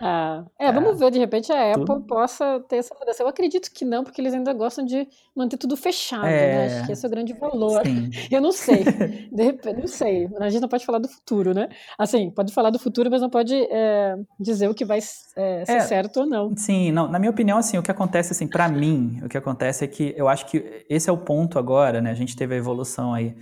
ah, 0.00 0.44
é, 0.58 0.72
vamos 0.72 0.98
ver, 0.98 1.10
de 1.10 1.18
repente 1.18 1.52
a 1.52 1.72
Apple 1.72 1.84
tudo. 1.84 2.06
possa 2.06 2.60
ter 2.68 2.76
essa 2.76 2.94
mudança. 2.98 3.22
Eu 3.22 3.28
acredito 3.28 3.70
que 3.72 3.84
não, 3.84 4.02
porque 4.02 4.20
eles 4.20 4.34
ainda 4.34 4.52
gostam 4.52 4.84
de 4.84 5.06
manter 5.34 5.56
tudo 5.56 5.76
fechado, 5.76 6.26
é, 6.26 6.30
né? 6.30 6.66
Acho 6.66 6.86
que 6.86 6.92
esse 6.92 7.04
é 7.04 7.08
o 7.08 7.10
grande 7.10 7.32
valor. 7.32 7.82
Sim. 7.84 8.10
Eu 8.30 8.40
não 8.40 8.52
sei, 8.52 8.84
de 9.30 9.42
repente, 9.42 9.80
não 9.80 9.86
sei. 9.86 10.28
A 10.40 10.48
gente 10.48 10.62
não 10.62 10.68
pode 10.68 10.84
falar 10.84 10.98
do 10.98 11.08
futuro, 11.08 11.54
né? 11.54 11.68
Assim, 11.98 12.30
pode 12.30 12.52
falar 12.52 12.70
do 12.70 12.78
futuro, 12.78 13.10
mas 13.10 13.20
não 13.20 13.30
pode 13.30 13.54
é, 13.54 14.16
dizer 14.38 14.68
o 14.68 14.74
que 14.74 14.84
vai 14.84 14.98
é, 14.98 15.64
ser 15.64 15.72
é, 15.72 15.80
certo 15.80 16.20
ou 16.20 16.26
não. 16.26 16.56
Sim, 16.56 16.92
não. 16.92 17.08
Na 17.08 17.18
minha 17.18 17.30
opinião, 17.30 17.58
assim, 17.58 17.78
o 17.78 17.82
que 17.82 17.90
acontece, 17.90 18.32
assim, 18.32 18.46
para 18.46 18.68
mim, 18.68 19.20
o 19.24 19.28
que 19.28 19.38
acontece 19.38 19.84
é 19.84 19.88
que 19.88 20.14
eu 20.16 20.28
acho 20.28 20.46
que 20.46 20.84
esse 20.88 21.08
é 21.08 21.12
o 21.12 21.18
ponto 21.18 21.58
agora, 21.58 22.00
né? 22.00 22.10
A 22.10 22.14
gente 22.14 22.36
teve 22.36 22.54
a 22.54 22.58
evolução 22.58 23.14
aí 23.14 23.36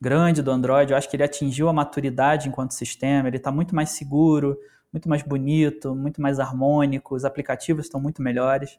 grande 0.00 0.42
do 0.42 0.50
Android, 0.50 0.92
eu 0.92 0.96
acho 0.96 1.08
que 1.08 1.16
ele 1.16 1.22
atingiu 1.22 1.68
a 1.68 1.72
maturidade 1.72 2.48
enquanto 2.48 2.72
sistema, 2.72 3.28
ele 3.28 3.38
está 3.38 3.50
muito 3.50 3.74
mais 3.74 3.90
seguro, 3.90 4.56
muito 4.96 5.10
mais 5.10 5.22
bonito, 5.22 5.94
muito 5.94 6.22
mais 6.22 6.40
harmônico, 6.40 7.14
os 7.14 7.26
aplicativos 7.26 7.84
estão 7.84 8.00
muito 8.00 8.22
melhores. 8.22 8.78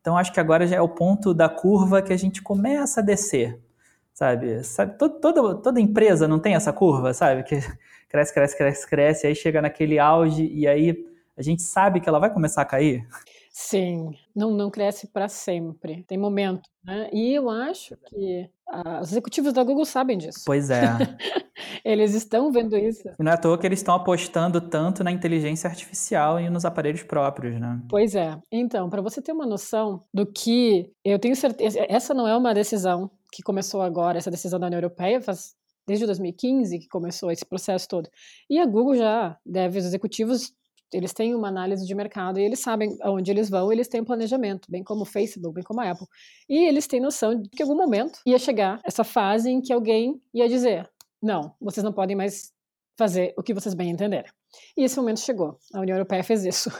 Então 0.00 0.18
acho 0.18 0.32
que 0.32 0.40
agora 0.40 0.66
já 0.66 0.76
é 0.76 0.80
o 0.80 0.88
ponto 0.88 1.32
da 1.32 1.48
curva 1.48 2.02
que 2.02 2.12
a 2.12 2.16
gente 2.16 2.42
começa 2.42 3.00
a 3.00 3.02
descer, 3.02 3.60
sabe? 4.12 4.64
sabe 4.64 4.98
todo, 4.98 5.20
toda, 5.20 5.54
toda 5.54 5.80
empresa 5.80 6.26
não 6.26 6.40
tem 6.40 6.56
essa 6.56 6.72
curva, 6.72 7.14
sabe? 7.14 7.44
Que 7.44 7.60
cresce, 8.10 8.34
cresce, 8.34 8.56
cresce, 8.56 8.86
cresce, 8.88 9.26
aí 9.28 9.34
chega 9.34 9.62
naquele 9.62 9.96
auge 9.96 10.44
e 10.52 10.66
aí 10.66 11.06
a 11.36 11.42
gente 11.42 11.62
sabe 11.62 12.00
que 12.00 12.08
ela 12.08 12.18
vai 12.18 12.32
começar 12.32 12.62
a 12.62 12.66
cair. 12.66 13.06
Sim, 13.56 14.16
não, 14.34 14.50
não 14.50 14.68
cresce 14.68 15.06
para 15.06 15.28
sempre, 15.28 16.02
tem 16.08 16.18
momento, 16.18 16.68
né? 16.82 17.08
E 17.12 17.32
eu 17.32 17.48
acho 17.48 17.96
que 18.08 18.50
ah, 18.68 18.98
os 19.00 19.12
executivos 19.12 19.52
da 19.52 19.62
Google 19.62 19.84
sabem 19.84 20.18
disso. 20.18 20.42
Pois 20.44 20.70
é. 20.70 20.82
eles 21.84 22.14
estão 22.14 22.50
vendo 22.50 22.76
isso. 22.76 23.08
E 23.16 23.22
não 23.22 23.30
é 23.30 23.36
à 23.36 23.38
toa 23.38 23.56
que 23.56 23.64
eles 23.64 23.78
estão 23.78 23.94
apostando 23.94 24.60
tanto 24.60 25.04
na 25.04 25.12
inteligência 25.12 25.70
artificial 25.70 26.40
e 26.40 26.50
nos 26.50 26.64
aparelhos 26.64 27.04
próprios, 27.04 27.60
né? 27.60 27.80
Pois 27.88 28.16
é. 28.16 28.36
Então, 28.50 28.90
para 28.90 29.00
você 29.00 29.22
ter 29.22 29.30
uma 29.30 29.46
noção 29.46 30.02
do 30.12 30.26
que 30.26 30.90
eu 31.04 31.20
tenho 31.20 31.36
certeza, 31.36 31.78
essa 31.88 32.12
não 32.12 32.26
é 32.26 32.36
uma 32.36 32.52
decisão 32.52 33.08
que 33.30 33.40
começou 33.40 33.82
agora, 33.82 34.18
essa 34.18 34.32
decisão 34.32 34.58
da 34.58 34.66
União 34.66 34.78
Europeia 34.78 35.20
faz 35.20 35.54
desde 35.86 36.06
2015 36.06 36.80
que 36.80 36.88
começou 36.88 37.30
esse 37.30 37.44
processo 37.46 37.86
todo. 37.88 38.08
E 38.50 38.58
a 38.58 38.66
Google 38.66 38.96
já 38.96 39.38
deve, 39.46 39.78
os 39.78 39.84
executivos 39.84 40.52
eles 40.92 41.12
têm 41.12 41.34
uma 41.34 41.48
análise 41.48 41.86
de 41.86 41.94
mercado 41.94 42.38
e 42.38 42.42
eles 42.42 42.60
sabem 42.60 42.96
aonde 43.02 43.30
eles 43.30 43.50
vão, 43.50 43.72
eles 43.72 43.88
têm 43.88 44.00
um 44.00 44.04
planejamento, 44.04 44.70
bem 44.70 44.82
como 44.82 45.02
o 45.02 45.06
Facebook, 45.06 45.54
bem 45.54 45.64
como 45.64 45.80
a 45.80 45.90
Apple. 45.90 46.06
E 46.48 46.66
eles 46.66 46.86
têm 46.86 47.00
noção 47.00 47.34
de 47.34 47.48
que 47.48 47.62
em 47.62 47.66
algum 47.66 47.76
momento 47.76 48.20
ia 48.26 48.38
chegar 48.38 48.80
essa 48.84 49.04
fase 49.04 49.50
em 49.50 49.60
que 49.60 49.72
alguém 49.72 50.20
ia 50.32 50.48
dizer: 50.48 50.88
não, 51.22 51.54
vocês 51.60 51.82
não 51.82 51.92
podem 51.92 52.16
mais 52.16 52.52
fazer 52.96 53.34
o 53.36 53.42
que 53.42 53.54
vocês 53.54 53.74
bem 53.74 53.90
entenderem. 53.90 54.30
E 54.76 54.84
esse 54.84 54.96
momento 54.96 55.20
chegou. 55.20 55.58
A 55.72 55.80
União 55.80 55.96
Europeia 55.96 56.22
fez 56.22 56.44
isso. 56.44 56.70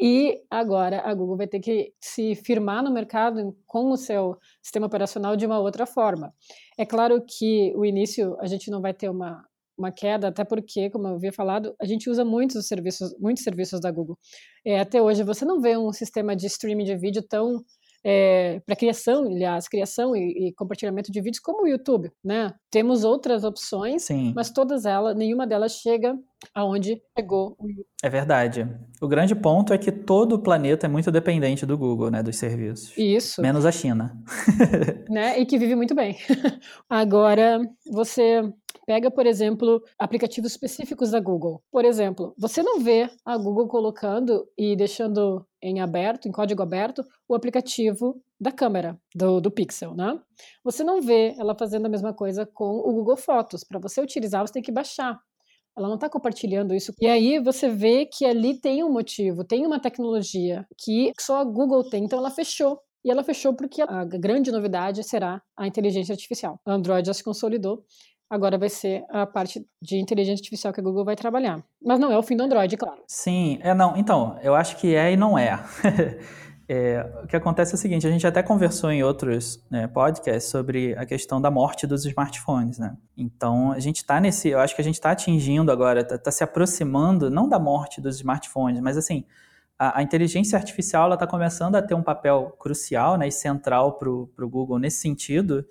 E 0.00 0.42
agora 0.50 1.02
a 1.08 1.14
Google 1.14 1.36
vai 1.36 1.46
ter 1.46 1.60
que 1.60 1.92
se 2.00 2.34
firmar 2.34 2.82
no 2.82 2.90
mercado 2.90 3.56
com 3.64 3.90
o 3.90 3.96
seu 3.96 4.36
sistema 4.60 4.86
operacional 4.86 5.36
de 5.36 5.46
uma 5.46 5.60
outra 5.60 5.86
forma. 5.86 6.34
É 6.76 6.84
claro 6.84 7.24
que 7.24 7.72
o 7.76 7.84
início 7.84 8.36
a 8.40 8.46
gente 8.46 8.70
não 8.70 8.80
vai 8.80 8.92
ter 8.92 9.08
uma 9.08 9.46
uma 9.76 9.92
queda, 9.92 10.28
até 10.28 10.44
porque, 10.44 10.90
como 10.90 11.08
eu 11.08 11.14
havia 11.14 11.32
falado, 11.32 11.74
a 11.80 11.84
gente 11.84 12.08
usa 12.08 12.24
muitos 12.24 12.66
serviços, 12.66 13.14
muitos 13.18 13.42
serviços 13.42 13.80
da 13.80 13.90
Google. 13.90 14.18
É, 14.64 14.80
até 14.80 15.02
hoje 15.02 15.22
você 15.22 15.44
não 15.44 15.60
vê 15.60 15.76
um 15.76 15.92
sistema 15.92 16.34
de 16.36 16.46
streaming 16.46 16.84
de 16.84 16.96
vídeo 16.96 17.22
tão 17.28 17.64
é, 18.04 18.60
para 18.66 18.76
criação, 18.76 19.24
aliás, 19.24 19.66
criação 19.66 20.14
e, 20.14 20.48
e, 20.48 20.54
compartilhamento 20.54 21.10
de 21.10 21.20
vídeos 21.22 21.40
como 21.40 21.64
o 21.64 21.68
YouTube, 21.68 22.12
né? 22.22 22.52
Temos 22.70 23.02
outras 23.02 23.44
opções, 23.44 24.04
Sim. 24.04 24.34
mas 24.36 24.50
todas 24.50 24.84
elas, 24.84 25.16
nenhuma 25.16 25.46
delas 25.46 25.72
chega 25.72 26.14
aonde 26.54 27.00
chegou 27.16 27.56
o. 27.58 27.66
É 28.02 28.08
verdade. 28.08 28.68
O 29.00 29.08
grande 29.08 29.34
ponto 29.34 29.72
é 29.72 29.78
que 29.78 29.92
todo 29.92 30.34
o 30.34 30.42
planeta 30.42 30.86
é 30.86 30.88
muito 30.88 31.10
dependente 31.10 31.64
do 31.64 31.78
Google, 31.78 32.10
né, 32.10 32.22
dos 32.22 32.36
serviços. 32.36 32.96
Isso. 32.96 33.40
Menos 33.40 33.64
a 33.64 33.72
China. 33.72 34.16
né? 35.08 35.38
E 35.38 35.46
que 35.46 35.58
vive 35.58 35.74
muito 35.74 35.94
bem. 35.94 36.16
Agora, 36.88 37.60
você 37.90 38.42
Pega, 38.86 39.10
por 39.10 39.26
exemplo, 39.26 39.82
aplicativos 39.98 40.52
específicos 40.52 41.10
da 41.10 41.20
Google. 41.20 41.62
Por 41.70 41.84
exemplo, 41.84 42.34
você 42.36 42.62
não 42.62 42.80
vê 42.80 43.08
a 43.24 43.36
Google 43.36 43.66
colocando 43.66 44.46
e 44.58 44.76
deixando 44.76 45.46
em 45.62 45.80
aberto, 45.80 46.28
em 46.28 46.32
código 46.32 46.62
aberto, 46.62 47.02
o 47.26 47.34
aplicativo 47.34 48.20
da 48.38 48.52
câmera 48.52 48.98
do, 49.14 49.40
do 49.40 49.50
Pixel, 49.50 49.94
né? 49.94 50.20
Você 50.62 50.84
não 50.84 51.00
vê 51.00 51.34
ela 51.38 51.56
fazendo 51.58 51.86
a 51.86 51.88
mesma 51.88 52.12
coisa 52.12 52.44
com 52.44 52.76
o 52.76 52.92
Google 52.92 53.16
Fotos. 53.16 53.64
Para 53.64 53.78
você 53.78 54.02
utilizar, 54.02 54.46
você 54.46 54.52
tem 54.52 54.62
que 54.62 54.72
baixar. 54.72 55.18
Ela 55.76 55.88
não 55.88 55.96
está 55.96 56.08
compartilhando 56.08 56.74
isso. 56.74 56.92
E 57.00 57.06
aí 57.06 57.38
você 57.38 57.68
vê 57.68 58.06
que 58.06 58.24
ali 58.24 58.60
tem 58.60 58.84
um 58.84 58.92
motivo, 58.92 59.44
tem 59.44 59.66
uma 59.66 59.80
tecnologia 59.80 60.66
que 60.78 61.12
só 61.20 61.38
a 61.38 61.44
Google 61.44 61.88
tem, 61.88 62.04
então 62.04 62.18
ela 62.18 62.30
fechou. 62.30 62.78
E 63.04 63.10
ela 63.10 63.22
fechou 63.22 63.54
porque 63.54 63.82
a 63.82 64.04
grande 64.04 64.50
novidade 64.50 65.04
será 65.04 65.42
a 65.58 65.66
inteligência 65.66 66.14
artificial. 66.14 66.58
O 66.66 66.70
Android 66.70 67.06
já 67.06 67.12
se 67.12 67.22
consolidou 67.22 67.84
agora 68.34 68.58
vai 68.58 68.68
ser 68.68 69.04
a 69.10 69.26
parte 69.26 69.64
de 69.80 69.96
inteligência 69.98 70.42
artificial 70.42 70.72
que 70.72 70.80
a 70.80 70.82
Google 70.82 71.04
vai 71.04 71.16
trabalhar. 71.16 71.62
Mas 71.82 72.00
não 72.00 72.10
é 72.10 72.18
o 72.18 72.22
fim 72.22 72.36
do 72.36 72.42
Android, 72.42 72.76
claro. 72.76 73.02
Sim, 73.06 73.58
é 73.62 73.74
não. 73.74 73.96
Então, 73.96 74.38
eu 74.42 74.54
acho 74.54 74.76
que 74.76 74.94
é 74.94 75.12
e 75.12 75.16
não 75.16 75.38
é. 75.38 75.62
é 76.68 77.04
o 77.22 77.26
que 77.26 77.36
acontece 77.36 77.72
é 77.72 77.76
o 77.76 77.78
seguinte, 77.78 78.06
a 78.06 78.10
gente 78.10 78.26
até 78.26 78.42
conversou 78.42 78.90
em 78.90 79.02
outros 79.02 79.62
né, 79.70 79.86
podcasts 79.86 80.50
sobre 80.50 80.96
a 80.96 81.04
questão 81.04 81.40
da 81.40 81.50
morte 81.50 81.86
dos 81.86 82.06
smartphones, 82.06 82.78
né? 82.78 82.96
Então, 83.16 83.72
a 83.72 83.78
gente 83.78 83.96
está 83.96 84.18
nesse, 84.18 84.48
eu 84.48 84.58
acho 84.58 84.74
que 84.74 84.80
a 84.80 84.84
gente 84.84 84.94
está 84.94 85.10
atingindo 85.10 85.70
agora, 85.70 86.00
está 86.00 86.16
tá 86.16 86.30
se 86.30 86.42
aproximando, 86.42 87.30
não 87.30 87.48
da 87.48 87.58
morte 87.58 88.00
dos 88.00 88.16
smartphones, 88.16 88.80
mas 88.80 88.96
assim, 88.96 89.24
a, 89.78 89.98
a 89.98 90.02
inteligência 90.02 90.56
artificial 90.56 91.12
está 91.12 91.26
começando 91.26 91.76
a 91.76 91.82
ter 91.82 91.94
um 91.94 92.02
papel 92.02 92.56
crucial 92.58 93.18
né, 93.18 93.28
e 93.28 93.32
central 93.32 93.98
para 93.98 94.08
o 94.10 94.48
Google 94.48 94.78
nesse 94.78 94.98
sentido, 94.98 95.66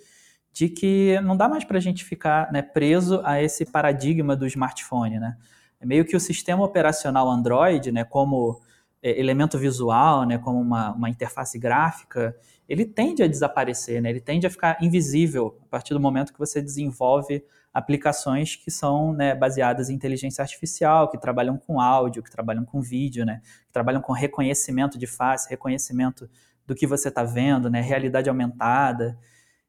de 0.51 0.69
que 0.69 1.19
não 1.21 1.35
dá 1.35 1.49
mais 1.49 1.63
para 1.63 1.77
a 1.77 1.81
gente 1.81 2.05
ficar 2.05 2.51
né, 2.51 2.61
preso 2.61 3.19
a 3.23 3.41
esse 3.41 3.65
paradigma 3.65 4.35
do 4.35 4.45
smartphone. 4.45 5.19
Né? 5.19 5.35
É 5.79 5.85
meio 5.85 6.05
que 6.05 6.15
o 6.15 6.19
sistema 6.19 6.63
operacional 6.63 7.27
Android, 7.29 7.91
né, 7.91 8.03
como 8.03 8.61
elemento 9.04 9.58
visual, 9.58 10.26
né, 10.26 10.38
como 10.38 10.60
uma, 10.60 10.93
uma 10.93 11.10
interface 11.10 11.60
gráfica, 11.60 12.36
ele 12.68 12.86
tende 12.86 13.22
a 13.22 13.28
desaparecer, 13.28 14.01
né? 14.01 14.10
ele 14.10 14.22
tende 14.22 14.47
a 14.47 14.49
ficar 14.49 14.78
invisível 14.82 15.60
a 15.64 15.70
partir 15.70 15.93
do 15.93 15.99
momento 15.99 16.32
que 16.32 16.39
você 16.39 16.62
desenvolve 16.62 17.43
aplicações 17.74 18.56
que 18.56 18.72
são 18.72 19.12
né, 19.14 19.36
baseadas 19.36 19.89
em 19.89 19.95
inteligência 19.95 20.41
artificial, 20.41 21.10
que 21.10 21.18
trabalham 21.18 21.58
com 21.58 21.82
áudio, 21.82 22.24
que 22.24 22.32
trabalham 22.32 22.64
com 22.64 22.82
vídeo, 22.82 23.26
né, 23.26 23.41
que 23.66 23.74
trabalham 23.74 24.01
com 24.01 24.14
reconhecimento 24.14 24.97
de 24.97 25.08
face, 25.08 25.49
reconhecimento 25.49 26.30
do 26.66 26.74
que 26.74 26.88
você 26.88 27.10
está 27.10 27.24
vendo, 27.24 27.70
né, 27.70 27.82
realidade 27.82 28.30
aumentada. 28.30 29.18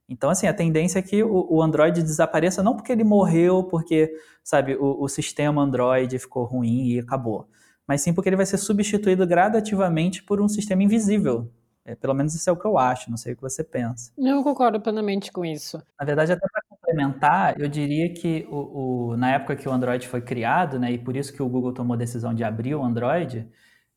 Então, 0.09 0.31
assim, 0.31 0.47
a 0.47 0.53
tendência 0.53 0.99
é 0.99 1.03
que 1.03 1.23
o, 1.23 1.47
o 1.51 1.63
Android 1.63 2.03
desapareça 2.03 2.63
não 2.63 2.77
porque 2.77 2.93
ele 2.93 3.05
morreu, 3.05 3.65
porque, 3.65 4.13
sabe, 4.43 4.77
o, 4.77 5.03
o, 5.03 5.09
sistema 5.09 5.63
Android 5.63 6.19
ficou 6.19 6.45
ruim 6.45 6.89
e 6.89 7.01
acabou, 7.01 7.49
mas 7.87 8.01
sim 8.01 8.13
porque 8.13 8.29
ele 8.29 8.37
vai 8.37 8.47
ser 8.47 8.59
substituído 8.59 9.27
gradativamente 9.27 10.23
por 10.23 10.41
um 10.41 10.49
sistema 10.49 10.83
invisível. 10.83 11.51
É, 11.85 11.95
pelo 11.95 12.15
menos 12.15 12.35
isso 12.35 12.49
é 12.49 12.53
o 12.53 12.57
que 12.57 12.65
eu 12.65 12.79
acho, 12.79 13.11
não 13.11 13.17
sei 13.17 13.35
o 13.35 13.37
que 13.37 13.43
você 13.43 13.63
pensa. 13.63 14.11
Eu 14.17 14.43
concordo 14.43 14.81
plenamente 14.81 15.31
com 15.31 15.45
isso. 15.45 15.83
Na 16.01 16.07
verdade, 16.07 16.33
até 16.33 16.47
para 16.51 16.63
complementar, 16.67 17.61
eu 17.61 17.69
diria 17.69 18.13
que 18.13 18.47
o, 18.51 19.11
o, 19.11 19.17
na 19.19 19.33
época 19.33 19.55
que 19.55 19.69
o 19.69 19.73
Android 19.73 20.09
foi 20.09 20.23
criado, 20.23 20.79
né, 20.79 20.93
e 20.93 20.99
por 20.99 21.15
isso 21.15 21.33
que 21.33 21.43
o 21.43 21.49
Google 21.49 21.75
tomou 21.75 21.95
a 21.95 21.99
decisão 21.99 22.33
de 22.33 22.43
abrir 22.43 22.75
o 22.75 22.83
Android, 22.83 23.47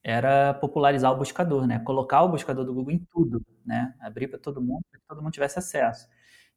era 0.03 0.53
popularizar 0.53 1.11
o 1.11 1.17
buscador, 1.17 1.67
né? 1.67 1.79
Colocar 1.79 2.23
o 2.23 2.29
buscador 2.29 2.63
do 2.63 2.73
Google 2.73 2.93
em 2.93 2.99
tudo, 3.11 3.45
né? 3.65 3.93
Abrir 3.99 4.29
para 4.29 4.39
todo 4.39 4.61
mundo, 4.61 4.81
para 4.89 5.01
que 5.01 5.05
todo 5.05 5.21
mundo 5.21 5.33
tivesse 5.33 5.59
acesso. 5.59 6.07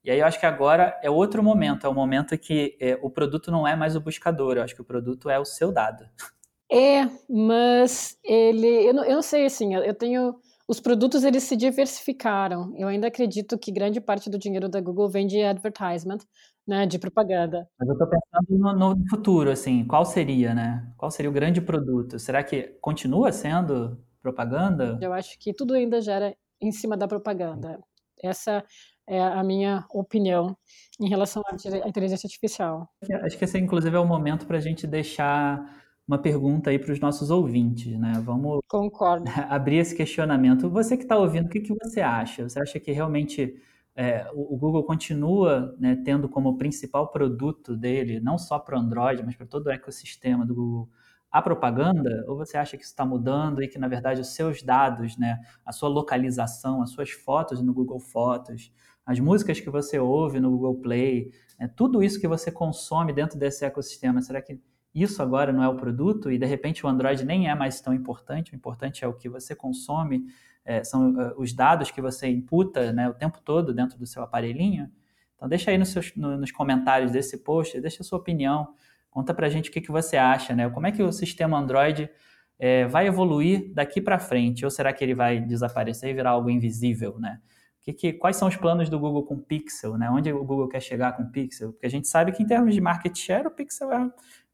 E 0.04 0.10
aí 0.10 0.20
eu 0.20 0.26
acho 0.26 0.38
que 0.38 0.46
agora 0.46 0.98
é 1.02 1.10
outro 1.10 1.42
momento, 1.42 1.84
é 1.84 1.90
o 1.90 1.94
momento 1.94 2.38
que 2.38 2.78
é, 2.80 2.96
o 3.02 3.10
produto 3.10 3.50
não 3.50 3.66
é 3.66 3.74
mais 3.74 3.96
o 3.96 4.00
buscador, 4.00 4.56
eu 4.56 4.62
acho 4.62 4.74
que 4.74 4.80
o 4.80 4.84
produto 4.84 5.28
é 5.28 5.38
o 5.38 5.44
seu 5.44 5.72
dado. 5.72 6.08
É, 6.72 7.08
mas 7.28 8.16
ele, 8.24 8.88
eu 8.88 8.94
não, 8.94 9.04
eu 9.04 9.14
não 9.16 9.22
sei 9.22 9.44
assim, 9.44 9.74
eu 9.74 9.94
tenho 9.94 10.36
os 10.70 10.78
produtos 10.78 11.24
eles 11.24 11.42
se 11.42 11.56
diversificaram. 11.56 12.72
Eu 12.76 12.86
ainda 12.86 13.08
acredito 13.08 13.58
que 13.58 13.72
grande 13.72 14.00
parte 14.00 14.30
do 14.30 14.38
dinheiro 14.38 14.68
da 14.68 14.80
Google 14.80 15.08
vem 15.08 15.26
de 15.26 15.42
advertisement, 15.42 16.18
né, 16.64 16.86
de 16.86 16.96
propaganda. 16.96 17.68
Mas 17.76 17.88
eu 17.88 17.94
estou 17.94 18.08
pensando 18.08 18.56
no, 18.56 18.94
no, 18.94 19.08
futuro, 19.08 19.50
assim, 19.50 19.84
qual 19.84 20.04
seria, 20.04 20.54
né? 20.54 20.88
Qual 20.96 21.10
seria 21.10 21.28
o 21.28 21.34
grande 21.34 21.60
produto? 21.60 22.20
Será 22.20 22.44
que 22.44 22.68
continua 22.80 23.32
sendo 23.32 23.98
propaganda? 24.22 24.96
Eu 25.02 25.12
acho 25.12 25.36
que 25.40 25.52
tudo 25.52 25.74
ainda 25.74 26.00
gera 26.00 26.36
em 26.60 26.70
cima 26.70 26.96
da 26.96 27.08
propaganda. 27.08 27.80
Essa 28.22 28.64
é 29.08 29.20
a 29.20 29.42
minha 29.42 29.84
opinião 29.92 30.56
em 31.00 31.08
relação 31.08 31.42
à 31.50 31.88
inteligência 31.88 32.28
artificial. 32.28 32.88
Acho 33.24 33.36
que 33.36 33.44
esse, 33.44 33.58
inclusive, 33.58 33.96
é 33.96 33.98
o 33.98 34.06
momento 34.06 34.46
para 34.46 34.58
a 34.58 34.60
gente 34.60 34.86
deixar 34.86 35.64
uma 36.10 36.18
pergunta 36.18 36.70
aí 36.70 36.78
para 36.78 36.92
os 36.92 36.98
nossos 36.98 37.30
ouvintes, 37.30 37.96
né? 37.96 38.20
Vamos 38.24 38.60
Concordo. 38.66 39.24
abrir 39.48 39.76
esse 39.76 39.94
questionamento. 39.94 40.68
Você 40.68 40.96
que 40.96 41.04
está 41.04 41.16
ouvindo, 41.16 41.46
o 41.46 41.48
que, 41.48 41.60
que 41.60 41.72
você 41.72 42.00
acha? 42.00 42.48
Você 42.48 42.60
acha 42.60 42.80
que 42.80 42.90
realmente 42.90 43.54
é, 43.94 44.28
o, 44.34 44.56
Google 44.56 44.82
continua 44.82 45.72
né, 45.78 45.94
tendo 46.04 46.28
como 46.28 46.58
principal 46.58 47.12
produto 47.12 47.76
dele, 47.76 48.18
não 48.18 48.38
só 48.38 48.58
para 48.58 48.76
o 48.76 48.80
Android, 48.80 49.22
mas 49.24 49.36
para 49.36 49.46
todo 49.46 49.68
o 49.68 49.70
ecossistema 49.70 50.44
do 50.44 50.52
Google, 50.52 50.88
a 51.30 51.40
propaganda? 51.40 52.24
Ou 52.26 52.36
você 52.36 52.56
acha 52.56 52.76
que 52.76 52.82
isso 52.82 52.90
está 52.90 53.06
mudando 53.06 53.62
e 53.62 53.68
que, 53.68 53.78
na 53.78 53.86
verdade, 53.86 54.20
os 54.20 54.34
seus 54.34 54.64
dados, 54.64 55.16
né, 55.16 55.38
a 55.64 55.70
sua 55.70 55.88
localização, 55.88 56.82
as 56.82 56.90
suas 56.90 57.10
fotos 57.10 57.62
no 57.62 57.72
Google 57.72 58.00
Fotos, 58.00 58.72
as 59.06 59.20
músicas 59.20 59.60
que 59.60 59.70
você 59.70 60.00
ouve 60.00 60.40
no 60.40 60.50
Google 60.50 60.74
Play, 60.80 61.30
né, 61.56 61.70
tudo 61.76 62.02
isso 62.02 62.20
que 62.20 62.26
você 62.26 62.50
consome 62.50 63.12
dentro 63.12 63.38
desse 63.38 63.64
ecossistema, 63.64 64.20
será 64.20 64.42
que 64.42 64.58
isso 64.94 65.22
agora 65.22 65.52
não 65.52 65.62
é 65.62 65.68
o 65.68 65.76
produto 65.76 66.30
e 66.30 66.38
de 66.38 66.46
repente 66.46 66.84
o 66.84 66.88
Android 66.88 67.24
nem 67.24 67.48
é 67.48 67.54
mais 67.54 67.80
tão 67.80 67.94
importante, 67.94 68.52
o 68.52 68.56
importante 68.56 69.04
é 69.04 69.08
o 69.08 69.12
que 69.12 69.28
você 69.28 69.54
consome, 69.54 70.26
é, 70.64 70.82
são 70.84 71.12
uh, 71.12 71.34
os 71.36 71.52
dados 71.52 71.90
que 71.90 72.00
você 72.00 72.28
imputa 72.28 72.92
né, 72.92 73.08
o 73.08 73.14
tempo 73.14 73.40
todo 73.42 73.72
dentro 73.72 73.98
do 73.98 74.06
seu 74.06 74.22
aparelhinho. 74.22 74.90
Então 75.36 75.48
deixa 75.48 75.70
aí 75.70 75.78
nos, 75.78 75.88
seus, 75.88 76.14
no, 76.16 76.36
nos 76.36 76.50
comentários 76.50 77.12
desse 77.12 77.38
post, 77.38 77.80
deixa 77.80 78.02
a 78.02 78.04
sua 78.04 78.18
opinião, 78.18 78.74
conta 79.10 79.32
pra 79.32 79.48
gente 79.48 79.70
o 79.70 79.72
que, 79.72 79.80
que 79.80 79.90
você 79.90 80.16
acha, 80.16 80.54
né? 80.54 80.68
Como 80.68 80.86
é 80.86 80.92
que 80.92 81.02
o 81.02 81.10
sistema 81.10 81.58
Android 81.58 82.10
é, 82.58 82.86
vai 82.86 83.06
evoluir 83.06 83.72
daqui 83.72 84.00
para 84.00 84.18
frente? 84.18 84.64
Ou 84.64 84.70
será 84.70 84.92
que 84.92 85.02
ele 85.02 85.14
vai 85.14 85.40
desaparecer 85.40 86.10
e 86.10 86.14
virar 86.14 86.30
algo 86.30 86.50
invisível, 86.50 87.18
né? 87.18 87.40
Que, 87.80 87.92
que, 87.94 88.12
quais 88.12 88.36
são 88.36 88.46
os 88.46 88.56
planos 88.56 88.90
do 88.90 89.00
Google 89.00 89.24
com 89.24 89.38
Pixel, 89.38 89.96
né? 89.96 90.10
Onde 90.10 90.30
o 90.30 90.44
Google 90.44 90.68
quer 90.68 90.80
chegar 90.80 91.16
com 91.16 91.24
Pixel? 91.30 91.72
Porque 91.72 91.86
a 91.86 91.90
gente 91.90 92.06
sabe 92.06 92.32
que 92.32 92.42
em 92.42 92.46
termos 92.46 92.74
de 92.74 92.80
market 92.80 93.16
share, 93.16 93.46
o 93.46 93.50
Pixel 93.50 93.90
é 93.90 94.10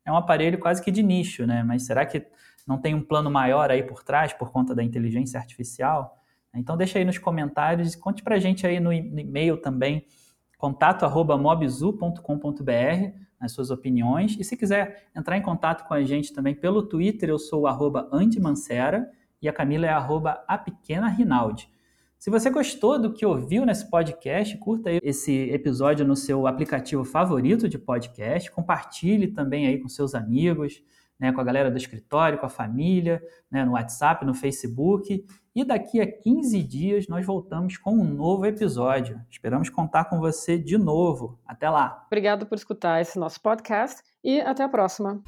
é 0.06 0.12
um 0.12 0.16
aparelho 0.16 0.58
quase 0.58 0.82
que 0.82 0.90
de 0.90 1.02
nicho, 1.02 1.44
né? 1.44 1.62
Mas 1.64 1.84
será 1.84 2.06
que 2.06 2.24
não 2.66 2.78
tem 2.78 2.94
um 2.94 3.02
plano 3.02 3.30
maior 3.30 3.70
aí 3.70 3.82
por 3.82 4.02
trás 4.02 4.32
por 4.32 4.50
conta 4.50 4.74
da 4.74 4.82
inteligência 4.82 5.38
artificial? 5.38 6.16
Então 6.54 6.74
deixa 6.76 6.98
aí 6.98 7.04
nos 7.04 7.18
comentários 7.18 7.94
conte 7.96 8.22
pra 8.22 8.38
gente 8.38 8.66
aí 8.66 8.80
no 8.80 8.90
e-mail 8.92 9.58
também, 9.58 10.06
contato@mobzu.com.br, 10.56 13.26
as 13.38 13.52
suas 13.52 13.70
opiniões. 13.70 14.36
E 14.38 14.44
se 14.44 14.56
quiser 14.56 15.04
entrar 15.14 15.36
em 15.36 15.42
contato 15.42 15.86
com 15.86 15.92
a 15.92 16.02
gente 16.02 16.32
também 16.32 16.54
pelo 16.54 16.84
Twitter, 16.84 17.28
eu 17.28 17.38
sou 17.38 17.62
o 17.62 17.66
arroba 17.66 18.08
Andimancera 18.10 19.10
e 19.42 19.48
a 19.48 19.52
Camila 19.52 19.86
é 19.86 19.90
arroba 19.90 20.42
a 20.48 20.56
pequena 20.56 21.08
Rinaldi. 21.08 21.68
Se 22.26 22.30
você 22.30 22.50
gostou 22.50 23.00
do 23.00 23.12
que 23.12 23.24
ouviu 23.24 23.64
nesse 23.64 23.88
podcast, 23.88 24.58
curta 24.58 24.90
esse 25.00 25.48
episódio 25.48 26.04
no 26.04 26.16
seu 26.16 26.48
aplicativo 26.48 27.04
favorito 27.04 27.68
de 27.68 27.78
podcast, 27.78 28.50
compartilhe 28.50 29.28
também 29.28 29.68
aí 29.68 29.78
com 29.78 29.88
seus 29.88 30.12
amigos, 30.12 30.82
né, 31.20 31.30
com 31.30 31.40
a 31.40 31.44
galera 31.44 31.70
do 31.70 31.76
escritório, 31.76 32.36
com 32.36 32.44
a 32.44 32.48
família, 32.48 33.22
né, 33.48 33.64
no 33.64 33.74
WhatsApp, 33.74 34.26
no 34.26 34.34
Facebook. 34.34 35.24
E 35.54 35.62
daqui 35.62 36.00
a 36.00 36.20
15 36.20 36.64
dias 36.64 37.06
nós 37.06 37.24
voltamos 37.24 37.76
com 37.76 37.92
um 37.92 38.02
novo 38.02 38.44
episódio. 38.44 39.20
Esperamos 39.30 39.70
contar 39.70 40.06
com 40.06 40.18
você 40.18 40.58
de 40.58 40.76
novo. 40.76 41.38
Até 41.46 41.70
lá. 41.70 42.02
Obrigado 42.08 42.44
por 42.44 42.56
escutar 42.56 43.00
esse 43.00 43.16
nosso 43.20 43.40
podcast 43.40 44.02
e 44.24 44.40
até 44.40 44.64
a 44.64 44.68
próxima. 44.68 45.22